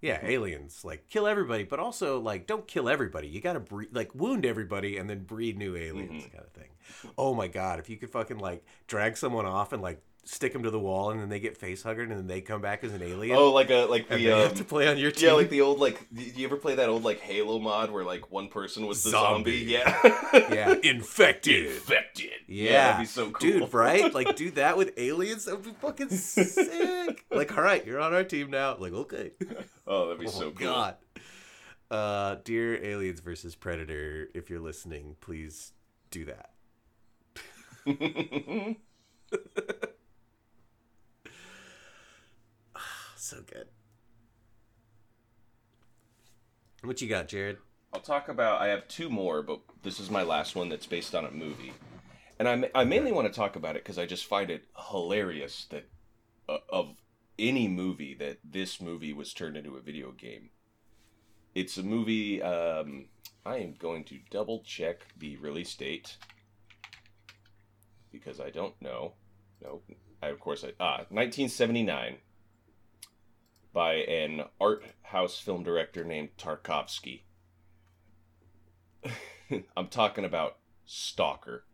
yeah, 0.00 0.20
aliens 0.22 0.84
like 0.84 1.08
kill 1.08 1.26
everybody, 1.26 1.64
but 1.64 1.80
also 1.80 2.20
like 2.20 2.46
don't 2.46 2.66
kill 2.66 2.88
everybody. 2.88 3.28
You 3.28 3.40
gotta 3.40 3.60
breed, 3.60 3.88
like 3.92 4.14
wound 4.14 4.46
everybody 4.46 4.96
and 4.96 5.10
then 5.10 5.24
breed 5.24 5.58
new 5.58 5.76
aliens, 5.76 6.24
mm-hmm. 6.24 6.36
kind 6.36 6.44
of 6.44 6.52
thing. 6.52 6.68
Oh 7.16 7.34
my 7.34 7.48
god, 7.48 7.78
if 7.80 7.90
you 7.90 7.96
could 7.96 8.10
fucking 8.10 8.38
like 8.38 8.64
drag 8.86 9.16
someone 9.16 9.46
off 9.46 9.72
and 9.72 9.82
like 9.82 10.00
stick 10.28 10.52
them 10.52 10.62
to 10.62 10.70
the 10.70 10.78
wall 10.78 11.10
and 11.10 11.20
then 11.20 11.30
they 11.30 11.40
get 11.40 11.56
face 11.56 11.82
hugged 11.82 12.00
and 12.00 12.10
then 12.10 12.26
they 12.26 12.42
come 12.42 12.60
back 12.60 12.84
as 12.84 12.92
an 12.92 13.02
alien. 13.02 13.36
Oh, 13.36 13.50
like 13.50 13.70
a 13.70 13.86
like 13.86 14.08
the 14.08 14.30
um, 14.30 14.40
have 14.40 14.54
to 14.54 14.64
play 14.64 14.86
on 14.86 14.98
your 14.98 15.10
team. 15.10 15.28
Yeah, 15.28 15.34
like 15.34 15.48
the 15.48 15.62
old 15.62 15.78
like. 15.78 16.06
Do 16.12 16.22
you 16.22 16.46
ever 16.46 16.56
play 16.56 16.74
that 16.74 16.88
old 16.88 17.02
like 17.02 17.20
Halo 17.20 17.58
mod 17.58 17.90
where 17.90 18.04
like 18.04 18.30
one 18.30 18.48
person 18.48 18.86
was 18.86 19.02
the 19.02 19.10
zombie? 19.10 19.58
zombie? 19.58 19.72
Yeah, 19.72 20.48
yeah, 20.52 20.74
infected, 20.82 21.66
infected. 21.66 22.30
Yeah. 22.46 22.64
yeah, 22.64 22.72
that'd 22.72 23.00
be 23.00 23.06
so 23.06 23.30
cool, 23.30 23.50
dude. 23.50 23.74
Right? 23.74 24.12
Like 24.18 24.36
do 24.36 24.50
that 24.52 24.76
with 24.76 24.94
aliens. 24.96 25.44
That 25.44 25.56
would 25.56 25.64
be 25.64 25.74
fucking 25.80 26.08
sick. 26.08 27.24
like, 27.30 27.56
all 27.56 27.62
right, 27.62 27.86
you're 27.86 28.00
on 28.00 28.14
our 28.14 28.24
team 28.24 28.50
now. 28.50 28.76
Like, 28.76 28.92
okay. 28.92 29.30
Oh, 29.86 30.08
that'd 30.08 30.20
be 30.20 30.26
oh, 30.26 30.30
so 30.30 30.50
cool. 30.50 30.66
God. 30.66 30.96
Uh, 31.88 32.36
dear 32.42 32.82
aliens 32.82 33.20
versus 33.20 33.54
predator, 33.54 34.28
if 34.34 34.50
you're 34.50 34.60
listening, 34.60 35.14
please 35.20 35.72
do 36.10 36.24
that. 36.24 36.50
so 43.28 43.42
good. 43.52 43.66
What 46.82 47.00
you 47.02 47.08
got, 47.08 47.28
Jared? 47.28 47.58
I'll 47.92 48.00
talk 48.00 48.28
about. 48.28 48.60
I 48.60 48.68
have 48.68 48.88
two 48.88 49.10
more, 49.10 49.42
but 49.42 49.60
this 49.82 50.00
is 50.00 50.10
my 50.10 50.22
last 50.22 50.54
one 50.54 50.68
that's 50.68 50.86
based 50.86 51.14
on 51.14 51.24
a 51.24 51.30
movie, 51.30 51.72
and 52.38 52.48
I 52.48 52.70
I 52.74 52.84
mainly 52.84 53.12
want 53.12 53.26
to 53.26 53.32
talk 53.32 53.56
about 53.56 53.76
it 53.76 53.84
because 53.84 53.98
I 53.98 54.06
just 54.06 54.26
find 54.26 54.50
it 54.50 54.64
hilarious 54.90 55.66
that 55.70 55.88
uh, 56.48 56.58
of 56.68 56.96
any 57.38 57.68
movie 57.68 58.14
that 58.14 58.38
this 58.44 58.80
movie 58.80 59.12
was 59.12 59.32
turned 59.32 59.56
into 59.56 59.76
a 59.76 59.80
video 59.80 60.12
game. 60.12 60.50
It's 61.54 61.76
a 61.76 61.82
movie. 61.82 62.42
Um, 62.42 63.06
I 63.44 63.56
am 63.58 63.74
going 63.78 64.04
to 64.04 64.18
double 64.30 64.62
check 64.64 65.06
the 65.18 65.36
release 65.36 65.74
date 65.74 66.16
because 68.12 68.40
I 68.40 68.50
don't 68.50 68.80
know. 68.80 69.14
No, 69.62 69.82
I, 70.22 70.28
of 70.28 70.40
course 70.40 70.64
I 70.64 70.72
ah 70.80 70.98
1979 71.10 72.18
by 73.72 73.94
an 73.94 74.44
art 74.60 74.84
house 75.02 75.38
film 75.38 75.62
director 75.62 76.04
named 76.04 76.30
Tarkovsky. 76.38 77.22
I'm 79.76 79.88
talking 79.88 80.24
about 80.24 80.58
Stalker, 80.84 81.64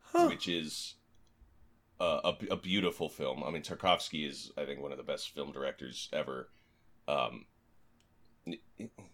huh. 0.00 0.28
which 0.28 0.48
is 0.48 0.94
a, 2.00 2.32
a, 2.50 2.56
beautiful 2.56 3.08
film. 3.08 3.44
I 3.44 3.50
mean, 3.50 3.62
Tarkovsky 3.62 4.28
is, 4.28 4.50
I 4.56 4.64
think, 4.64 4.80
one 4.80 4.92
of 4.92 4.98
the 4.98 5.04
best 5.04 5.30
film 5.30 5.52
directors 5.52 6.08
ever. 6.12 6.50
Um, 7.06 7.46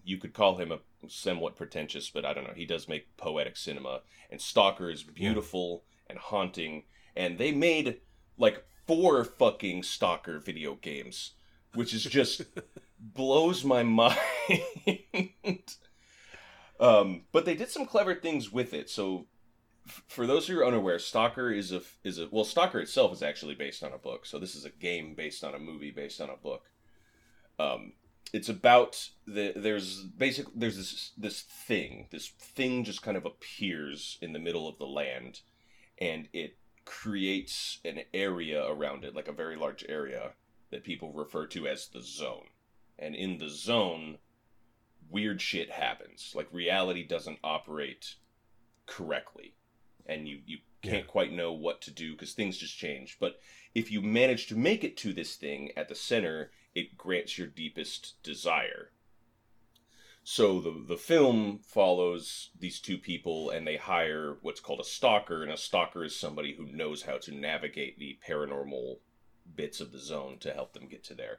you 0.04 0.16
could 0.16 0.32
call 0.32 0.56
him 0.56 0.72
a 0.72 0.78
somewhat 1.06 1.56
pretentious, 1.56 2.08
but 2.10 2.24
I 2.24 2.32
don't 2.32 2.44
know. 2.44 2.54
He 2.54 2.64
does 2.64 2.88
make 2.88 3.16
poetic 3.16 3.56
cinema, 3.56 4.00
and 4.30 4.40
Stalker 4.40 4.90
is 4.90 5.02
beautiful 5.02 5.84
yeah. 5.84 6.12
and 6.12 6.18
haunting. 6.18 6.84
And 7.14 7.36
they 7.36 7.52
made 7.52 8.00
like 8.38 8.64
four 8.88 9.22
fucking 9.22 9.84
Stalker 9.84 10.40
video 10.40 10.74
games, 10.74 11.34
which 11.74 11.94
is 11.94 12.02
just 12.02 12.42
blows 12.98 13.64
my 13.64 13.84
mind. 13.84 14.18
Um, 16.80 17.22
but 17.32 17.44
they 17.44 17.54
did 17.54 17.70
some 17.70 17.86
clever 17.86 18.14
things 18.14 18.52
with 18.52 18.72
it. 18.72 18.88
So, 18.88 19.26
f- 19.86 20.04
for 20.08 20.26
those 20.26 20.46
who 20.46 20.58
are 20.60 20.66
unaware, 20.66 20.98
Stalker 20.98 21.50
is 21.50 21.72
a 21.72 21.82
is 22.04 22.18
a 22.18 22.28
well, 22.30 22.44
Stalker 22.44 22.78
itself 22.78 23.12
is 23.12 23.22
actually 23.22 23.54
based 23.56 23.82
on 23.82 23.92
a 23.92 23.98
book. 23.98 24.26
So 24.26 24.38
this 24.38 24.54
is 24.54 24.64
a 24.64 24.70
game 24.70 25.14
based 25.14 25.42
on 25.42 25.54
a 25.54 25.58
movie 25.58 25.90
based 25.90 26.20
on 26.20 26.30
a 26.30 26.36
book. 26.36 26.66
Um, 27.58 27.94
it's 28.32 28.48
about 28.48 29.08
the 29.26 29.52
there's 29.56 30.02
basically 30.02 30.52
there's 30.54 30.76
this 30.76 31.12
this 31.16 31.40
thing 31.40 32.06
this 32.10 32.28
thing 32.28 32.84
just 32.84 33.02
kind 33.02 33.16
of 33.16 33.24
appears 33.24 34.18
in 34.22 34.32
the 34.32 34.38
middle 34.38 34.68
of 34.68 34.78
the 34.78 34.86
land, 34.86 35.40
and 36.00 36.28
it 36.32 36.56
creates 36.88 37.80
an 37.84 38.00
area 38.14 38.66
around 38.66 39.04
it, 39.04 39.14
like 39.14 39.28
a 39.28 39.32
very 39.32 39.56
large 39.56 39.84
area 39.90 40.32
that 40.70 40.84
people 40.84 41.12
refer 41.12 41.46
to 41.46 41.68
as 41.68 41.86
the 41.88 42.00
zone. 42.00 42.46
And 42.98 43.14
in 43.14 43.36
the 43.36 43.50
zone, 43.50 44.16
weird 45.10 45.42
shit 45.42 45.70
happens. 45.70 46.32
Like 46.34 46.48
reality 46.50 47.06
doesn't 47.06 47.40
operate 47.44 48.14
correctly. 48.86 49.54
And 50.06 50.26
you, 50.26 50.40
you 50.46 50.58
can't 50.82 51.04
Yeah. 51.04 51.10
quite 51.10 51.30
know 51.32 51.52
what 51.52 51.82
to 51.82 51.90
do 51.90 52.12
because 52.12 52.32
things 52.32 52.56
just 52.56 52.78
change. 52.78 53.18
But 53.20 53.38
if 53.74 53.92
you 53.92 54.00
manage 54.00 54.46
to 54.46 54.56
make 54.56 54.82
it 54.82 54.96
to 54.98 55.12
this 55.12 55.36
thing 55.36 55.70
at 55.76 55.88
the 55.90 55.94
center, 55.94 56.52
it 56.74 56.96
grants 56.96 57.36
your 57.36 57.48
deepest 57.48 58.22
desire. 58.22 58.92
So 60.30 60.60
the 60.60 60.84
the 60.86 60.98
film 60.98 61.60
follows 61.62 62.50
these 62.60 62.80
two 62.80 62.98
people 62.98 63.48
and 63.48 63.66
they 63.66 63.78
hire 63.78 64.36
what's 64.42 64.60
called 64.60 64.78
a 64.78 64.84
stalker 64.84 65.42
and 65.42 65.50
a 65.50 65.56
stalker 65.56 66.04
is 66.04 66.14
somebody 66.14 66.52
who 66.54 66.66
knows 66.66 67.00
how 67.00 67.16
to 67.16 67.34
navigate 67.34 67.98
the 67.98 68.18
paranormal 68.28 68.98
bits 69.56 69.80
of 69.80 69.90
the 69.90 69.98
zone 69.98 70.36
to 70.40 70.52
help 70.52 70.74
them 70.74 70.86
get 70.86 71.02
to 71.04 71.14
there. 71.14 71.38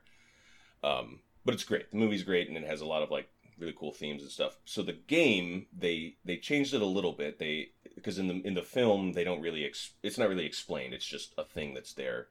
Um, 0.83 1.19
but 1.45 1.53
it's 1.53 1.63
great. 1.63 1.91
The 1.91 1.97
movie's 1.97 2.23
great 2.23 2.47
and 2.47 2.57
it 2.57 2.63
has 2.63 2.81
a 2.81 2.87
lot 2.87 3.03
of 3.03 3.11
like 3.11 3.29
really 3.59 3.75
cool 3.77 3.91
themes 3.91 4.23
and 4.23 4.31
stuff. 4.31 4.57
So 4.65 4.81
the 4.81 4.93
game 4.93 5.67
they 5.71 6.15
they 6.25 6.37
changed 6.37 6.73
it 6.73 6.81
a 6.81 6.85
little 6.97 7.13
bit. 7.13 7.37
They 7.37 7.73
because 7.93 8.17
in 8.17 8.27
the 8.27 8.41
in 8.43 8.55
the 8.55 8.63
film 8.63 9.13
they 9.13 9.23
don't 9.23 9.41
really 9.41 9.65
ex- 9.65 9.93
it's 10.01 10.17
not 10.17 10.29
really 10.29 10.47
explained. 10.47 10.95
It's 10.95 11.05
just 11.05 11.35
a 11.37 11.43
thing 11.43 11.75
that's 11.75 11.93
there. 11.93 12.29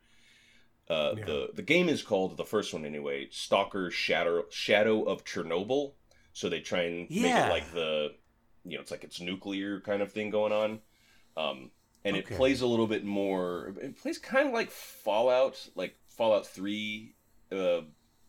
Uh, 0.88 1.14
Yeah. 1.18 1.24
The 1.24 1.50
the 1.54 1.62
game 1.62 1.88
is 1.88 2.02
called 2.02 2.36
the 2.36 2.44
first 2.44 2.74
one 2.74 2.84
anyway. 2.84 3.28
Stalker 3.30 3.92
Shadow 3.92 4.46
Shadow 4.50 5.04
of 5.04 5.24
Chernobyl. 5.24 5.92
So 6.38 6.48
they 6.48 6.60
try 6.60 6.82
and 6.82 7.10
make 7.10 7.34
it 7.36 7.50
like 7.50 7.72
the 7.72 8.14
you 8.64 8.76
know 8.76 8.80
it's 8.80 8.92
like 8.92 9.02
it's 9.02 9.20
nuclear 9.20 9.80
kind 9.80 10.02
of 10.02 10.12
thing 10.12 10.30
going 10.30 10.52
on. 10.52 10.80
Um, 11.36 11.72
and 12.04 12.16
Okay. 12.16 12.32
it 12.32 12.36
plays 12.36 12.60
a 12.60 12.66
little 12.68 12.86
bit 12.86 13.04
more. 13.04 13.74
It 13.82 13.96
plays 14.00 14.18
kind 14.18 14.46
of 14.46 14.54
like 14.54 14.70
Fallout, 14.70 15.68
like 15.74 15.96
Fallout 16.06 16.46
Three, 16.46 17.16
uh, 17.50 17.80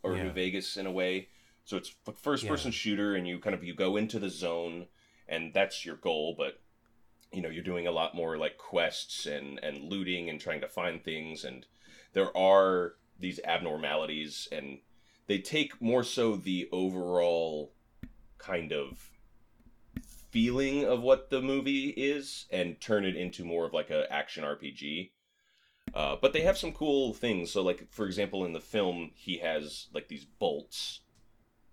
or 0.02 0.16
Yeah. 0.16 0.24
New 0.24 0.32
Vegas 0.32 0.76
in 0.76 0.88
a 0.88 0.92
way. 0.92 1.30
So 1.66 1.78
it's 1.78 1.94
a 2.08 2.12
first 2.12 2.48
person 2.48 2.72
shooter, 2.72 3.14
and 3.14 3.28
you 3.28 3.38
kind 3.38 3.54
of 3.54 3.64
you 3.64 3.76
go 3.76 3.96
into 3.96 4.18
the 4.18 4.32
zone, 4.32 4.88
and 5.28 5.54
that's 5.54 5.86
your 5.86 5.98
goal. 5.98 6.34
But 6.36 6.60
you 7.32 7.44
know 7.44 7.50
you're 7.50 7.64
doing 7.64 7.86
a 7.86 7.92
lot 7.92 8.16
more 8.16 8.38
like 8.38 8.58
quests 8.58 9.28
and 9.28 9.60
and 9.62 9.84
looting 9.84 10.32
and 10.32 10.42
trying 10.42 10.62
to 10.62 10.68
find 10.68 11.04
things, 11.04 11.44
and 11.44 11.68
there 12.14 12.36
are 12.36 12.96
these 13.20 13.40
abnormalities, 13.44 14.48
and 14.52 14.80
they 15.28 15.38
take 15.38 15.80
more 15.80 16.04
so 16.04 16.36
the 16.36 16.68
overall 16.72 17.72
kind 18.40 18.72
of 18.72 19.12
feeling 20.32 20.86
of 20.86 21.02
what 21.02 21.30
the 21.30 21.42
movie 21.42 21.90
is 21.90 22.46
and 22.52 22.80
turn 22.80 23.06
it 23.06 23.16
into 23.16 23.44
more 23.44 23.66
of 23.66 23.74
like 23.74 23.90
a 23.90 24.12
action 24.12 24.44
RPG. 24.44 25.12
Uh, 25.94 26.16
but 26.22 26.34
they 26.34 26.42
have 26.42 26.58
some 26.58 26.72
cool 26.72 27.14
things. 27.14 27.52
So, 27.52 27.62
like 27.62 27.92
for 27.92 28.06
example, 28.06 28.46
in 28.46 28.54
the 28.54 28.60
film, 28.60 29.12
he 29.16 29.40
has 29.40 29.88
like 29.94 30.08
these 30.08 30.26
bolts 30.26 31.02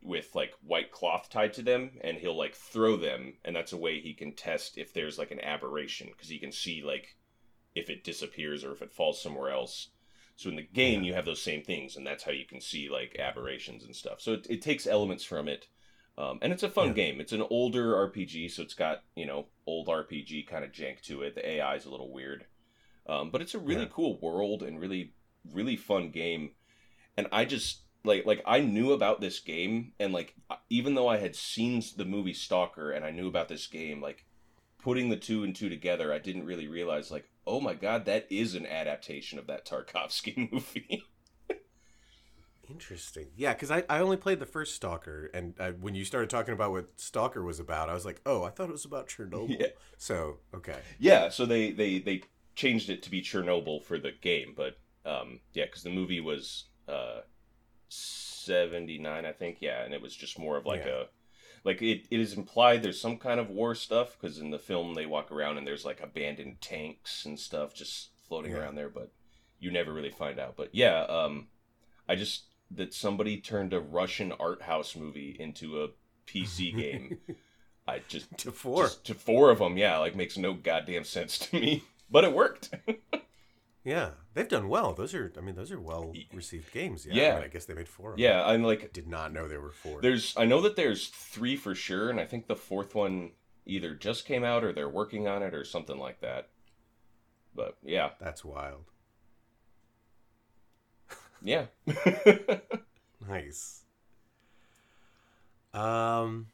with 0.02 0.34
like 0.34 0.54
white 0.62 0.90
cloth 0.90 1.28
tied 1.28 1.52
to 1.54 1.62
them, 1.62 1.90
and 2.00 2.16
he'll 2.16 2.36
like 2.36 2.54
throw 2.54 2.96
them, 2.96 3.34
and 3.44 3.54
that's 3.54 3.72
a 3.72 3.76
way 3.76 4.00
he 4.00 4.14
can 4.14 4.32
test 4.32 4.78
if 4.78 4.94
there's 4.94 5.18
like 5.18 5.30
an 5.30 5.40
aberration 5.40 6.08
because 6.12 6.28
he 6.28 6.38
can 6.38 6.52
see 6.52 6.82
like 6.82 7.16
if 7.74 7.90
it 7.90 8.04
disappears 8.04 8.64
or 8.64 8.72
if 8.72 8.80
it 8.80 8.92
falls 8.92 9.20
somewhere 9.20 9.50
else. 9.50 9.88
So 10.36 10.50
in 10.50 10.56
the 10.56 10.62
game, 10.62 11.02
you 11.02 11.14
have 11.14 11.24
those 11.24 11.42
same 11.42 11.62
things, 11.62 11.96
and 11.96 12.06
that's 12.06 12.24
how 12.24 12.32
you 12.32 12.46
can 12.46 12.60
see 12.60 12.88
like 12.88 13.16
aberrations 13.18 13.84
and 13.84 13.94
stuff. 13.94 14.20
So 14.20 14.32
it, 14.32 14.46
it 14.48 14.62
takes 14.62 14.86
elements 14.86 15.24
from 15.24 15.48
it. 15.48 15.68
Um, 16.18 16.38
and 16.42 16.52
it's 16.52 16.62
a 16.62 16.70
fun 16.70 16.88
Yeah. 16.88 16.94
game. 16.94 17.20
It's 17.20 17.32
an 17.32 17.42
older 17.50 17.94
RPG, 17.96 18.48
so 18.48 18.62
it's 18.62 18.74
got 18.74 19.04
you 19.14 19.26
know 19.26 19.48
old 19.66 19.88
RPG 19.88 20.42
kind 20.42 20.64
of 20.64 20.72
jank 20.72 21.02
to 21.02 21.22
it. 21.22 21.34
The 21.34 21.46
AI 21.48 21.76
is 21.76 21.84
a 21.86 21.90
little 21.90 22.12
weird, 22.12 22.46
um, 23.06 23.30
but 23.30 23.42
it's 23.42 23.54
a 23.54 23.58
really 23.60 23.86
Yeah. 23.86 23.90
cool 23.90 24.18
world 24.20 24.62
and 24.62 24.80
really 24.80 25.14
really 25.52 25.76
fun 25.76 26.10
game. 26.10 26.52
And 27.16 27.28
I 27.32 27.44
just 27.44 27.82
like 28.04 28.26
like 28.26 28.42
I 28.46 28.60
knew 28.60 28.92
about 28.92 29.20
this 29.20 29.40
game, 29.40 29.94
and 29.98 30.12
like 30.12 30.34
even 30.70 30.94
though 30.94 31.08
I 31.08 31.18
had 31.18 31.36
seen 31.36 31.82
the 31.96 32.04
movie 32.06 32.34
Stalker 32.34 32.90
and 32.92 33.04
I 33.04 33.10
knew 33.10 33.28
about 33.28 33.48
this 33.48 33.66
game, 33.66 34.00
like 34.02 34.24
putting 34.78 35.10
the 35.10 35.16
two 35.16 35.44
and 35.44 35.54
two 35.56 35.68
together, 35.68 36.12
I 36.12 36.18
didn't 36.18 36.46
really 36.46 36.68
realize 36.68 37.10
like 37.10 37.30
oh 37.46 37.60
my 37.60 37.74
god, 37.74 38.06
that 38.06 38.26
is 38.30 38.54
an 38.54 38.66
adaptation 38.66 39.38
of 39.38 39.46
that 39.48 39.66
Tarkovsky 39.66 40.36
movie. 40.52 41.10
Interesting. 42.68 43.28
Yeah, 43.36 43.52
because 43.52 43.70
I, 43.70 43.84
I 43.88 44.00
only 44.00 44.16
played 44.16 44.40
the 44.40 44.46
first 44.46 44.74
Stalker, 44.74 45.30
and 45.32 45.54
I, 45.60 45.70
when 45.70 45.94
you 45.94 46.04
started 46.04 46.30
talking 46.30 46.52
about 46.54 46.72
what 46.72 46.98
Stalker 47.00 47.42
was 47.42 47.60
about, 47.60 47.88
I 47.88 47.94
was 47.94 48.04
like, 48.04 48.20
oh, 48.26 48.42
I 48.44 48.50
thought 48.50 48.68
it 48.68 48.72
was 48.72 48.84
about 48.84 49.08
Chernobyl. 49.08 49.56
Yeah. 49.60 49.68
So, 49.98 50.38
okay. 50.54 50.78
Yeah, 50.98 51.28
so 51.28 51.46
they 51.46 51.70
they 51.72 51.98
they 52.00 52.22
changed 52.54 52.90
it 52.90 53.02
to 53.04 53.10
be 53.10 53.22
Chernobyl 53.22 53.82
for 53.82 53.98
the 53.98 54.12
game, 54.12 54.54
but 54.56 54.78
um 55.04 55.40
yeah, 55.52 55.66
because 55.66 55.82
the 55.82 55.90
movie 55.90 56.20
was 56.20 56.64
uh 56.88 57.20
seventy 57.88 58.98
nine, 58.98 59.24
I 59.24 59.32
think. 59.32 59.58
Yeah, 59.60 59.84
and 59.84 59.94
it 59.94 60.02
was 60.02 60.14
just 60.14 60.38
more 60.38 60.56
of 60.56 60.66
like 60.66 60.84
Yeah. 60.84 60.92
a 60.92 61.04
like 61.64 61.82
it, 61.82 62.06
it 62.10 62.20
is 62.20 62.34
implied 62.34 62.82
there's 62.82 63.00
some 63.00 63.18
kind 63.18 63.40
of 63.40 63.50
war 63.50 63.74
stuff 63.74 64.16
because 64.20 64.38
in 64.38 64.50
the 64.50 64.58
film 64.58 64.94
they 64.94 65.06
walk 65.06 65.32
around 65.32 65.58
and 65.58 65.66
there's 65.66 65.84
like 65.84 66.00
abandoned 66.02 66.60
tanks 66.60 67.24
and 67.24 67.38
stuff 67.38 67.74
just 67.74 68.10
floating 68.28 68.52
Yeah. 68.52 68.58
around 68.58 68.74
there, 68.76 68.88
but 68.88 69.12
you 69.58 69.70
never 69.70 69.92
really 69.92 70.10
find 70.10 70.38
out. 70.38 70.56
But 70.56 70.74
yeah, 70.74 71.02
um 71.04 71.48
I 72.08 72.14
just 72.14 72.44
that 72.70 72.92
somebody 72.94 73.38
turned 73.38 73.72
a 73.72 73.80
Russian 73.80 74.32
art 74.32 74.62
house 74.62 74.96
movie 74.96 75.36
into 75.38 75.82
a 75.82 75.88
PC 76.26 76.76
game. 76.76 77.18
I 77.88 78.00
just 78.08 78.36
to 78.38 78.50
four. 78.52 78.84
just 78.84 79.04
to 79.06 79.14
four 79.14 79.50
of 79.50 79.58
them, 79.60 79.76
yeah, 79.76 79.98
like 79.98 80.16
makes 80.16 80.36
no 80.36 80.54
goddamn 80.54 81.04
sense 81.04 81.38
to 81.38 81.60
me. 81.60 81.84
But 82.08 82.22
it 82.22 82.32
worked. 82.32 82.70
Yeah, 83.84 84.10
they've 84.34 84.48
done 84.48 84.68
well. 84.68 84.94
Those 84.94 85.14
are, 85.14 85.32
I 85.38 85.40
mean, 85.40 85.54
those 85.54 85.70
are 85.70 85.80
well 85.80 86.12
received 86.32 86.72
games. 86.72 87.06
Yeah. 87.06 87.14
Yeah. 87.14 87.30
I, 87.30 87.34
mean, 87.36 87.44
I 87.44 87.48
guess 87.48 87.66
they 87.66 87.74
made 87.74 87.86
four. 87.88 88.10
Of 88.10 88.16
them. 88.16 88.24
yeah, 88.24 88.44
I'm 88.44 88.64
I 88.64 88.66
like, 88.66 88.92
did 88.92 89.06
not 89.06 89.32
know 89.32 89.46
there 89.46 89.60
were 89.60 89.70
four. 89.70 90.00
there's, 90.02 90.34
I 90.36 90.44
know 90.44 90.60
that 90.62 90.74
there's 90.74 91.06
three 91.06 91.54
for 91.54 91.72
sure, 91.76 92.10
and 92.10 92.18
I 92.18 92.24
think 92.26 92.48
the 92.48 92.56
fourth 92.56 92.96
one 92.96 93.30
either 93.64 93.94
just 93.94 94.26
came 94.26 94.42
out 94.42 94.64
or 94.64 94.72
they're 94.72 94.88
working 94.88 95.28
on 95.28 95.44
it 95.44 95.54
or 95.54 95.64
something 95.64 95.98
like 95.98 96.20
that. 96.20 96.48
But 97.54 97.76
yeah, 97.84 98.10
That's 98.18 98.44
wild. 98.44 98.86
Yeah, 101.46 101.66
Nice. 103.28 103.82
Um, 105.74 106.46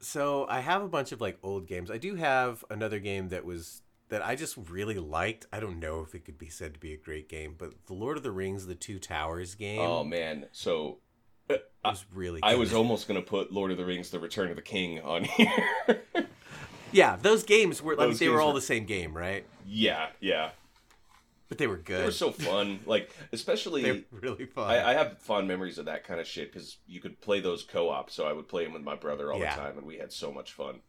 so 0.00 0.46
I 0.48 0.60
have 0.60 0.82
a 0.82 0.88
bunch 0.88 1.12
of 1.12 1.20
like 1.20 1.38
old 1.42 1.66
games. 1.66 1.90
I 1.90 1.98
do 1.98 2.14
have 2.16 2.64
another 2.70 2.98
game 2.98 3.28
that 3.30 3.44
was 3.44 3.82
that 4.08 4.24
I 4.24 4.36
just 4.36 4.56
really 4.70 4.98
liked. 4.98 5.46
I 5.52 5.60
don't 5.60 5.80
know 5.80 6.00
if 6.00 6.14
it 6.14 6.24
could 6.24 6.38
be 6.38 6.48
said 6.48 6.74
to 6.74 6.80
be 6.80 6.92
a 6.92 6.96
great 6.96 7.28
game, 7.28 7.54
but 7.56 7.72
the 7.86 7.94
Lord 7.94 8.16
of 8.16 8.22
the 8.22 8.30
Rings: 8.32 8.66
The 8.66 8.74
Two 8.74 8.98
Towers 8.98 9.54
game 9.54 9.80
oh 9.80 10.04
man. 10.04 10.46
So 10.52 10.98
uh, 11.48 11.56
I, 11.84 11.90
was 11.90 12.04
really. 12.12 12.40
I 12.42 12.52
good. 12.52 12.60
was 12.60 12.72
almost 12.74 13.08
gonna 13.08 13.22
put 13.22 13.52
Lord 13.52 13.70
of 13.70 13.78
the 13.78 13.84
Rings: 13.84 14.10
The 14.10 14.18
Return 14.20 14.50
of 14.50 14.56
the 14.56 14.62
King 14.62 15.00
on 15.00 15.24
here. 15.36 16.02
yeah, 16.92 17.16
those 17.16 17.42
games 17.42 17.80
were. 17.82 17.94
I 17.94 17.96
mean, 18.04 18.10
Those 18.10 18.18
they 18.18 18.28
were 18.28 18.40
all 18.40 18.48
were- 18.52 18.60
the 18.60 18.66
same 18.66 18.84
game, 18.84 19.16
right? 19.16 19.46
yeah, 19.66 20.08
yeah, 20.20 20.50
But 21.48 21.58
they 21.58 21.66
were 21.68 21.76
good. 21.76 22.00
they 22.00 22.04
were 22.04 22.10
so 22.10 22.32
fun. 22.32 22.80
Like 22.86 23.10
especially 23.32 23.82
They're 23.82 24.02
really 24.10 24.46
fun. 24.46 24.68
I, 24.70 24.90
I 24.90 24.94
have 24.94 25.18
fond 25.18 25.46
memories 25.46 25.78
of 25.78 25.84
that 25.84 26.02
kind 26.04 26.18
of 26.20 26.26
shit 26.26 26.52
because 26.52 26.78
you 26.88 27.00
could 27.00 27.20
play 27.20 27.40
those 27.40 27.62
co-op. 27.62 28.10
So 28.10 28.26
I 28.26 28.32
would 28.32 28.48
play 28.48 28.64
them 28.64 28.72
with 28.72 28.82
my 28.82 28.96
brother 28.96 29.32
all 29.32 29.38
Yeah. 29.38 29.54
the 29.54 29.60
time, 29.62 29.78
and 29.78 29.86
we 29.86 29.98
had 29.98 30.12
so 30.12 30.32
much 30.32 30.52
fun. 30.52 30.80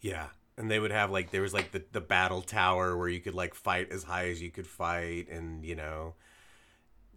Yeah. 0.00 0.28
And 0.56 0.70
they 0.70 0.78
would 0.78 0.90
have 0.90 1.10
like 1.10 1.30
there 1.30 1.42
was 1.42 1.54
like 1.54 1.72
the, 1.72 1.82
the 1.92 2.00
battle 2.00 2.42
tower 2.42 2.96
where 2.96 3.08
you 3.08 3.20
could 3.20 3.34
like 3.34 3.54
fight 3.54 3.90
as 3.90 4.04
high 4.04 4.28
as 4.28 4.42
you 4.42 4.50
could 4.50 4.66
fight 4.66 5.28
and 5.30 5.64
you 5.64 5.74
know 5.74 6.14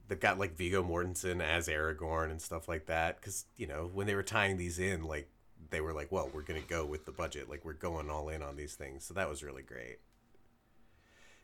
they've 0.07 0.19
got 0.19 0.39
like 0.39 0.55
Viggo 0.55 0.83
Mortensen 0.83 1.43
as 1.43 1.67
Aragorn 1.67 2.31
and 2.31 2.41
stuff 2.41 2.69
like 2.69 2.85
that 2.85 3.21
cuz 3.21 3.45
you 3.57 3.67
know 3.67 3.89
when 3.93 4.07
they 4.07 4.15
were 4.15 4.23
tying 4.23 4.55
these 4.57 4.79
in 4.79 5.03
like 5.03 5.29
they 5.69 5.81
were 5.81 5.91
like 5.93 6.11
well 6.13 6.29
we're 6.33 6.43
going 6.43 6.61
to 6.61 6.67
go 6.67 6.85
with 6.85 7.05
the 7.05 7.11
budget 7.11 7.49
like 7.49 7.65
we're 7.65 7.73
going 7.73 8.09
all 8.09 8.29
in 8.29 8.41
on 8.41 8.55
these 8.55 8.75
things 8.75 9.03
so 9.03 9.13
that 9.13 9.27
was 9.29 9.43
really 9.43 9.63
great. 9.63 9.97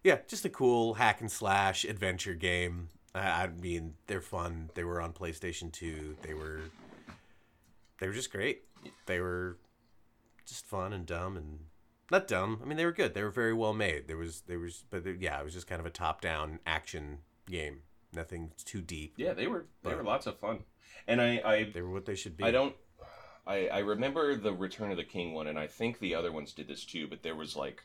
Yeah, 0.03 0.19
just 0.27 0.45
a 0.45 0.49
cool 0.49 0.95
hack 0.95 1.21
and 1.21 1.31
slash 1.31 1.83
adventure 1.85 2.33
game. 2.33 2.89
I, 3.13 3.43
I 3.43 3.47
mean, 3.47 3.95
they're 4.07 4.21
fun. 4.21 4.69
They 4.73 4.83
were 4.83 5.01
on 5.01 5.13
PlayStation 5.13 5.71
2. 5.71 6.17
They 6.21 6.33
were 6.33 6.61
they 7.99 8.07
were 8.07 8.13
just 8.13 8.31
great. 8.31 8.63
They 9.05 9.19
were 9.19 9.57
just 10.47 10.65
fun 10.65 10.91
and 10.91 11.05
dumb 11.05 11.37
and 11.37 11.59
not 12.09 12.27
dumb. 12.27 12.59
I 12.61 12.65
mean, 12.65 12.77
they 12.77 12.85
were 12.85 12.91
good. 12.91 13.13
They 13.13 13.23
were 13.23 13.29
very 13.29 13.53
well 13.53 13.73
made. 13.73 14.07
There 14.07 14.17
was 14.17 14.41
there 14.47 14.59
was, 14.59 14.83
but 14.89 15.03
there- 15.03 15.13
yeah, 15.13 15.39
it 15.39 15.43
was 15.43 15.53
just 15.53 15.67
kind 15.67 15.79
of 15.79 15.85
a 15.85 15.91
top 15.91 16.21
down 16.21 16.59
action 16.65 17.19
game. 17.49 17.81
Nothing 18.13 18.51
too 18.65 18.81
deep. 18.81 19.13
Yeah, 19.17 19.33
they 19.33 19.47
were 19.47 19.67
they 19.83 19.95
were 19.95 20.03
lots 20.03 20.25
of 20.27 20.37
fun, 20.39 20.65
and 21.07 21.21
I 21.21 21.41
I, 21.45 21.63
They 21.73 21.81
were 21.81 21.91
what 21.91 22.05
they 22.05 22.15
should 22.15 22.35
be. 22.35 22.43
I 22.43 22.51
don't 22.51 22.75
I, 23.47 23.67
I 23.67 23.79
remember 23.79 24.35
the 24.35 24.51
Return 24.53 24.91
of 24.91 24.97
the 24.97 25.03
King 25.03 25.33
one, 25.33 25.47
and 25.47 25.57
I 25.57 25.67
think 25.67 25.99
the 25.99 26.13
other 26.15 26.31
ones 26.31 26.51
did 26.53 26.67
this 26.67 26.83
too. 26.83 27.07
But 27.07 27.23
there 27.23 27.35
was 27.35 27.55
like 27.55 27.83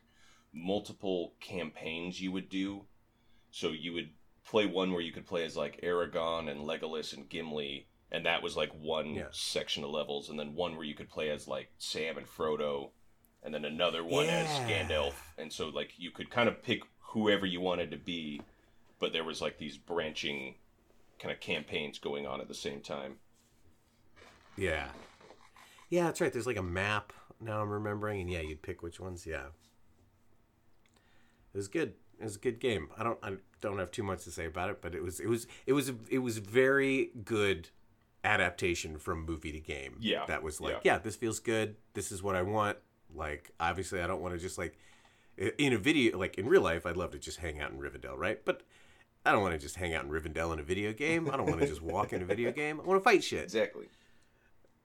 multiple 0.56 1.34
campaigns 1.40 2.20
you 2.20 2.32
would 2.32 2.48
do. 2.48 2.84
So 3.50 3.68
you 3.68 3.92
would 3.92 4.10
play 4.44 4.66
one 4.66 4.92
where 4.92 5.00
you 5.02 5.12
could 5.12 5.26
play 5.26 5.44
as 5.44 5.56
like 5.56 5.80
Aragon 5.82 6.48
and 6.48 6.60
Legolas 6.60 7.12
and 7.12 7.28
Gimli, 7.28 7.86
and 8.10 8.24
that 8.26 8.42
was 8.42 8.56
like 8.56 8.70
one 8.72 9.14
Yeah. 9.14 9.28
section 9.32 9.84
of 9.84 9.90
levels, 9.90 10.28
and 10.30 10.38
then 10.38 10.54
one 10.54 10.76
where 10.76 10.84
you 10.86 10.94
could 10.94 11.08
play 11.08 11.30
as 11.30 11.46
like 11.48 11.70
Sam 11.78 12.16
and 12.16 12.26
Frodo, 12.26 12.90
and 13.42 13.52
then 13.54 13.64
another 13.64 14.04
one 14.04 14.26
as 14.26 14.46
Yeah. 14.68 14.84
Gandalf, 14.88 15.14
and 15.38 15.52
so 15.52 15.68
like 15.68 15.98
you 15.98 16.10
could 16.10 16.30
kind 16.30 16.48
of 16.48 16.62
pick 16.62 16.82
whoever 17.00 17.46
you 17.46 17.60
wanted 17.60 17.90
to 17.90 17.96
be, 17.96 18.40
but 18.98 19.12
there 19.12 19.24
was 19.24 19.40
like 19.40 19.58
these 19.58 19.76
branching 19.78 20.54
kind 21.18 21.32
of 21.32 21.40
campaigns 21.40 21.98
going 21.98 22.26
on 22.26 22.40
at 22.40 22.48
the 22.48 22.54
same 22.54 22.80
time. 22.80 23.18
Yeah. 24.56 24.90
Yeah, 25.88 26.04
that's 26.04 26.20
right. 26.20 26.32
There's 26.32 26.46
like 26.46 26.56
a 26.56 26.62
map 26.62 27.12
now 27.40 27.60
I'm 27.62 27.70
remembering, 27.70 28.20
and 28.20 28.30
yeah, 28.30 28.40
you'd 28.40 28.62
pick 28.62 28.82
which 28.82 28.98
ones. 29.00 29.26
Yeah. 29.26 29.46
It 31.56 31.60
was 31.60 31.68
good. 31.68 31.94
It 32.20 32.24
was 32.24 32.36
a 32.36 32.38
good 32.38 32.60
game. 32.60 32.88
I 32.98 33.02
don't 33.02 33.18
I 33.22 33.32
don't 33.62 33.78
have 33.78 33.90
too 33.90 34.02
much 34.02 34.24
to 34.24 34.30
say 34.30 34.44
about 34.44 34.68
it, 34.68 34.82
but 34.82 34.94
it 34.94 35.02
was 35.02 35.20
it 35.20 35.26
was 35.26 35.46
it 35.64 35.72
was 35.72 35.90
it 36.10 36.18
was 36.18 36.36
very 36.36 37.12
good 37.24 37.70
adaptation 38.22 38.98
from 38.98 39.24
movie 39.24 39.52
to 39.52 39.60
game. 39.60 39.96
Yeah, 39.98 40.26
That 40.26 40.42
was 40.42 40.60
like, 40.60 40.74
yeah. 40.84 40.92
yeah, 40.92 40.98
this 40.98 41.16
feels 41.16 41.40
good. 41.40 41.76
This 41.94 42.12
is 42.12 42.22
what 42.22 42.36
I 42.36 42.42
want. 42.42 42.76
Like 43.14 43.52
obviously 43.58 44.02
I 44.02 44.06
don't 44.06 44.20
want 44.20 44.34
to 44.34 44.38
just 44.38 44.58
like 44.58 44.76
in 45.38 45.72
a 45.72 45.78
video 45.78 46.18
like 46.18 46.36
in 46.36 46.46
real 46.46 46.60
life 46.60 46.84
I'd 46.84 46.98
love 46.98 47.12
to 47.12 47.18
just 47.18 47.38
hang 47.38 47.58
out 47.58 47.70
in 47.70 47.78
Rivendell, 47.78 48.18
right? 48.18 48.44
But 48.44 48.60
I 49.24 49.32
don't 49.32 49.40
want 49.40 49.54
to 49.54 49.58
just 49.58 49.76
hang 49.76 49.94
out 49.94 50.04
in 50.04 50.10
Rivendell 50.10 50.52
in 50.52 50.58
a 50.58 50.62
video 50.62 50.92
game. 50.92 51.30
I 51.32 51.38
don't 51.38 51.46
want 51.46 51.62
to 51.62 51.66
just 51.66 51.80
walk 51.80 52.12
in 52.12 52.20
a 52.20 52.26
video 52.26 52.52
game. 52.62 52.82
I 52.82 52.84
want 52.84 53.00
to 53.00 53.04
fight 53.04 53.24
shit. 53.24 53.44
Exactly. 53.44 53.86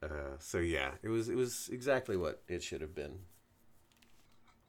Uh, 0.01 0.37
so 0.39 0.59
yeah, 0.59 0.91
it 1.03 1.09
was 1.09 1.27
it 1.27 1.35
was 1.35 1.69
exactly 1.69 2.15
what 2.15 2.41
it 2.47 2.63
should 2.63 2.79
have 2.79 2.95
been. 2.95 3.19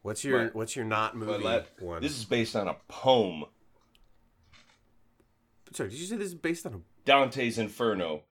What's 0.02 0.24
your 0.24 0.44
But- 0.46 0.54
what's 0.54 0.76
your 0.76 0.84
not 0.84 1.16
movie 1.16 1.44
one? 1.80 2.02
this 2.02 2.16
is 2.16 2.24
based 2.24 2.54
on 2.56 2.68
a 2.68 2.74
poem, 2.88 3.44
Sorry, 5.72 5.88
did 5.88 5.98
you 5.98 6.06
say 6.06 6.16
this 6.16 6.28
is 6.28 6.34
based 6.34 6.66
on 6.66 6.74
a 6.74 6.80
Dante's 7.04 7.58
Inferno. 7.58 8.22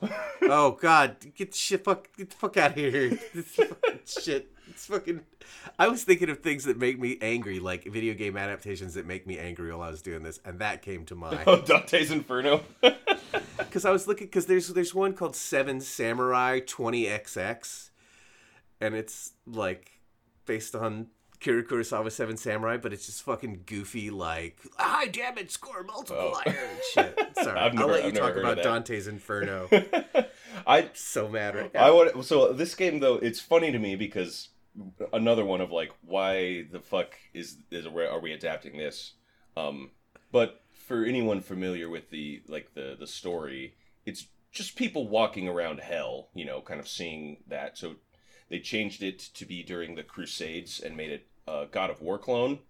Oh 0.42 0.72
God, 0.72 1.16
get 1.34 1.50
the 1.52 1.56
shit 1.56 1.82
fuck 1.82 2.08
get 2.16 2.30
the 2.30 2.36
fuck 2.36 2.56
out 2.56 2.70
of 2.72 2.76
here! 2.76 3.18
This 3.34 4.22
shit. 4.22 4.52
It's 4.68 4.86
fucking. 4.86 5.22
I 5.78 5.88
was 5.88 6.04
thinking 6.04 6.28
of 6.28 6.40
things 6.40 6.64
that 6.64 6.78
make 6.78 7.00
me 7.00 7.18
angry, 7.22 7.58
like 7.58 7.84
video 7.90 8.14
game 8.14 8.36
adaptations 8.36 8.94
that 8.94 9.06
make 9.06 9.26
me 9.26 9.38
angry 9.38 9.72
while 9.72 9.82
I 9.82 9.90
was 9.90 10.02
doing 10.02 10.22
this, 10.22 10.38
and 10.44 10.58
that 10.60 10.82
came 10.82 11.04
to 11.06 11.14
mind. 11.16 11.40
Oh, 11.46 11.60
Dante's 11.62 12.10
Inferno. 12.12 12.62
because 13.58 13.84
I 13.84 13.90
was 13.90 14.06
looking 14.06 14.26
because 14.28 14.46
there's 14.46 14.68
there's 14.68 14.94
one 14.94 15.14
called 15.14 15.34
Seven 15.34 15.80
Samurai 15.80 16.60
20XX, 16.60 17.90
and 18.80 18.94
it's 18.94 19.32
like 19.46 19.95
based 20.46 20.74
on 20.74 21.08
Akira 21.34 21.62
Kurosawa 21.64 22.10
Seven 22.10 22.36
Samurai, 22.36 22.76
but 22.78 22.92
it's 22.92 23.06
just 23.06 23.22
fucking 23.22 23.64
goofy 23.66 24.08
like 24.10 24.58
high 24.78 25.06
damage 25.08 25.50
score 25.50 25.82
multiplier 25.82 26.42
Oh. 26.46 26.50
and 26.50 26.80
shit. 27.16 27.28
Sorry, 27.44 27.58
I've 27.58 27.74
never- 27.74 27.84
I'll 27.84 27.94
let 27.94 28.02
you 28.04 28.08
I've 28.08 28.14
talk 28.34 28.36
about. 28.36 28.62
Dante's 28.62 29.06
Inferno. 29.06 29.68
I'm 30.66 30.88
so 30.94 31.28
mad 31.28 31.54
right 31.54 31.72
now. 31.74 31.84
I 31.86 31.90
want 31.90 32.24
so 32.24 32.52
this 32.52 32.74
game 32.74 33.00
though 33.00 33.16
it's 33.16 33.40
funny 33.40 33.70
to 33.70 33.78
me 33.78 33.96
because 33.96 34.48
another 35.12 35.44
one 35.44 35.60
of 35.60 35.70
like 35.70 35.92
why 36.02 36.66
the 36.70 36.80
fuck 36.80 37.14
is 37.34 37.58
is 37.70 37.86
are 37.86 38.20
we 38.20 38.32
adapting 38.32 38.78
this? 38.78 39.12
Um, 39.56 39.90
but 40.32 40.62
for 40.86 41.04
anyone 41.04 41.40
familiar 41.40 41.88
with 41.90 42.10
the 42.10 42.42
like 42.48 42.72
the 42.74 42.96
the 42.98 43.06
story, 43.06 43.74
it's 44.06 44.26
just 44.52 44.76
people 44.76 45.06
walking 45.08 45.48
around 45.48 45.80
hell, 45.80 46.28
you 46.34 46.44
know, 46.46 46.62
kind 46.62 46.80
of 46.80 46.88
seeing 46.88 47.38
that. 47.48 47.76
So 47.76 47.96
they 48.48 48.60
changed 48.60 49.02
it 49.02 49.18
to 49.18 49.44
be 49.44 49.62
during 49.62 49.94
the 49.94 50.02
Crusades 50.02 50.80
and 50.80 50.96
made 50.96 51.10
it 51.10 51.26
a 51.46 51.66
God 51.70 51.90
of 51.90 52.00
War 52.00 52.18
clone. 52.18 52.60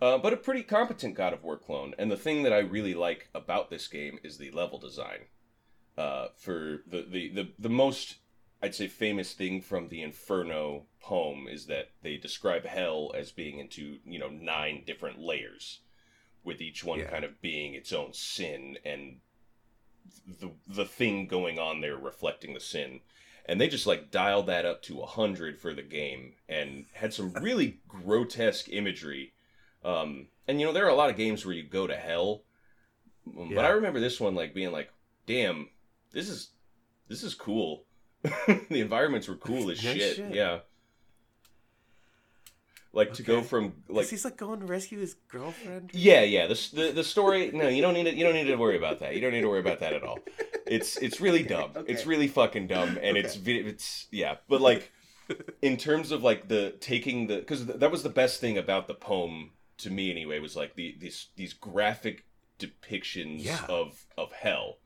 Uh, 0.00 0.18
but 0.18 0.32
a 0.32 0.36
pretty 0.36 0.64
competent 0.64 1.14
God 1.14 1.32
of 1.32 1.44
War 1.44 1.56
clone. 1.56 1.94
And 1.96 2.10
the 2.10 2.16
thing 2.16 2.42
that 2.42 2.52
I 2.52 2.58
really 2.58 2.94
like 2.94 3.28
about 3.36 3.70
this 3.70 3.86
game 3.86 4.18
is 4.24 4.36
the 4.36 4.50
level 4.50 4.80
design 4.80 5.26
uh, 5.96 6.28
for 6.36 6.82
the, 6.88 7.06
the, 7.08 7.28
the, 7.28 7.48
the 7.56 7.68
most, 7.68 8.16
I'd 8.60 8.74
say, 8.74 8.88
famous 8.88 9.32
thing 9.32 9.60
from 9.60 9.90
the 9.90 10.02
Inferno 10.02 10.86
poem 11.00 11.46
is 11.48 11.66
that 11.66 11.90
they 12.02 12.16
describe 12.16 12.64
hell 12.64 13.12
as 13.16 13.30
being 13.30 13.60
into, 13.60 13.98
you 14.04 14.18
know, 14.18 14.28
nine 14.28 14.82
different 14.84 15.20
layers, 15.20 15.80
with 16.42 16.60
each 16.60 16.82
one 16.82 16.98
Yeah. 16.98 17.10
kind 17.10 17.24
of 17.24 17.40
being 17.40 17.74
its 17.74 17.92
own 17.92 18.12
sin 18.12 18.78
and 18.84 19.18
the, 20.26 20.50
the 20.66 20.84
thing 20.86 21.28
going 21.28 21.60
on 21.60 21.80
there 21.80 21.96
reflecting 21.96 22.54
the 22.54 22.60
sin. 22.60 23.00
And 23.46 23.60
they 23.60 23.68
just 23.68 23.86
like 23.86 24.10
dialed 24.10 24.46
that 24.46 24.64
up 24.64 24.82
to 24.82 24.96
100 24.96 25.58
for 25.60 25.74
the 25.74 25.82
game 25.82 26.34
and 26.48 26.84
had 26.94 27.12
some 27.12 27.32
really 27.34 27.80
grotesque 27.88 28.68
imagery. 28.70 29.32
Um, 29.84 30.28
and 30.46 30.60
you 30.60 30.66
know, 30.66 30.72
there 30.72 30.86
are 30.86 30.90
a 30.90 30.94
lot 30.94 31.10
of 31.10 31.16
games 31.16 31.44
where 31.44 31.54
you 31.54 31.64
go 31.64 31.86
to 31.86 31.96
hell, 31.96 32.42
um, 33.26 33.48
but 33.48 33.62
Yeah. 33.62 33.66
I 33.66 33.70
remember 33.70 33.98
this 34.00 34.20
one 34.20 34.34
like 34.36 34.54
being 34.54 34.70
like, 34.72 34.90
damn, 35.26 35.68
this 36.12 36.28
is 36.28 36.50
this 37.08 37.22
is 37.24 37.34
cool. 37.34 37.84
the 38.22 38.80
environments 38.80 39.26
were 39.28 39.34
cool 39.36 39.70
as 39.70 39.78
shit. 39.80 40.16
shit. 40.16 40.32
Yeah. 40.34 40.60
Like 42.94 43.14
to 43.14 43.22
go 43.22 43.40
from 43.42 43.72
Like, 43.88 43.96
like 43.96 44.08
he's 44.08 44.24
like 44.24 44.36
going 44.36 44.60
to 44.60 44.66
rescue 44.66 44.98
his 45.00 45.14
girlfriend. 45.28 45.90
yeah, 45.94 46.20
yeah. 46.22 46.46
The, 46.46 46.68
the 46.74 46.92
the 46.92 47.04
story. 47.04 47.50
No, 47.52 47.66
you 47.68 47.80
don't 47.80 47.94
need 47.94 48.04
to. 48.04 48.14
You 48.14 48.22
don't 48.22 48.34
need 48.34 48.44
to 48.44 48.56
worry 48.56 48.76
about 48.76 49.00
that. 49.00 49.14
You 49.14 49.20
don't 49.22 49.32
need 49.32 49.40
to 49.40 49.48
worry 49.48 49.60
about 49.60 49.80
that 49.80 49.94
at 49.94 50.02
all. 50.02 50.18
It's 50.72 50.96
it's 50.96 51.20
really 51.20 51.42
dumb. 51.42 51.70
okay. 51.76 51.92
It's 51.92 52.06
really 52.06 52.28
fucking 52.28 52.66
dumb, 52.68 52.98
and 53.02 53.16
it's 53.16 53.38
it's 53.44 54.06
yeah. 54.10 54.36
But 54.48 54.60
like, 54.60 54.90
in 55.60 55.76
terms 55.76 56.10
of 56.12 56.22
like 56.22 56.48
the 56.48 56.74
taking 56.80 57.26
the 57.26 57.36
because 57.36 57.66
that 57.66 57.90
was 57.90 58.02
the 58.02 58.08
best 58.10 58.40
thing 58.40 58.58
about 58.58 58.88
the 58.88 58.94
poem 58.94 59.50
to 59.78 59.90
me 59.90 60.10
anyway 60.10 60.38
was 60.38 60.56
like 60.56 60.74
the 60.74 60.96
these 60.98 61.28
these 61.36 61.52
graphic 61.52 62.24
depictions 62.58 63.44
Yeah. 63.44 63.64
of 63.68 64.06
of 64.16 64.32
hell, 64.32 64.78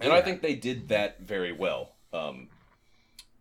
and 0.00 0.12
I 0.12 0.22
think 0.22 0.42
they 0.42 0.54
did 0.54 0.88
that 0.88 1.20
very 1.20 1.52
well. 1.52 1.92
Um, 2.12 2.48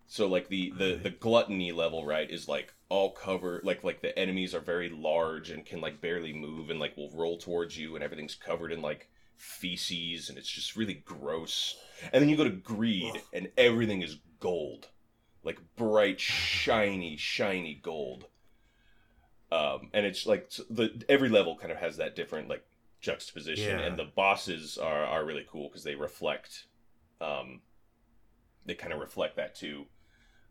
so 0.08 0.28
like 0.28 0.50
the 0.50 0.72
the 0.78 1.00
the 1.02 1.10
gluttony 1.10 1.72
level 1.72 2.06
right 2.06 2.30
is 2.30 2.48
like 2.48 2.74
all 2.90 3.12
cover 3.12 3.60
like 3.64 3.84
like 3.84 4.02
the 4.02 4.18
enemies 4.18 4.54
are 4.54 4.60
very 4.60 4.90
large 4.90 5.50
and 5.50 5.66
can 5.66 5.82
like 5.82 6.00
barely 6.02 6.34
move 6.34 6.70
and 6.70 6.80
like 6.80 6.96
will 6.96 7.10
roll 7.12 7.38
towards 7.38 7.78
you 7.78 7.96
and 7.96 8.04
everything's 8.04 8.36
covered 8.36 8.72
in 8.72 8.82
like 8.82 9.10
feces 9.38 10.30
and 10.30 10.38
it's 10.38 10.50
just 10.50 10.76
really 10.76 10.96
gross. 11.06 11.76
And 12.12 12.22
then 12.22 12.30
you 12.30 12.38
go 12.38 12.44
to 12.44 12.50
greed 12.50 13.22
and 13.34 13.50
everything 13.58 14.02
is 14.02 14.18
gold. 14.40 14.88
Like 15.44 15.60
bright 15.76 16.20
shiny 16.20 17.18
shiny 17.18 17.76
gold. 17.82 18.26
Um 19.52 19.90
and 19.94 20.06
it's 20.06 20.26
like 20.26 20.50
the 20.70 21.04
every 21.10 21.30
level 21.30 21.58
kind 21.58 21.72
of 21.72 21.78
has 21.78 21.98
that 21.98 22.16
different 22.16 22.50
like 22.50 22.66
juxtaposition 23.02 23.80
Yeah. 23.80 23.86
and 23.86 23.98
the 24.00 24.06
bosses 24.06 24.78
are 24.78 25.04
are 25.06 25.26
really 25.26 25.46
cool 25.50 25.68
because 25.68 25.84
they 25.84 25.96
reflect 25.96 26.66
um 27.20 27.62
they 28.66 28.76
kind 28.76 28.94
of 28.94 29.00
reflect 29.00 29.36
that 29.36 29.56
too 29.56 29.86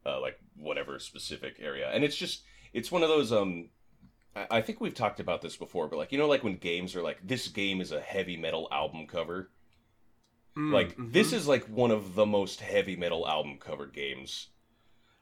uh, 0.04 0.20
like 0.20 0.38
whatever 0.58 0.98
specific 0.98 1.56
area 1.60 1.88
and 1.90 2.04
it's 2.04 2.16
just 2.16 2.42
it's 2.74 2.92
one 2.92 3.02
of 3.02 3.08
those 3.08 3.32
um 3.32 3.70
I, 4.34 4.62
think 4.62 4.80
we've 4.80 4.94
talked 4.94 5.20
about 5.20 5.42
this 5.42 5.56
before 5.56 5.88
but 5.88 5.98
like 5.98 6.12
you 6.12 6.18
know 6.18 6.28
like 6.28 6.42
when 6.42 6.56
games 6.56 6.96
are 6.96 7.02
like 7.02 7.18
this 7.22 7.48
game 7.48 7.80
is 7.80 7.92
a 7.92 8.00
heavy 8.00 8.36
metal 8.36 8.68
album 8.70 9.06
cover? 9.06 9.50
Mm, 10.56 10.72
like 10.72 10.96
mhm. 10.96 11.12
this 11.12 11.32
is 11.32 11.46
like 11.46 11.64
one 11.66 11.90
of 11.90 12.14
the 12.14 12.26
most 12.26 12.60
heavy 12.60 12.96
metal 12.96 13.28
album 13.28 13.58
cover 13.58 13.86
games. 13.86 14.48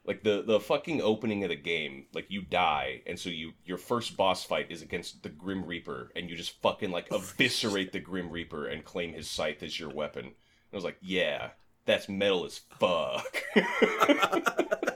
Like 0.05 0.23
the 0.23 0.41
the 0.41 0.59
fucking 0.59 1.01
opening 1.01 1.43
of 1.43 1.49
the 1.49 1.55
game 1.55 2.05
like 2.13 2.25
you 2.29 2.41
die 2.41 3.01
and 3.05 3.19
so 3.19 3.29
you 3.29 3.53
your 3.65 3.77
first 3.77 4.17
boss 4.17 4.43
fight 4.43 4.71
is 4.71 4.81
against 4.81 5.23
the 5.23 5.29
grim 5.29 5.65
reaper 5.65 6.11
and 6.15 6.29
you 6.29 6.35
just 6.35 6.59
fucking 6.61 6.91
like 6.91 7.11
eviscerate 7.11 7.91
the 7.91 7.99
grim 7.99 8.31
reaper 8.31 8.65
and 8.65 8.83
claim 8.83 9.13
his 9.13 9.29
scythe 9.29 9.61
as 9.61 9.79
your 9.79 9.89
weapon. 9.89 10.25
And 10.25 10.33
i 10.73 10.75
was 10.75 10.83
like 10.83 10.97
yeah 11.01 11.51
that's 11.85 12.09
metal 12.09 12.45
as 12.45 12.61
fuck 12.79 13.43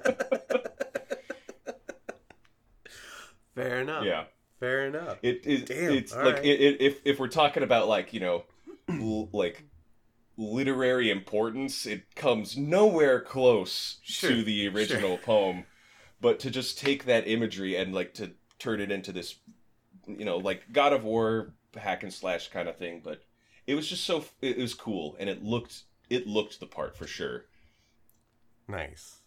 Fair 3.56 3.82
enough. 3.82 4.06
yeah 4.06 4.26
Fair 4.60 4.88
enough. 4.88 5.18
It 5.22 5.46
is. 5.46 5.64
Damn, 5.64 5.92
it's 5.94 6.14
all 6.14 6.24
like 6.24 6.36
right. 6.36 6.46
it, 6.46 6.62
it, 6.62 6.82
if 6.82 7.02
if 7.04 7.20
we're 7.20 7.28
talking 7.28 7.62
about 7.64 7.88
like 7.90 8.14
you 8.14 8.20
know, 8.22 8.44
l- 8.90 9.30
like 9.34 9.66
literary 10.38 11.12
importance, 11.12 11.86
it 11.86 12.16
comes 12.16 12.58
nowhere 12.58 13.20
close 13.20 14.00
Sure, 14.02 14.30
to 14.30 14.44
the 14.44 14.68
original 14.70 15.18
poem. 15.18 15.66
But 16.22 16.40
to 16.40 16.50
just 16.50 16.80
take 16.80 17.04
that 17.06 17.28
imagery 17.28 17.76
and 17.76 17.94
like 17.94 18.14
to 18.16 18.32
turn 18.58 18.80
it 18.80 18.92
into 18.92 19.12
this, 19.12 19.36
you 20.08 20.24
know, 20.24 20.38
like 20.38 20.72
God 20.72 20.94
of 20.94 21.04
War 21.04 21.54
hack 21.76 22.04
and 22.04 22.14
slash 22.14 22.48
kind 22.48 22.70
of 22.70 22.78
thing. 22.78 23.02
But 23.04 23.24
it 23.68 23.76
was 23.76 23.88
just 23.90 24.06
so 24.06 24.24
it 24.42 24.58
was 24.58 24.74
cool 24.74 25.18
and 25.20 25.30
it 25.30 25.44
looked 25.44 25.84
it 26.10 26.28
looked 26.28 26.62
the 26.62 26.66
part 26.66 26.96
for 26.96 27.08
sure. 27.08 27.46
Nice. 28.70 29.18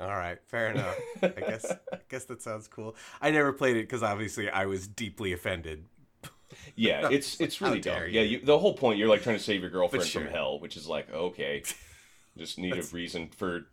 All 0.00 0.08
right, 0.08 0.38
fair 0.46 0.70
enough. 0.70 1.04
I 1.36 1.42
guess 1.42 1.76
I 1.92 1.98
guess 2.08 2.24
that 2.26 2.42
sounds 2.42 2.68
cool. 2.68 2.96
I 3.20 3.30
never 3.30 3.52
played 3.52 3.76
it 3.76 3.82
because 3.82 4.02
obviously 4.02 4.48
I 4.48 4.66
was 4.66 4.88
deeply 4.88 5.32
offended 5.32 5.84
Yeah, 6.76 7.02
it's 7.10 7.40
it's 7.40 7.60
really 7.60 7.80
dumb. 7.80 7.80
dare 7.80 8.08
Yeah, 8.08 8.22
you. 8.22 8.22
you, 8.22 8.40
the 8.44 8.58
whole 8.58 8.74
point 8.74 8.98
you're 8.98 9.08
like 9.08 9.22
trying 9.22 9.36
to 9.36 9.42
save 9.42 9.60
your 9.60 9.70
girlfriend 9.70 10.08
sure. 10.08 10.22
from 10.22 10.26
hell, 10.26 10.58
which 10.60 10.76
is 10.76 10.86
like 10.86 11.12
okay, 11.12 11.62
just 12.38 12.58
need 12.58 12.78
a 12.78 12.82
reason 12.82 13.28
for 13.28 13.66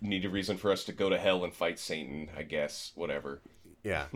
need 0.00 0.24
a 0.24 0.30
reason 0.30 0.56
for 0.56 0.72
us 0.72 0.84
to 0.84 0.92
go 0.92 1.08
to 1.08 1.18
hell 1.18 1.44
and 1.44 1.54
fight 1.54 1.78
Satan. 1.78 2.30
I 2.36 2.42
guess 2.42 2.92
whatever. 2.94 3.42
Yeah. 3.82 4.06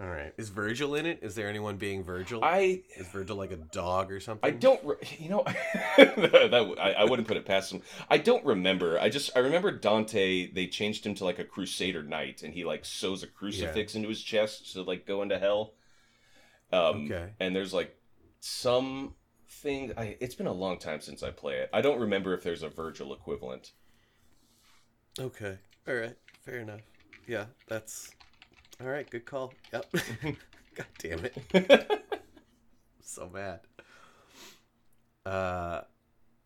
All 0.00 0.08
right. 0.08 0.34
Is 0.36 0.48
Virgil 0.48 0.96
in 0.96 1.06
it? 1.06 1.20
Is 1.22 1.36
there 1.36 1.48
anyone 1.48 1.76
being 1.76 2.02
Virgil? 2.02 2.42
I 2.42 2.82
Is 2.96 3.06
Virgil 3.08 3.36
like 3.36 3.52
a 3.52 3.56
dog 3.56 4.10
or 4.10 4.18
something? 4.18 4.48
I 4.48 4.50
don't, 4.52 4.84
re- 4.84 4.96
you 5.18 5.28
know, 5.28 5.44
that 5.96 6.76
I, 6.80 6.92
I 6.92 7.04
wouldn't 7.04 7.28
put 7.28 7.36
it 7.36 7.46
past 7.46 7.70
him. 7.70 7.80
I 8.10 8.18
don't 8.18 8.44
remember. 8.44 8.98
I 8.98 9.08
just 9.08 9.30
I 9.36 9.38
remember 9.38 9.70
Dante. 9.70 10.50
They 10.50 10.66
changed 10.66 11.06
him 11.06 11.14
to 11.16 11.24
like 11.24 11.38
a 11.38 11.44
Crusader 11.44 12.02
knight, 12.02 12.42
and 12.42 12.52
he 12.52 12.64
like 12.64 12.84
sews 12.84 13.22
a 13.22 13.28
crucifix 13.28 13.94
into 13.94 14.08
his 14.08 14.20
chest 14.20 14.72
to 14.72 14.82
like 14.82 15.06
go 15.06 15.22
into 15.22 15.38
hell. 15.38 15.74
Um, 16.72 17.04
Okay. 17.04 17.30
And 17.38 17.54
there's 17.54 17.72
like 17.72 17.96
some 18.40 19.14
thing. 19.48 19.92
I 19.96 20.16
it's 20.18 20.34
been 20.34 20.48
a 20.48 20.52
long 20.52 20.78
time 20.78 21.02
since 21.02 21.22
I 21.22 21.30
play 21.30 21.54
it. 21.58 21.70
I 21.72 21.82
don't 21.82 22.00
remember 22.00 22.34
if 22.34 22.42
there's 22.42 22.64
a 22.64 22.68
Virgil 22.68 23.14
equivalent. 23.14 23.70
Okay. 25.20 25.56
All 25.86 25.94
right. 25.94 26.16
Fair 26.44 26.58
enough. 26.58 26.80
Yeah, 27.28 27.44
that's 27.68 28.10
all 28.80 28.88
right. 28.88 29.08
Good 29.08 29.24
call. 29.24 29.52
Yep. 29.72 29.86
God 30.74 30.86
damn 30.98 31.20
it. 31.24 32.04
so 33.00 33.30
mad. 33.32 33.60
Uh, 35.24 35.82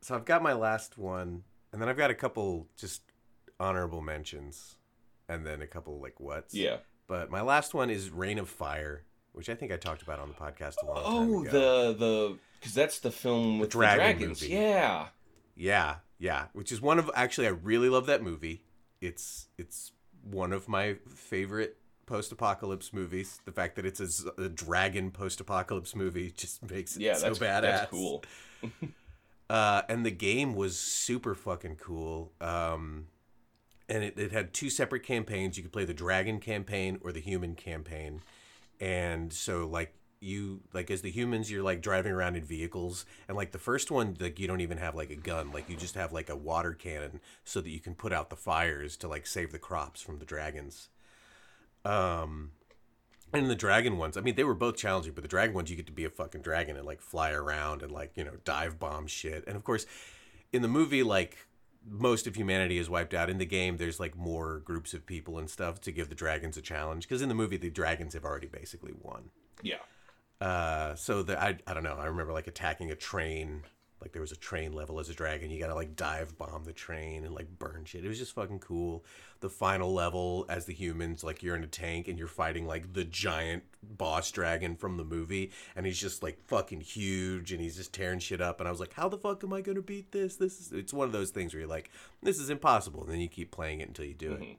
so 0.00 0.14
I've 0.14 0.24
got 0.24 0.42
my 0.42 0.52
last 0.52 0.98
one, 0.98 1.42
and 1.72 1.80
then 1.82 1.88
I've 1.88 1.96
got 1.96 2.10
a 2.10 2.14
couple 2.14 2.68
just 2.76 3.02
honorable 3.58 4.00
mentions, 4.00 4.76
and 5.28 5.44
then 5.46 5.62
a 5.62 5.66
couple 5.66 6.00
like 6.00 6.20
what's. 6.20 6.54
yeah. 6.54 6.76
But 7.06 7.30
my 7.30 7.40
last 7.40 7.72
one 7.72 7.88
is 7.88 8.10
Reign 8.10 8.38
of 8.38 8.50
Fire, 8.50 9.02
which 9.32 9.48
I 9.48 9.54
think 9.54 9.72
I 9.72 9.76
talked 9.78 10.02
about 10.02 10.18
on 10.18 10.28
the 10.28 10.34
podcast 10.34 10.74
a 10.82 10.86
long 10.86 10.96
time 10.96 11.34
Oh, 11.34 11.40
ago. 11.42 11.92
the 11.92 11.98
the 11.98 12.38
because 12.60 12.74
that's 12.74 12.98
the 12.98 13.10
film 13.10 13.58
with 13.58 13.70
the, 13.70 13.78
dragon 13.78 13.98
dragons. 14.18 14.42
movie. 14.42 14.52
Yeah. 14.54 15.06
Yeah, 15.56 15.96
yeah. 16.18 16.44
Which 16.52 16.70
is 16.70 16.80
one 16.82 16.98
of 16.98 17.10
actually 17.14 17.46
I 17.46 17.50
really 17.50 17.88
love 17.88 18.06
that 18.06 18.22
movie. 18.22 18.62
It's 19.00 19.48
it's 19.56 19.92
one 20.22 20.52
of 20.52 20.68
my 20.68 20.96
favorite 21.08 21.78
post-apocalypse 22.08 22.92
movies. 22.92 23.40
The 23.44 23.52
fact 23.52 23.76
that 23.76 23.86
it's 23.86 24.00
a 24.38 24.48
dragon 24.48 25.10
post-apocalypse 25.10 25.94
movie 25.94 26.32
just 26.36 26.62
makes 26.70 26.96
it 26.96 27.02
Yeah, 27.02 27.14
so 27.14 27.26
that's 27.26 27.38
badass. 27.38 27.62
that's 27.62 27.90
cool. 27.90 28.24
Uh, 29.50 29.80
and 29.88 30.04
the 30.04 30.10
game 30.10 30.54
was 30.54 30.78
super 30.78 31.34
fucking 31.34 31.76
cool. 31.76 32.32
Um, 32.38 33.06
and 33.88 34.04
it, 34.04 34.18
it 34.18 34.30
had 34.30 34.52
two 34.52 34.68
separate 34.68 35.04
campaigns. 35.04 35.56
You 35.56 35.62
could 35.62 35.72
play 35.72 35.86
the 35.86 35.94
dragon 35.94 36.38
campaign 36.38 36.98
or 37.00 37.12
the 37.12 37.20
human 37.20 37.54
campaign. 37.54 38.20
And 38.78 39.32
so 39.32 39.66
like 39.66 39.94
you 40.20 40.60
like 40.74 40.90
as 40.90 41.02
the 41.02 41.10
humans 41.10 41.50
you're 41.50 41.62
like 41.62 41.80
driving 41.80 42.12
around 42.12 42.36
in 42.36 42.44
vehicles 42.44 43.06
and 43.28 43.36
like 43.36 43.52
the 43.52 43.58
first 43.58 43.90
one 43.90 44.16
like 44.18 44.38
you 44.40 44.48
don't 44.48 44.60
even 44.60 44.76
have 44.78 44.94
like 44.96 45.10
a 45.10 45.16
gun 45.16 45.52
like 45.52 45.70
you 45.70 45.76
just 45.76 45.94
have 45.94 46.12
like 46.12 46.28
a 46.28 46.34
water 46.36 46.72
cannon 46.72 47.20
so 47.44 47.60
that 47.60 47.70
you 47.70 47.78
can 47.78 47.94
put 47.94 48.12
out 48.12 48.28
the 48.28 48.36
fires 48.36 48.96
to 48.96 49.06
like 49.06 49.26
save 49.26 49.52
the 49.52 49.58
crops 49.58 50.00
from 50.02 50.18
the 50.18 50.24
dragons 50.24 50.88
um 51.88 52.50
and 53.32 53.48
the 53.50 53.54
dragon 53.56 53.96
ones 53.98 54.16
i 54.16 54.20
mean 54.20 54.34
they 54.34 54.44
were 54.44 54.54
both 54.54 54.76
challenging 54.76 55.12
but 55.12 55.22
the 55.22 55.28
dragon 55.28 55.54
ones 55.54 55.70
you 55.70 55.76
get 55.76 55.86
to 55.86 55.92
be 55.92 56.04
a 56.04 56.10
fucking 56.10 56.42
dragon 56.42 56.76
and 56.76 56.86
like 56.86 57.00
fly 57.00 57.30
around 57.30 57.82
and 57.82 57.90
like 57.92 58.12
you 58.14 58.24
know 58.24 58.34
dive 58.44 58.78
bomb 58.78 59.06
shit 59.06 59.44
and 59.46 59.56
of 59.56 59.64
course 59.64 59.86
in 60.52 60.62
the 60.62 60.68
movie 60.68 61.02
like 61.02 61.46
most 61.88 62.26
of 62.26 62.34
humanity 62.36 62.76
is 62.78 62.90
wiped 62.90 63.14
out 63.14 63.30
in 63.30 63.38
the 63.38 63.46
game 63.46 63.76
there's 63.76 63.98
like 64.00 64.16
more 64.16 64.58
groups 64.60 64.92
of 64.92 65.06
people 65.06 65.38
and 65.38 65.48
stuff 65.48 65.80
to 65.80 65.90
give 65.92 66.08
the 66.08 66.14
dragons 66.14 66.56
a 66.56 66.62
challenge 66.62 67.04
because 67.08 67.22
in 67.22 67.28
the 67.28 67.34
movie 67.34 67.56
the 67.56 67.70
dragons 67.70 68.14
have 68.14 68.24
already 68.24 68.48
basically 68.48 68.92
won 69.00 69.30
Yeah. 69.62 69.76
uh, 70.40 70.94
so 70.94 71.22
the 71.22 71.40
I 71.42 71.58
I 71.66 71.74
don't 71.74 71.84
know. 71.84 71.96
I 71.98 72.06
remember 72.06 72.32
like 72.32 72.46
attacking 72.46 72.90
a 72.90 72.96
train. 72.96 73.62
Like 74.00 74.12
there 74.12 74.22
was 74.22 74.32
a 74.32 74.36
train 74.36 74.72
level 74.72 75.00
as 75.00 75.08
a 75.08 75.14
dragon. 75.14 75.50
You 75.50 75.58
gotta 75.58 75.74
like 75.74 75.96
dive 75.96 76.38
bomb 76.38 76.64
the 76.64 76.72
train 76.72 77.24
and 77.24 77.34
like 77.34 77.58
burn 77.58 77.84
shit. 77.84 78.04
It 78.04 78.08
was 78.08 78.18
just 78.18 78.34
fucking 78.34 78.60
cool. 78.60 79.04
The 79.40 79.48
final 79.48 79.92
level 79.92 80.46
as 80.48 80.66
the 80.66 80.72
humans, 80.72 81.24
like 81.24 81.42
you're 81.42 81.56
in 81.56 81.64
a 81.64 81.68
tank 81.68 82.08
and 82.08 82.18
you're 82.18 82.28
fighting 82.28 82.66
like 82.66 82.92
the 82.92 83.04
giant 83.04 83.64
boss 83.82 84.30
dragon 84.30 84.76
from 84.76 84.96
the 84.96 85.04
movie, 85.04 85.52
and 85.76 85.86
he's 85.86 86.00
just 86.00 86.22
like 86.22 86.38
fucking 86.46 86.80
huge 86.80 87.52
and 87.52 87.60
he's 87.60 87.76
just 87.76 87.92
tearing 87.92 88.18
shit 88.18 88.40
up. 88.40 88.60
And 88.60 88.68
I 88.68 88.70
was 88.70 88.80
like, 88.80 88.94
how 88.94 89.08
the 89.08 89.18
fuck 89.18 89.42
am 89.44 89.52
I 89.52 89.60
gonna 89.60 89.82
beat 89.82 90.12
this? 90.12 90.36
This 90.36 90.60
is 90.60 90.72
it's 90.72 90.92
one 90.92 91.06
of 91.06 91.12
those 91.12 91.30
things 91.30 91.52
where 91.52 91.60
you're 91.60 91.68
like, 91.68 91.90
this 92.22 92.38
is 92.38 92.50
impossible. 92.50 93.02
And 93.02 93.12
then 93.12 93.20
you 93.20 93.28
keep 93.28 93.50
playing 93.50 93.80
it 93.80 93.88
until 93.88 94.04
you 94.04 94.14
do 94.14 94.32
it. 94.32 94.40
Mm-hmm. 94.40 94.52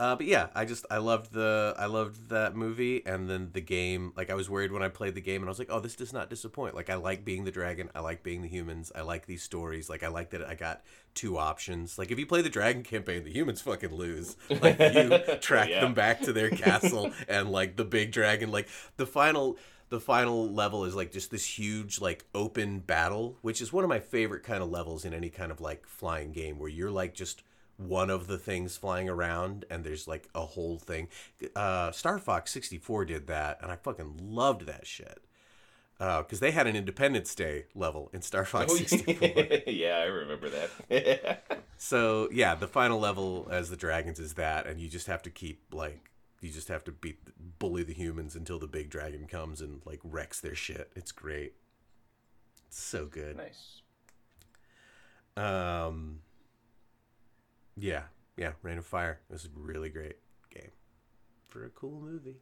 Uh, 0.00 0.16
but 0.16 0.24
yeah, 0.24 0.46
I 0.54 0.64
just 0.64 0.86
I 0.90 0.96
loved 0.96 1.30
the 1.34 1.74
I 1.78 1.84
loved 1.84 2.30
that 2.30 2.56
movie 2.56 3.04
and 3.04 3.28
then 3.28 3.50
the 3.52 3.60
game. 3.60 4.14
Like 4.16 4.30
I 4.30 4.34
was 4.34 4.48
worried 4.48 4.72
when 4.72 4.82
I 4.82 4.88
played 4.88 5.14
the 5.14 5.20
game 5.20 5.42
and 5.42 5.44
I 5.44 5.50
was 5.50 5.58
like, 5.58 5.68
oh, 5.70 5.78
this 5.78 5.94
does 5.94 6.10
not 6.10 6.30
disappoint. 6.30 6.74
Like 6.74 6.88
I 6.88 6.94
like 6.94 7.22
being 7.22 7.44
the 7.44 7.50
dragon, 7.50 7.90
I 7.94 8.00
like 8.00 8.22
being 8.22 8.40
the 8.40 8.48
humans, 8.48 8.90
I 8.96 9.02
like 9.02 9.26
these 9.26 9.42
stories. 9.42 9.90
Like 9.90 10.02
I 10.02 10.08
like 10.08 10.30
that 10.30 10.42
I 10.42 10.54
got 10.54 10.80
two 11.14 11.36
options. 11.36 11.98
Like 11.98 12.10
if 12.10 12.18
you 12.18 12.26
play 12.26 12.40
the 12.40 12.48
dragon 12.48 12.82
campaign, 12.82 13.24
the 13.24 13.30
humans 13.30 13.60
fucking 13.60 13.92
lose. 13.94 14.38
Like 14.48 14.78
you 14.78 15.18
track 15.42 15.68
Yeah. 15.68 15.80
them 15.82 15.92
back 15.92 16.22
to 16.22 16.32
their 16.32 16.48
castle 16.48 17.12
and 17.28 17.52
like 17.52 17.76
the 17.76 17.84
big 17.84 18.10
dragon. 18.10 18.50
Like 18.50 18.68
the 18.96 19.04
final 19.06 19.58
the 19.90 20.00
final 20.00 20.50
level 20.50 20.86
is 20.86 20.94
like 20.94 21.12
just 21.12 21.30
this 21.30 21.44
huge 21.58 22.00
like 22.00 22.24
open 22.34 22.78
battle, 22.78 23.36
which 23.42 23.60
is 23.60 23.70
one 23.70 23.84
of 23.84 23.90
my 23.90 24.00
favorite 24.00 24.44
kind 24.44 24.62
of 24.62 24.70
levels 24.70 25.04
in 25.04 25.12
any 25.12 25.28
kind 25.28 25.52
of 25.52 25.60
like 25.60 25.84
flying 25.86 26.32
game 26.32 26.58
where 26.58 26.70
you're 26.70 26.90
like 26.90 27.12
just 27.12 27.42
one 27.86 28.10
of 28.10 28.26
the 28.26 28.36
things 28.38 28.76
flying 28.76 29.08
around 29.08 29.64
and 29.70 29.84
there's 29.84 30.06
like 30.06 30.28
a 30.34 30.42
whole 30.44 30.78
thing. 30.78 31.08
Uh, 31.56 31.90
Star 31.92 32.18
Fox 32.18 32.50
64 32.52 33.06
did 33.06 33.26
that 33.28 33.58
and 33.62 33.72
I 33.72 33.76
fucking 33.76 34.18
loved 34.22 34.66
that 34.66 34.86
shit. 34.86 35.22
Uh 35.98 36.22
because 36.22 36.40
they 36.40 36.50
had 36.50 36.66
an 36.66 36.76
Independence 36.76 37.34
Day 37.34 37.64
level 37.74 38.10
in 38.12 38.22
Star 38.22 38.44
Fox 38.44 38.72
Oh, 38.72 38.76
64. 38.86 39.62
yeah, 39.66 39.96
I 39.98 40.04
remember 40.04 40.48
that. 40.50 41.42
So 41.82 42.28
yeah, 42.30 42.54
the 42.54 42.68
final 42.68 42.98
level 43.00 43.48
as 43.50 43.70
the 43.70 43.76
dragons 43.76 44.18
is 44.20 44.34
that, 44.34 44.66
and 44.66 44.78
you 44.78 44.86
just 44.88 45.06
have 45.06 45.22
to 45.22 45.30
keep 45.30 45.62
like 45.72 46.10
you 46.42 46.50
just 46.50 46.68
have 46.68 46.84
to 46.84 46.92
beat 46.92 47.18
bully 47.58 47.82
the 47.82 47.94
humans 47.94 48.36
until 48.36 48.58
the 48.58 48.66
big 48.66 48.90
dragon 48.90 49.26
comes 49.26 49.62
and 49.62 49.80
like 49.86 50.00
wrecks 50.04 50.40
their 50.40 50.54
shit. 50.54 50.90
It's 50.94 51.12
great. 51.12 51.54
It's 52.66 52.78
so 52.82 53.06
good. 53.06 53.38
nice. 53.38 53.80
Um. 55.36 56.18
Yeah, 57.80 58.02
yeah. 58.36 58.52
Reign 58.62 58.78
of 58.78 58.86
Fire. 58.86 59.20
This 59.30 59.40
is 59.42 59.46
a 59.46 59.58
really 59.58 59.88
great 59.88 60.16
game 60.54 60.70
for 61.48 61.64
a 61.64 61.70
cool 61.70 62.00
movie. 62.00 62.36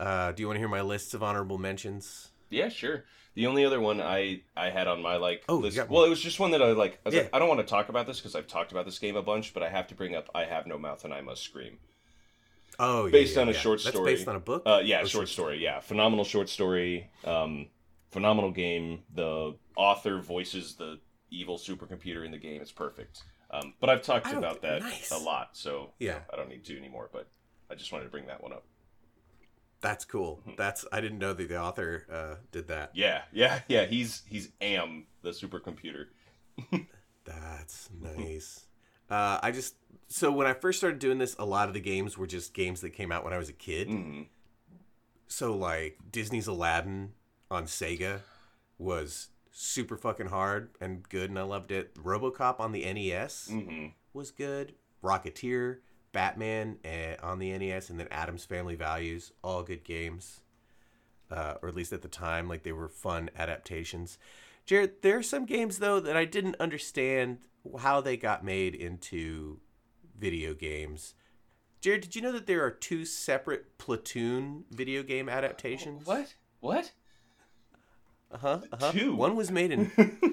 Uh, 0.00 0.32
do 0.32 0.42
you 0.42 0.46
want 0.46 0.56
to 0.56 0.60
hear 0.60 0.68
my 0.68 0.80
lists 0.82 1.14
of 1.14 1.22
honorable 1.22 1.58
mentions? 1.58 2.28
Yeah, 2.50 2.68
sure. 2.68 3.04
The 3.34 3.46
only 3.46 3.64
other 3.64 3.80
one 3.80 4.00
I 4.00 4.42
I 4.56 4.70
had 4.70 4.88
on 4.88 5.02
my 5.02 5.16
like 5.16 5.44
Oh, 5.48 5.56
list. 5.56 5.78
Well, 5.88 6.04
it 6.04 6.08
was 6.08 6.20
just 6.20 6.40
one 6.40 6.50
that 6.52 6.62
I 6.62 6.72
like. 6.72 6.98
I 7.04 7.08
was 7.08 7.14
Yeah. 7.14 7.22
like, 7.22 7.30
I 7.34 7.38
don't 7.38 7.48
want 7.48 7.60
to 7.60 7.66
talk 7.66 7.88
about 7.88 8.06
this 8.06 8.18
because 8.18 8.34
I've 8.34 8.46
talked 8.46 8.72
about 8.72 8.84
this 8.86 8.98
game 8.98 9.16
a 9.16 9.22
bunch, 9.22 9.54
but 9.54 9.62
I 9.62 9.68
have 9.68 9.86
to 9.88 9.94
bring 9.94 10.14
up 10.16 10.28
"I 10.34 10.44
Have 10.44 10.66
No 10.66 10.78
Mouth 10.78 11.04
and 11.04 11.12
I 11.14 11.20
Must 11.20 11.42
Scream." 11.42 11.78
Oh, 12.80 13.06
yeah, 13.06 13.12
Based 13.12 13.36
yeah, 13.36 13.42
on 13.42 13.48
a 13.48 13.52
yeah. 13.52 13.58
short 13.58 13.80
That's 13.82 13.96
story. 13.96 14.14
based 14.14 14.28
on 14.28 14.36
a 14.36 14.40
book. 14.40 14.62
Uh, 14.64 14.80
yeah, 14.84 15.02
Or 15.02 15.06
short 15.06 15.28
story. 15.28 15.58
Yeah, 15.62 15.80
phenomenal 15.80 16.24
short 16.24 16.48
story. 16.48 17.10
Um, 17.24 17.66
phenomenal 18.10 18.50
game. 18.52 19.02
The 19.14 19.56
author 19.76 20.20
voices 20.20 20.74
the 20.76 21.00
evil 21.30 21.58
supercomputer 21.58 22.24
in 22.24 22.30
the 22.30 22.38
game. 22.38 22.60
It's 22.62 22.70
perfect. 22.72 23.22
Um, 23.50 23.74
but 23.80 23.88
I've 23.88 24.02
talked 24.02 24.30
about 24.32 24.62
that 24.62 24.82
nice. 24.82 25.10
a 25.10 25.16
lot, 25.18 25.50
so 25.52 25.92
Yeah. 25.98 26.18
I 26.32 26.36
don't 26.36 26.48
need 26.48 26.64
to 26.66 26.76
anymore. 26.76 27.08
But 27.12 27.28
I 27.70 27.74
just 27.74 27.92
wanted 27.92 28.04
to 28.04 28.10
bring 28.10 28.26
that 28.26 28.42
one 28.42 28.52
up. 28.52 28.64
That's 29.80 30.04
cool. 30.04 30.42
That's 30.56 30.84
I 30.92 31.00
didn't 31.00 31.18
know 31.18 31.32
that 31.32 31.48
the 31.48 31.60
author 31.60 32.04
uh, 32.12 32.34
did 32.50 32.68
that. 32.68 32.90
Yeah, 32.94 33.22
yeah, 33.32 33.60
yeah. 33.68 33.84
He's 33.86 34.22
he's 34.28 34.50
AM 34.60 35.06
the 35.22 35.30
supercomputer. 35.30 36.06
That's 37.24 37.88
nice. 38.00 38.66
Uh, 39.08 39.38
I 39.42 39.52
just 39.52 39.76
so 40.08 40.32
when 40.32 40.46
I 40.46 40.52
first 40.54 40.78
started 40.78 40.98
doing 40.98 41.18
this, 41.18 41.36
a 41.38 41.44
lot 41.44 41.68
of 41.68 41.74
the 41.74 41.80
games 41.80 42.18
were 42.18 42.26
just 42.26 42.54
games 42.54 42.80
that 42.80 42.90
came 42.90 43.12
out 43.12 43.22
when 43.24 43.32
I 43.32 43.38
was 43.38 43.48
a 43.48 43.52
kid. 43.54 43.88
hmm 43.88 44.22
So 45.28 45.54
like 45.56 45.98
Disney's 46.10 46.48
Aladdin 46.48 47.12
on 47.50 47.64
Sega 47.66 48.20
was 48.78 49.28
super 49.60 49.96
fucking 49.96 50.28
hard 50.28 50.70
and 50.80 51.06
good, 51.08 51.30
and 51.30 51.38
I 51.38 51.42
loved 51.42 51.72
it. 51.72 51.92
RoboCop 51.96 52.60
on 52.60 52.72
the 52.72 52.84
NES 52.92 53.48
hmm 53.50 53.86
was 54.14 54.30
good. 54.30 54.74
Rocketeer, 55.04 55.78
Batman 56.12 56.78
eh, 56.82 57.16
on 57.22 57.38
the 57.38 57.56
NES, 57.56 57.90
and 57.90 58.00
then 58.00 58.08
Addams 58.10 58.44
Family 58.44 58.74
Values, 58.74 59.32
all 59.44 59.62
good 59.62 59.84
games. 59.84 60.40
Uh, 61.30 61.54
or 61.60 61.68
at 61.68 61.74
least 61.74 61.92
at 61.92 62.02
the 62.02 62.08
time, 62.08 62.48
like 62.48 62.62
they 62.62 62.72
were 62.72 62.88
fun 62.88 63.28
adaptations. 63.36 64.18
Jared, 64.64 65.02
there 65.02 65.18
are 65.18 65.22
some 65.22 65.44
games 65.44 65.78
though 65.78 66.00
that 66.00 66.16
I 66.16 66.24
didn't 66.24 66.56
understand 66.58 67.38
how 67.80 68.00
they 68.00 68.16
got 68.16 68.44
made 68.44 68.74
into 68.74 69.60
video 70.18 70.54
games. 70.54 71.14
Jared, 71.80 72.00
did 72.00 72.16
you 72.16 72.22
know 72.22 72.32
that 72.32 72.46
there 72.46 72.64
are 72.64 72.70
two 72.70 73.04
separate 73.04 73.76
Platoon 73.78 74.64
video 74.70 75.02
game 75.02 75.28
adaptations? 75.28 76.06
What? 76.06 76.34
What? 76.60 76.92
Uh 78.38 78.40
huh. 78.40 78.60
Uh-huh. 78.72 78.92
Two? 78.92 79.14
One 79.16 79.34
was 79.34 79.50
made 79.50 79.72
in 79.72 79.90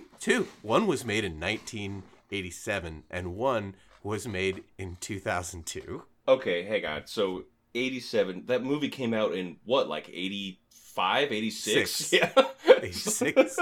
two. 0.20 0.47
One 0.62 0.86
was 0.86 1.03
made 1.03 1.24
in 1.24 1.39
1987, 1.39 3.03
and 3.10 3.36
one 3.36 3.76
was 4.03 4.28
made 4.28 4.64
in 4.78 4.97
2002. 4.99 6.03
Okay, 6.28 6.64
hang 6.64 6.86
on. 6.86 7.01
So 7.08 7.45
87. 7.74 8.43
That 8.45 8.64
movie 8.64 8.89
came 8.89 9.14
out 9.14 9.34
in 9.34 9.58
what, 9.66 9.88
like 9.89 10.08
85, 10.10 11.32
86? 11.32 11.91
Six. 11.91 12.14
Yeah. 12.14 12.30
86. 12.68 13.58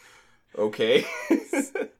okay. 0.58 1.04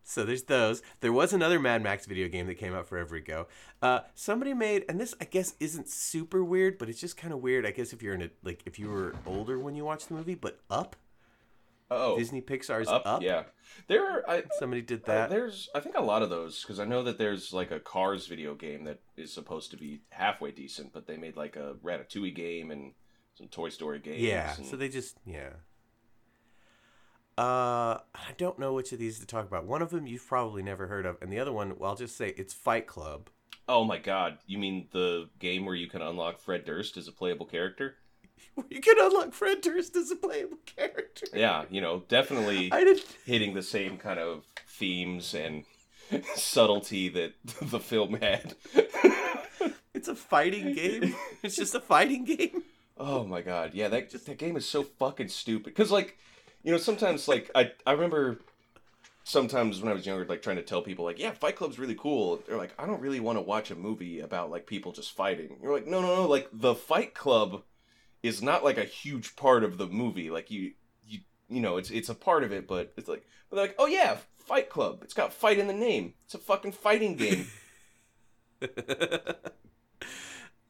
so 0.03 0.25
there's 0.25 0.45
those. 0.45 0.83
There 1.01 1.13
was 1.13 1.35
another 1.35 1.61
Mad 1.61 1.83
Max 1.83 2.07
video 2.07 2.29
game 2.29 2.47
that 2.47 2.55
came 2.55 2.75
out 2.75 2.87
forever 2.87 3.17
ago. 3.17 3.49
Uh, 3.83 4.01
somebody 4.15 4.55
made, 4.55 4.87
and 4.89 4.99
this 4.99 5.15
I 5.21 5.25
guess 5.27 5.55
isn't 5.61 5.89
super 5.91 6.43
weird, 6.43 6.79
but 6.79 6.89
it's 6.89 7.01
just 7.01 7.19
kind 7.19 7.35
of 7.35 7.41
weird. 7.41 7.67
I 7.67 7.71
guess 7.71 7.93
if 7.93 8.03
you're 8.03 8.15
in 8.15 8.23
a 8.23 8.31
like 8.43 8.63
if 8.65 8.79
you 8.79 8.89
were 8.89 9.15
older 9.27 9.59
when 9.59 9.75
you 9.75 9.85
watched 9.85 10.09
the 10.09 10.15
movie, 10.15 10.35
but 10.35 10.59
Up, 10.71 10.97
oh. 11.97 12.19
Disney 12.19 12.41
Pixar's 12.41 12.89
Up, 12.89 13.03
Up. 13.07 13.23
Yeah. 13.23 13.45
There 13.89 14.05
are. 14.07 14.29
I, 14.29 14.45
Somebody 14.59 14.83
did 14.83 15.05
that. 15.07 15.31
there's, 15.31 15.69
I 15.75 15.81
think, 15.81 15.97
a 15.97 16.03
lot 16.03 16.23
of 16.23 16.31
those 16.31 16.63
because 16.63 16.79
I 16.79 16.85
know 16.85 17.03
that 17.05 17.19
there's 17.19 17.53
like 17.53 17.71
a 17.71 17.81
Cars 17.81 18.27
video 18.27 18.55
game 18.55 18.85
that 18.85 19.01
is 19.17 19.33
supposed 19.33 19.71
to 19.71 19.77
be 19.77 20.03
halfway 20.11 20.51
decent, 20.51 20.93
but 20.93 21.07
they 21.07 21.17
made 21.17 21.37
like 21.37 21.57
a 21.57 21.75
Ratatouille 21.83 22.35
game 22.35 22.71
and 22.71 22.93
some 23.35 23.49
Toy 23.49 23.71
Story 23.71 23.99
games. 23.99 24.19
yeah. 24.21 24.55
and- 24.57 24.67
So 24.67 24.77
they 24.77 24.89
just 24.89 25.17
yeah. 25.25 25.51
Uh, 27.39 27.97
I 28.15 28.33
don't 28.37 28.59
know 28.59 28.75
which 28.75 28.93
of 28.93 28.99
these 28.99 29.19
to 29.21 29.27
talk 29.27 29.47
about. 29.47 29.65
One 29.67 29.81
of 29.81 29.89
them 29.91 30.07
you've 30.07 30.27
probably 30.27 30.63
never 30.63 30.87
heard 30.87 31.07
of, 31.07 31.17
and 31.23 31.33
the 31.33 31.39
other 31.39 31.53
one, 31.53 31.79
well, 31.79 31.91
I'll 31.91 31.97
just 31.97 32.17
say 32.17 32.35
it's 32.37 32.53
Fight 32.53 32.87
Club. 32.87 33.31
oh 33.69 33.85
my 33.85 33.97
God! 33.97 34.37
You 34.47 34.59
mean 34.59 34.89
the 34.93 35.31
game 35.39 35.65
where 35.65 35.75
you 35.75 35.89
can 35.89 36.03
unlock 36.03 36.41
Fred 36.41 36.67
Durst 36.67 36.99
as 36.99 37.09
a 37.09 37.13
playable 37.13 37.47
character? 37.47 37.97
You 38.69 38.81
can 38.83 38.97
unlock 38.99 39.33
Fred 39.33 39.63
Durst 39.63 39.97
as 39.97 40.11
a 40.11 40.17
playable 40.17 40.59
character. 40.67 41.27
Yeah, 41.33 41.65
you 41.71 41.81
know, 41.81 42.03
definitely 42.09 42.71
hitting 43.25 43.55
the 43.55 43.63
same 43.63 43.97
kind 43.97 44.19
of 44.19 44.45
themes 44.69 45.35
and 45.35 45.65
subtlety 46.35 47.09
that 47.09 47.33
the 47.63 47.81
film 47.81 48.15
had. 48.21 48.55
It's 49.95 50.09
a 50.09 50.15
fighting 50.15 50.75
game. 50.75 51.15
It's 51.43 51.57
just 51.57 51.75
a 51.75 51.81
fighting 51.81 52.25
game. 52.25 52.63
Oh 52.99 53.25
my 53.25 53.41
god, 53.41 53.73
yeah, 53.75 53.89
that 53.89 54.11
just 54.11 54.27
that 54.27 54.39
game 54.39 54.57
is 54.57 54.69
so 54.69 54.83
fucking 54.83 55.29
stupid. 55.29 55.75
Cause 55.75 55.91
like, 55.91 56.19
you 56.63 56.73
know, 56.73 56.79
sometimes 56.79 57.29
like 57.29 57.51
I 57.55 57.73
I 57.87 57.93
remember 57.93 58.41
sometimes 59.25 59.81
when 59.81 59.91
I 59.91 59.95
was 59.95 60.07
younger, 60.07 60.25
like 60.27 60.43
trying 60.43 60.57
to 60.57 60.63
tell 60.63 60.83
people 60.83 61.05
like, 61.05 61.19
yeah, 61.19 61.31
Fight 61.33 61.57
Club's 61.57 61.79
really 61.79 61.95
cool. 61.95 62.43
They're 62.47 62.59
like, 62.59 62.75
I 62.79 62.87
don't 62.87 63.01
really 63.01 63.21
want 63.21 63.39
to 63.39 63.43
watch 63.43 63.71
a 63.71 63.75
movie 63.75 64.21
about 64.21 64.51
like 64.51 64.67
people 64.67 64.93
just 64.93 65.15
fighting. 65.17 65.57
You're 65.63 65.73
like, 65.73 65.87
no, 65.87 66.01
no, 66.01 66.17
no, 66.17 66.29
like 66.29 66.49
the 66.53 66.75
Fight 66.75 67.15
Club 67.15 67.63
is 68.23 68.43
not 68.43 68.65
like 68.65 68.79
a 68.79 68.85
huge 68.85 69.37
part 69.37 69.65
of 69.65 69.79
the 69.79 69.87
movie. 69.87 70.31
Like 70.31 70.51
you 70.51 70.73
you 71.07 71.21
you 71.49 71.61
know, 71.61 71.77
it's 71.77 71.91
it's 71.91 72.09
a 72.09 72.15
part 72.15 72.45
of 72.45 72.53
it, 72.53 72.67
but 72.67 72.93
it's 72.97 73.09
like 73.09 73.25
but 73.51 73.57
they're 73.57 73.67
like, 73.67 73.77
oh 73.79 73.87
yeah, 73.87 74.19
Fight 74.39 74.69
Club. 74.71 75.01
It's 75.03 75.15
got 75.15 75.33
fight 75.33 75.59
in 75.59 75.67
the 75.67 75.73
name. 75.73 76.15
It's 76.25 76.35
a 76.35 76.39
fucking 76.39 76.73
fighting 76.73 77.17
game. 77.17 77.47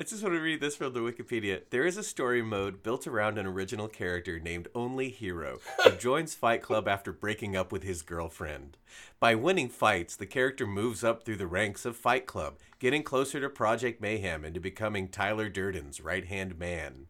I 0.02 0.04
just 0.04 0.22
want 0.22 0.34
to 0.34 0.40
read 0.40 0.60
this 0.60 0.74
from 0.74 0.94
the 0.94 1.00
Wikipedia. 1.00 1.60
There 1.70 1.86
is 1.86 1.96
a 1.96 2.02
story 2.02 2.42
mode 2.42 2.82
built 2.82 3.06
around 3.06 3.38
an 3.38 3.46
original 3.46 3.86
character 3.86 4.40
named 4.40 4.66
Only 4.74 5.10
Hero, 5.10 5.60
who 5.84 5.90
joins 5.98 6.34
Fight 6.34 6.60
Club 6.60 6.88
after 6.88 7.12
breaking 7.12 7.54
up 7.54 7.70
with 7.70 7.84
his 7.84 8.02
girlfriend. 8.02 8.78
By 9.20 9.36
winning 9.36 9.68
fights, 9.68 10.16
the 10.16 10.26
character 10.26 10.66
moves 10.66 11.04
up 11.04 11.24
through 11.24 11.36
the 11.36 11.46
ranks 11.46 11.84
of 11.84 11.94
Fight 11.94 12.26
Club, 12.26 12.54
getting 12.80 13.04
closer 13.04 13.40
to 13.40 13.48
Project 13.48 14.00
Mayhem 14.00 14.44
and 14.44 14.54
to 14.54 14.60
becoming 14.60 15.06
Tyler 15.06 15.48
Durden's 15.48 16.00
right 16.00 16.24
hand 16.24 16.58
man. 16.58 17.06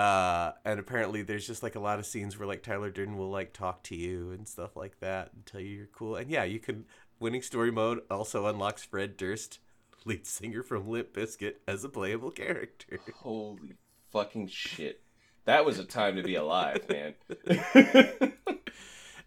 Uh, 0.00 0.52
and 0.64 0.80
apparently, 0.80 1.20
there's 1.22 1.46
just 1.46 1.62
like 1.62 1.74
a 1.74 1.80
lot 1.80 1.98
of 1.98 2.06
scenes 2.06 2.38
where 2.38 2.48
like 2.48 2.62
Tyler 2.62 2.90
Durden 2.90 3.18
will 3.18 3.30
like 3.30 3.52
talk 3.52 3.82
to 3.84 3.96
you 3.96 4.30
and 4.30 4.48
stuff 4.48 4.74
like 4.76 4.98
that 5.00 5.32
and 5.34 5.44
tell 5.44 5.60
you 5.60 5.76
you're 5.76 5.86
cool. 5.86 6.16
And 6.16 6.30
yeah, 6.30 6.44
you 6.44 6.58
can. 6.58 6.86
Winning 7.18 7.42
story 7.42 7.70
mode 7.70 8.00
also 8.10 8.46
unlocks 8.46 8.82
Fred 8.82 9.18
Durst, 9.18 9.58
lead 10.06 10.26
singer 10.26 10.62
from 10.62 10.88
Limp 10.88 11.12
Bizkit, 11.12 11.56
as 11.68 11.84
a 11.84 11.90
playable 11.90 12.30
character. 12.30 12.98
Holy 13.16 13.74
fucking 14.10 14.46
shit. 14.48 15.02
That 15.44 15.66
was 15.66 15.78
a 15.78 15.84
time 15.84 16.16
to 16.16 16.22
be 16.22 16.34
alive, 16.36 16.88
man. 16.88 17.14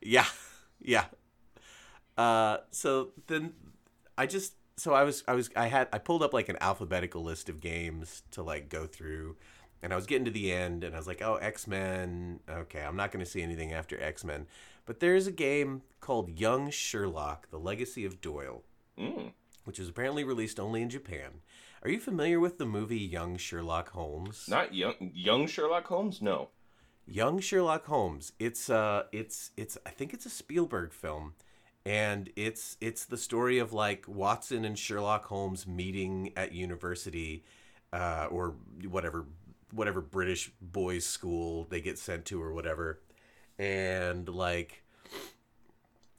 Yeah, 0.03 0.25
yeah. 0.81 1.05
Uh, 2.17 2.57
so 2.71 3.11
then 3.27 3.53
I 4.17 4.25
just 4.25 4.55
so 4.75 4.93
I 4.93 5.03
was 5.03 5.23
I 5.27 5.33
was 5.33 5.49
I 5.55 5.67
had 5.67 5.87
I 5.93 5.97
pulled 5.97 6.23
up 6.23 6.33
like 6.33 6.49
an 6.49 6.57
alphabetical 6.61 7.23
list 7.23 7.49
of 7.49 7.61
games 7.61 8.23
to 8.31 8.43
like 8.43 8.69
go 8.69 8.85
through, 8.85 9.37
and 9.83 9.93
I 9.93 9.95
was 9.95 10.07
getting 10.07 10.25
to 10.25 10.31
the 10.31 10.51
end, 10.51 10.83
and 10.83 10.95
I 10.95 10.97
was 10.97 11.05
like, 11.05 11.21
oh 11.21 11.35
X 11.35 11.67
Men. 11.67 12.39
Okay, 12.49 12.81
I'm 12.81 12.95
not 12.95 13.11
going 13.11 13.23
to 13.23 13.29
see 13.29 13.43
anything 13.43 13.71
after 13.71 14.01
X 14.01 14.23
Men, 14.23 14.47
but 14.87 14.99
there's 14.99 15.27
a 15.27 15.31
game 15.31 15.83
called 15.99 16.39
Young 16.39 16.71
Sherlock: 16.71 17.51
The 17.51 17.59
Legacy 17.59 18.03
of 18.05 18.19
Doyle, 18.21 18.63
Mm. 18.97 19.33
which 19.65 19.77
was 19.77 19.89
apparently 19.89 20.23
released 20.23 20.59
only 20.59 20.81
in 20.81 20.89
Japan. 20.89 21.41
Are 21.83 21.89
you 21.89 21.99
familiar 21.99 22.39
with 22.39 22.57
the 22.57 22.65
movie 22.65 22.97
Young 22.97 23.37
Sherlock 23.37 23.89
Holmes? 23.89 24.45
Not 24.47 24.73
young 24.73 24.95
young 25.13 25.45
Sherlock 25.47 25.85
Holmes? 25.87 26.21
No. 26.21 26.49
Young 27.05 27.39
Sherlock 27.41 27.85
Holmes. 27.85 28.31
It's 28.39 28.69
uh 28.69 29.03
it's 29.11 29.51
it's 29.57 29.77
I 29.85 29.89
think 29.89 30.13
it's 30.13 30.25
a 30.25 30.29
Spielberg 30.29 30.93
film 30.93 31.33
and 31.85 32.29
it's 32.37 32.77
it's 32.79 33.03
the 33.03 33.17
story 33.17 33.59
of 33.59 33.73
like 33.73 34.05
Watson 34.07 34.63
and 34.63 34.79
Sherlock 34.79 35.25
Holmes 35.25 35.67
meeting 35.67 36.31
at 36.37 36.53
university 36.53 37.43
uh 37.91 38.27
or 38.31 38.55
whatever 38.89 39.25
whatever 39.73 40.01
British 40.01 40.51
boys 40.61 41.05
school 41.05 41.65
they 41.69 41.81
get 41.81 41.97
sent 41.97 42.25
to 42.25 42.41
or 42.41 42.53
whatever. 42.53 42.99
And 43.57 44.27
like 44.29 44.83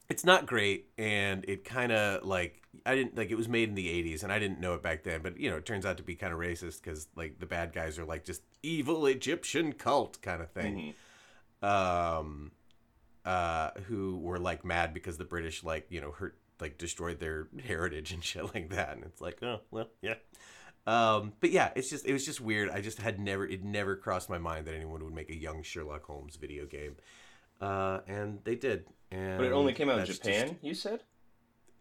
it's 0.09 0.25
not 0.25 0.47
great 0.47 0.91
and 0.99 1.45
it 1.49 1.65
kind 1.65 1.91
of 1.91 2.25
like 2.25 2.63
I 2.85 2.95
didn't 2.95 3.17
like 3.17 3.31
it 3.31 3.37
was 3.37 3.49
made 3.49 3.69
in 3.71 3.75
the 3.75 3.89
80s 3.89 4.23
and 4.23 4.33
I 4.33 4.39
didn't 4.39 4.61
know 4.61 4.75
it 4.75 4.83
back 4.83 5.03
then 5.03 5.23
but 5.23 5.39
you 5.41 5.49
know 5.51 5.57
it 5.57 5.65
turns 5.67 5.87
out 5.87 5.97
to 5.97 6.03
be 6.03 6.15
kind 6.15 6.33
of 6.33 6.39
racist 6.39 6.83
cuz 6.83 7.09
like 7.17 7.39
the 7.39 7.47
bad 7.47 7.73
guys 7.73 7.99
are 7.99 8.05
like 8.05 8.25
just 8.25 8.43
evil 8.63 9.07
Egyptian 9.07 9.73
cult 9.73 10.21
kind 10.21 10.43
of 10.43 10.51
thing 10.51 10.95
Mhm. 11.63 11.67
um 11.67 12.51
uh 13.25 13.71
who 13.87 14.19
were 14.19 14.39
like 14.39 14.65
mad 14.65 14.93
because 14.93 15.17
the 15.17 15.25
British 15.25 15.65
like 15.65 15.87
you 15.91 16.01
know 16.01 16.11
hurt 16.13 16.37
like 16.61 16.77
destroyed 16.79 17.19
their 17.21 17.49
heritage 17.65 18.13
and 18.13 18.23
shit 18.23 18.55
like 18.55 18.69
that 18.71 18.91
and 18.97 19.05
it's 19.05 19.21
like 19.23 19.43
oh 19.43 19.61
well 19.71 19.89
yeah 20.03 20.15
um 20.87 21.33
but 21.41 21.51
yeah 21.51 21.71
it's 21.77 21.89
just 21.89 22.05
it 22.07 22.13
was 22.13 22.25
just 22.27 22.41
weird 22.41 22.69
I 22.71 22.81
just 22.81 23.01
had 23.01 23.19
never 23.19 23.47
it 23.47 23.63
never 23.65 23.97
crossed 23.97 24.29
my 24.29 24.39
mind 24.39 24.67
that 24.67 24.75
anyone 24.75 25.03
would 25.05 25.15
make 25.15 25.31
a 25.31 25.37
young 25.37 25.63
Sherlock 25.63 26.05
Holmes 26.05 26.37
video 26.37 26.67
game 26.67 26.97
uh 27.61 28.01
and 28.07 28.41
they 28.45 28.55
did 28.55 28.85
and 29.11 29.39
But 29.39 29.47
it 29.47 29.53
only 29.53 29.73
came 29.73 29.89
out 29.89 29.99
in 30.01 30.07
Japan, 30.07 30.49
just- 30.49 30.65
you 30.65 30.75
said? 30.75 31.03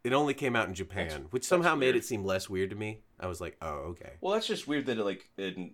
it 0.03 0.13
only 0.13 0.33
came 0.33 0.55
out 0.55 0.67
in 0.67 0.73
Japan, 0.73 1.07
That's- 1.07 1.31
which 1.31 1.45
somehow 1.45 1.75
made 1.75 1.95
it 1.95 2.03
seem 2.05 2.23
less 2.25 2.49
weird 2.49 2.69
to 2.71 2.75
me. 2.75 2.99
I 3.19 3.27
was 3.27 3.39
like, 3.39 3.55
oh, 3.61 3.91
okay. 3.95 4.11
Well, 4.19 4.33
that's 4.33 4.45
just 4.45 4.67
weird 4.67 4.85
that 4.87 4.97
it, 4.97 5.03
like 5.03 5.29
in 5.37 5.71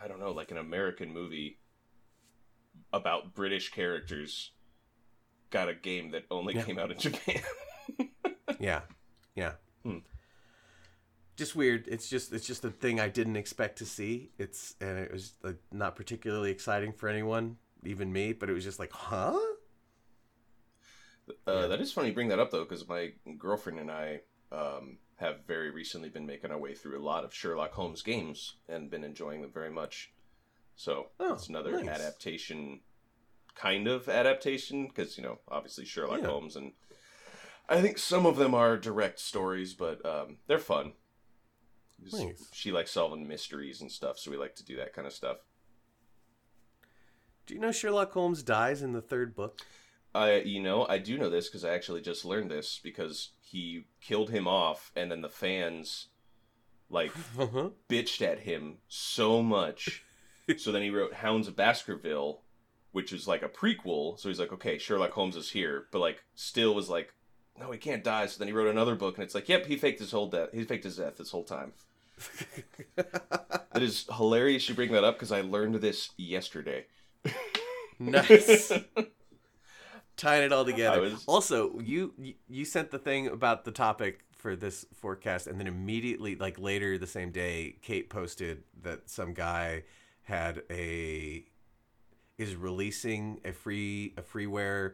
I 0.00 0.06
don't 0.08 0.20
know, 0.20 0.30
like 0.32 0.50
an 0.52 0.58
American 0.58 1.12
movie 1.12 1.58
about 2.92 3.34
British 3.34 3.70
characters 3.70 4.52
got 5.50 5.68
a 5.68 5.74
game 5.74 6.12
that 6.12 6.24
only 6.30 6.54
Yeah. 6.54 6.62
came 6.62 6.78
out 6.78 6.90
in 6.92 6.98
Japan. 7.06 7.42
Yeah, 8.60 8.82
yeah. 9.34 9.52
Hmm. 9.82 9.98
Just 11.36 11.56
weird. 11.56 11.88
It's 11.88 12.08
just 12.08 12.32
it's 12.32 12.46
just 12.46 12.64
a 12.64 12.70
thing 12.70 13.00
I 13.00 13.08
didn't 13.08 13.36
expect 13.36 13.78
to 13.78 13.86
see. 13.86 14.30
It's 14.38 14.74
and 14.80 14.98
it 14.98 15.12
was 15.12 15.32
like, 15.42 15.58
not 15.72 15.96
particularly 15.96 16.50
exciting 16.50 16.92
for 16.92 17.08
anyone, 17.08 17.56
even 17.84 18.12
me. 18.12 18.32
But 18.32 18.50
it 18.50 18.52
was 18.52 18.64
just 18.64 18.78
like, 18.78 18.92
huh? 18.92 19.38
Uh, 21.28 21.32
Yeah. 21.62 21.66
That 21.66 21.80
is 21.80 21.92
funny 21.92 22.08
you 22.08 22.14
bring 22.14 22.28
that 22.28 22.38
up 22.38 22.50
though, 22.50 22.64
because 22.64 22.86
my 22.88 23.12
girlfriend 23.38 23.80
and 23.80 23.90
I 23.90 24.20
um, 24.52 24.98
have 25.16 25.44
very 25.46 25.70
recently 25.70 26.08
been 26.08 26.26
making 26.26 26.50
our 26.52 26.58
way 26.58 26.74
through 26.74 27.00
a 27.00 27.02
lot 27.04 27.24
of 27.24 27.34
Sherlock 27.34 27.72
Holmes 27.72 28.02
games 28.02 28.56
and 28.68 28.90
been 28.90 29.04
enjoying 29.04 29.42
them 29.42 29.52
very 29.52 29.70
much. 29.70 30.12
So 30.76 31.08
Oh, 31.18 31.32
it's 31.34 31.48
another 31.48 31.72
nice. 31.82 31.88
adaptation, 31.88 32.80
kind 33.54 33.88
of 33.88 34.08
adaptation, 34.08 34.86
because 34.86 35.16
you 35.16 35.24
know 35.24 35.38
obviously 35.48 35.84
Sherlock 35.84 36.20
Yeah. 36.20 36.28
Holmes 36.28 36.56
and 36.56 36.72
I 37.68 37.80
think 37.80 37.96
some 37.98 38.26
of 38.26 38.36
them 38.36 38.54
are 38.54 38.76
direct 38.76 39.18
stories, 39.18 39.72
but 39.72 40.04
um, 40.04 40.36
they're 40.46 40.58
fun. 40.58 40.92
Nice. 42.12 42.48
She 42.52 42.70
likes 42.72 42.90
solving 42.90 43.26
mysteries 43.26 43.80
and 43.80 43.90
stuff, 43.90 44.18
so 44.18 44.30
we 44.30 44.36
like 44.36 44.54
to 44.56 44.64
do 44.64 44.76
that 44.76 44.92
kind 44.92 45.06
of 45.06 45.12
stuff. 45.12 45.38
Do 47.46 47.54
you 47.54 47.60
know 47.60 47.72
Sherlock 47.72 48.12
Holmes 48.12 48.42
dies 48.42 48.82
in 48.82 48.92
the 48.92 49.02
third 49.02 49.34
book? 49.34 49.60
I, 50.14 50.36
you 50.36 50.62
know, 50.62 50.86
I 50.86 50.98
do 50.98 51.18
know 51.18 51.28
this 51.28 51.48
because 51.48 51.64
I 51.64 51.74
actually 51.74 52.00
just 52.00 52.24
learned 52.24 52.50
this 52.50 52.80
because 52.82 53.30
he 53.40 53.86
killed 54.00 54.30
him 54.30 54.46
off, 54.46 54.92
and 54.96 55.10
then 55.10 55.22
the 55.22 55.28
fans 55.28 56.08
like 56.90 57.12
Uh-huh. 57.38 57.70
bitched 57.88 58.22
at 58.22 58.40
him 58.40 58.78
so 58.88 59.42
much. 59.42 60.04
so 60.58 60.70
then 60.72 60.82
he 60.82 60.90
wrote 60.90 61.14
Hounds 61.14 61.48
of 61.48 61.56
Baskerville, 61.56 62.42
which 62.92 63.12
is 63.12 63.26
like 63.26 63.42
a 63.42 63.48
prequel. 63.48 64.18
So 64.18 64.28
he's 64.28 64.38
like, 64.40 64.52
okay, 64.52 64.78
Sherlock 64.78 65.12
Holmes 65.12 65.36
is 65.36 65.50
here, 65.50 65.86
but 65.90 65.98
like 66.00 66.22
still 66.34 66.74
was 66.74 66.88
like, 66.88 67.12
no, 67.60 67.70
he 67.70 67.78
can't 67.78 68.02
die. 68.04 68.26
So 68.26 68.38
then 68.38 68.48
he 68.48 68.52
wrote 68.54 68.68
another 68.68 68.94
book, 68.94 69.16
and 69.16 69.24
it's 69.24 69.34
like, 69.34 69.48
yep, 69.48 69.66
he 69.66 69.76
faked 69.76 70.00
his 70.00 70.10
whole 70.10 70.28
death. 70.28 70.48
He 70.52 70.64
faked 70.64 70.84
his 70.84 70.96
death 70.96 71.16
this 71.16 71.30
whole 71.30 71.44
time. 71.44 71.72
It 73.76 73.82
is 73.82 74.06
hilarious 74.16 74.68
you 74.68 74.74
bring 74.76 74.92
that 74.92 75.02
up 75.02 75.16
because 75.16 75.32
I 75.32 75.40
learned 75.40 75.74
this 75.76 76.10
yesterday. 76.16 76.86
nice. 77.98 78.70
Tying 80.16 80.44
it 80.44 80.52
all 80.52 80.64
together. 80.64 81.00
Was- 81.00 81.24
Also, 81.26 81.80
you 81.80 82.14
you- 82.16 82.34
you 82.48 82.64
sent 82.64 82.92
the 82.92 83.00
thing 83.00 83.26
about 83.26 83.64
the 83.64 83.72
topic 83.72 84.20
for 84.38 84.54
this 84.54 84.86
forecast, 84.94 85.48
and 85.48 85.58
then 85.58 85.66
immediately, 85.66 86.36
like 86.36 86.56
later 86.56 86.96
the 86.98 87.06
same 87.08 87.32
day, 87.32 87.76
Kate 87.82 88.08
posted 88.08 88.62
that 88.82 89.10
some 89.10 89.34
guy 89.34 89.82
had 90.22 90.62
a 90.70 91.44
is 92.38 92.54
releasing 92.54 93.40
a 93.44 93.52
free 93.52 94.14
a 94.16 94.22
freeware 94.22 94.92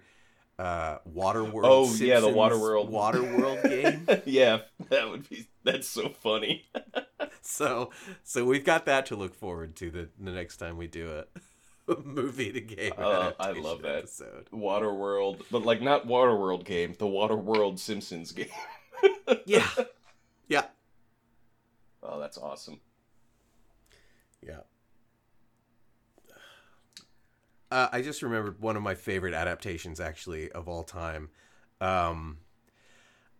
uh 0.60 0.98
Waterworld. 1.08 1.60
Oh, 1.64 1.84
yeah, 1.94 2.20
the 2.20 2.26
Simpsons 2.26 2.36
Waterworld. 2.36 2.90
Waterworld 2.90 3.62
game. 4.08 4.22
yeah, 4.26 4.58
that 4.90 5.08
would 5.10 5.28
be. 5.28 5.46
That's 5.64 5.88
so 5.88 6.08
funny. 6.10 6.66
so 7.40 7.90
so 8.22 8.44
we've 8.44 8.64
got 8.64 8.84
that 8.86 9.06
to 9.06 9.16
look 9.16 9.34
forward 9.34 9.74
to 9.76 9.90
the 9.90 10.08
the 10.18 10.30
next 10.30 10.58
time 10.58 10.76
we 10.76 10.86
do 10.86 11.10
it. 11.18 11.30
movie 12.04 12.52
to 12.52 12.60
game. 12.60 12.92
Uh, 12.96 13.32
I 13.40 13.52
love 13.52 13.82
that. 13.82 13.96
episode. 13.98 14.48
Waterworld, 14.52 15.42
but 15.50 15.62
like 15.64 15.80
not 15.82 16.06
Waterworld 16.06 16.64
game, 16.64 16.94
the 16.98 17.06
Waterworld 17.06 17.78
Simpsons 17.78 18.30
game. 18.32 18.46
Yeah, 19.46 19.66
yeah, 20.48 20.64
Oh, 22.02 22.20
that's 22.20 22.36
awesome. 22.38 22.80
yeah. 24.46 24.60
Uh, 27.70 27.88
I 27.92 28.02
just 28.02 28.22
remembered 28.22 28.60
one 28.60 28.76
of 28.76 28.82
my 28.82 28.94
favorite 28.94 29.34
adaptations, 29.34 30.00
actually, 30.00 30.50
of 30.52 30.68
all 30.68 30.82
time. 30.82 31.28
Um, 31.80 32.38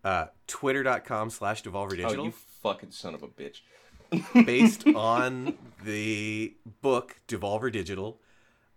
uh, 0.05 0.27
Twitter.com 0.47 1.31
slash 1.31 1.63
Devolver 1.63 1.93
Oh, 1.93 1.97
Digital. 1.97 2.25
you 2.27 2.33
fucking 2.63 2.91
son 2.93 3.15
of 3.15 3.23
a 3.23 3.29
bitch. 3.29 3.61
based 4.47 4.87
on 4.95 5.57
the 5.85 6.55
book 6.81 7.17
Devolver 7.29 7.71
Digital 7.73 8.21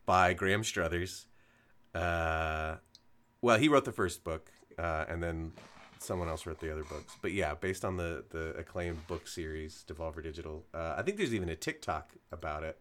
by 0.05 0.33
Graeme 0.33 0.63
Struthers. 0.63 1.27
Uh, 1.93 2.75
well, 3.41 3.57
he 3.59 3.67
wrote 3.69 3.85
the 3.85 3.91
first 3.91 4.23
book, 4.23 4.51
uh, 4.79 5.05
and 5.07 5.21
then 5.21 5.51
someone 5.99 6.27
else 6.27 6.45
wrote 6.45 6.59
the 6.59 6.71
other 6.71 6.83
books. 6.83 7.15
But 7.21 7.31
yeah, 7.31 7.53
based 7.53 7.85
on 7.85 7.97
the 7.97 8.23
the 8.31 8.49
acclaimed 8.57 9.05
book 9.07 9.27
series 9.27 9.85
Devolver 9.87 10.21
Digital. 10.23 10.65
Uh, 10.73 10.95
I 10.97 11.03
think 11.03 11.17
there's 11.17 11.33
even 11.33 11.49
a 11.49 11.55
TikTok 11.55 12.11
about 12.31 12.63
it. 12.63 12.77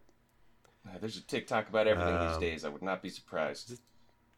There's 0.99 1.17
a 1.17 1.21
TikTok 1.21 1.69
about 1.69 1.87
everything 1.87 2.19
these 2.19 2.35
Um, 2.35 2.41
days. 2.41 2.65
I 2.65 2.69
would 2.69 2.81
not 2.81 3.01
be 3.01 3.09
surprised. 3.09 3.79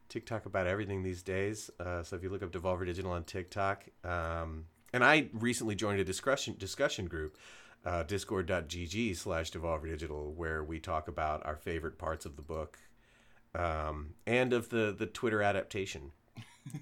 TikTok 0.10 0.46
about 0.46 0.68
everything 0.68 1.04
these 1.04 1.24
days. 1.24 1.70
Uh, 1.80 2.04
so 2.04 2.16
if 2.16 2.24
you 2.24 2.30
look 2.30 2.43
up 2.43 2.52
Devolver 2.52 2.86
Digital 2.86 3.12
on 3.12 3.24
TikTok, 3.24 3.86
um, 4.04 4.66
and 4.93 5.04
I 5.04 5.30
recently 5.34 5.76
joined 5.76 6.00
a 6.00 6.04
discussion 6.04 6.56
discussion 6.60 7.08
group, 7.08 7.38
uh, 7.84 8.04
discord.gg 8.04 9.18
slash 9.18 9.52
Devolver 9.52 9.88
Digital, 9.88 10.32
where 10.34 10.64
we 10.64 10.80
talk 10.80 11.08
about 11.08 11.46
our 11.46 11.56
favorite 11.56 11.98
parts 11.98 12.26
of 12.26 12.36
the 12.36 12.41
book 12.43 12.78
um, 13.56 14.14
and 14.28 14.54
of 14.54 14.70
the 14.70 14.96
the 14.98 15.08
Twitter 15.08 15.41
adaptation. 15.41 16.12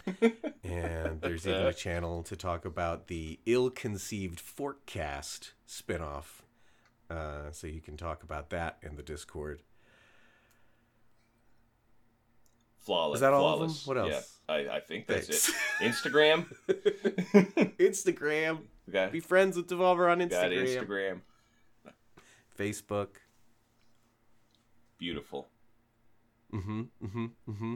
and 0.63 1.19
there's 1.21 1.45
even 1.47 1.65
a 1.65 1.73
channel 1.73 2.23
to 2.23 2.35
talk 2.37 2.63
about 2.63 3.07
the 3.07 3.39
ill-conceived 3.45 4.41
Forkcast 4.41 5.51
spinoff. 5.67 6.42
Uh, 7.13 7.51
so 7.51 7.67
you 7.67 7.79
can 7.81 7.95
talk 7.95 8.23
about 8.23 8.49
that 8.49 8.77
in 8.81 8.95
the 8.95 9.03
Discord. 9.03 9.61
Flawless. 12.79 13.17
Is 13.17 13.21
that 13.21 13.33
all 13.33 13.53
of 13.53 13.59
them? 13.59 13.77
What 13.85 13.97
else? 13.97 14.39
Yeah, 14.49 14.55
I, 14.55 14.75
I 14.75 14.79
think 14.79 15.07
that's 15.07 15.27
Thanks. 15.27 15.49
it. 15.49 15.55
Instagram. 15.81 16.45
Instagram. 17.77 18.59
Got, 18.91 19.11
Be 19.11 19.19
friends 19.19 19.55
with 19.55 19.67
Devolver 19.67 20.11
on 20.11 20.19
got 20.27 20.51
Instagram. 20.51 20.67
Instagram. 20.67 21.21
Facebook. 22.57 23.07
Beautiful. 24.97 25.47
Mm-hmm. 26.53 26.81
Mm-hmm. 27.03 27.25
Mm-hmm. 27.49 27.75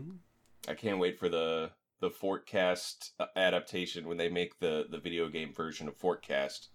I 0.68 0.74
can't 0.74 1.00
wait 1.00 1.18
for 1.20 1.30
the 1.30 1.72
the 2.00 2.10
Fortcast 2.10 3.12
uh, 3.20 3.26
adaptation 3.36 4.08
when 4.08 4.18
they 4.18 4.30
make 4.30 4.60
the 4.60 4.88
the 4.90 4.98
video 4.98 5.30
game 5.30 5.54
version 5.54 5.88
of 5.88 5.98
Fortcast. 5.98 6.68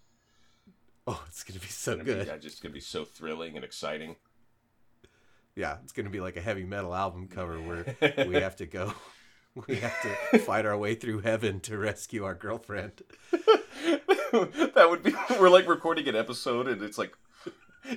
Oh, 1.07 1.21
it's 1.27 1.43
gonna 1.43 1.59
be 1.59 1.67
so 1.67 1.91
It's 1.93 2.03
gonna 2.03 2.19
be- 2.19 2.25
good. 2.25 2.29
uh, 2.29 2.37
just 2.37 2.61
gonna 2.63 2.73
be 2.73 2.79
so 2.79 3.03
thrilling 3.03 3.55
and 3.57 3.65
exciting. 3.65 4.15
Yeah, 5.55 5.77
it's 5.83 5.91
gonna 5.91 6.09
be 6.09 6.21
like 6.21 6.37
a 6.37 6.41
heavy 6.41 6.63
metal 6.63 6.95
album 6.95 7.27
cover 7.27 7.57
where 7.59 7.95
we 8.27 8.35
have 8.35 8.55
to 8.57 8.65
go. 8.65 8.93
We 9.67 9.75
have 9.75 10.01
to 10.31 10.39
fight 10.39 10.65
our 10.65 10.75
way 10.75 10.95
through 10.95 11.19
heaven 11.19 11.59
to 11.59 11.77
rescue 11.77 12.23
our 12.23 12.33
girlfriend. 12.33 13.03
that 13.31 14.87
would 14.89 15.03
be 15.03 15.13
we're 15.39 15.49
like 15.51 15.67
recording 15.67 16.07
an 16.07 16.15
episode 16.15 16.67
and 16.67 16.81
it's 16.81 16.97
like 16.97 17.13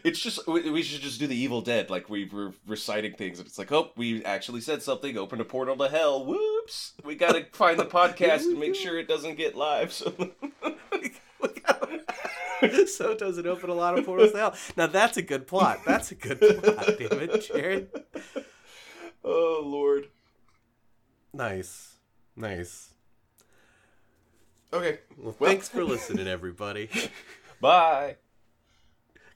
it's 0.05 0.19
just 0.21 0.47
we 0.47 0.69
we 0.71 0.83
should 0.83 1.01
just 1.01 1.19
do 1.19 1.27
the 1.27 1.35
evil 1.35 1.63
dead 1.63 1.89
like 1.89 2.11
we 2.11 2.29
were 2.29 2.53
reciting 2.67 3.15
things 3.15 3.39
and 3.39 3.49
it's 3.49 3.57
like 3.57 3.73
oh 3.73 3.91
we 3.97 4.23
actually 4.27 4.61
said 4.61 4.83
something 4.83 5.17
open 5.17 5.41
a 5.41 5.45
portal 5.47 5.77
to 5.79 5.89
hell 5.89 6.27
whoops 6.27 6.93
we 7.05 7.15
gotta 7.15 7.47
find 7.53 7.79
the 7.79 7.87
podcast 7.87 8.43
and 8.43 8.59
make 8.61 8.75
sure 8.75 8.99
it 8.99 9.09
doesn't 9.09 9.37
get 9.37 9.57
live 9.57 9.91
so 9.95 10.13
so 12.87 13.11
it 13.13 13.19
doesn't 13.19 13.47
open 13.47 13.71
a 13.71 13.75
lot 13.75 13.99
of 13.99 14.05
portals 14.07 14.33
to 14.33 14.39
hell. 14.39 14.55
Now 14.77 14.87
that's 14.87 15.17
a 15.17 15.23
good 15.23 15.47
plot. 15.47 15.81
That's 15.87 16.11
a 16.11 16.15
good 16.15 16.41
plot, 16.41 16.87
damn 16.99 17.21
it, 17.21 17.47
Jared. 17.53 17.89
oh 19.25 19.63
lord 19.65 20.09
Nice. 21.33 21.97
Nice. 22.37 22.91
okay 24.73 25.01
Well, 25.19 25.35
Well- 25.39 25.51
thanks 25.51 25.69
for 25.69 25.85
listening, 25.85 26.27
everybody. 26.27 26.89
bye 27.61 28.17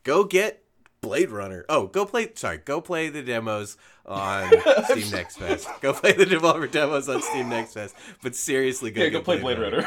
go 0.04 0.24
get 0.24 0.64
Blade 1.02 1.30
Runner. 1.30 1.64
Oh, 1.70 1.86
go 1.86 2.04
play. 2.04 2.30
Sorry, 2.34 2.58
go 2.58 2.82
play 2.82 3.08
the 3.08 3.22
demos 3.22 3.78
on 4.04 4.52
Steam 4.84 5.10
Next 5.10 5.38
Fest. 5.38 5.66
Go 5.80 5.94
play 5.94 6.12
the 6.12 6.26
Devolver 6.26 6.70
demos 6.70 7.08
on 7.08 7.22
Steam 7.22 7.48
Next 7.48 7.72
Fest. 7.72 7.94
But 8.22 8.36
seriously, 8.36 8.90
go 8.90 9.04
yeah 9.04 9.08
go 9.08 9.22
play 9.22 9.40
Blade 9.40 9.58
Runner, 9.58 9.82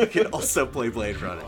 You 0.00 0.06
can 0.06 0.26
also 0.28 0.64
play 0.64 0.88
Blade 0.88 1.20
Runner. 1.20 1.42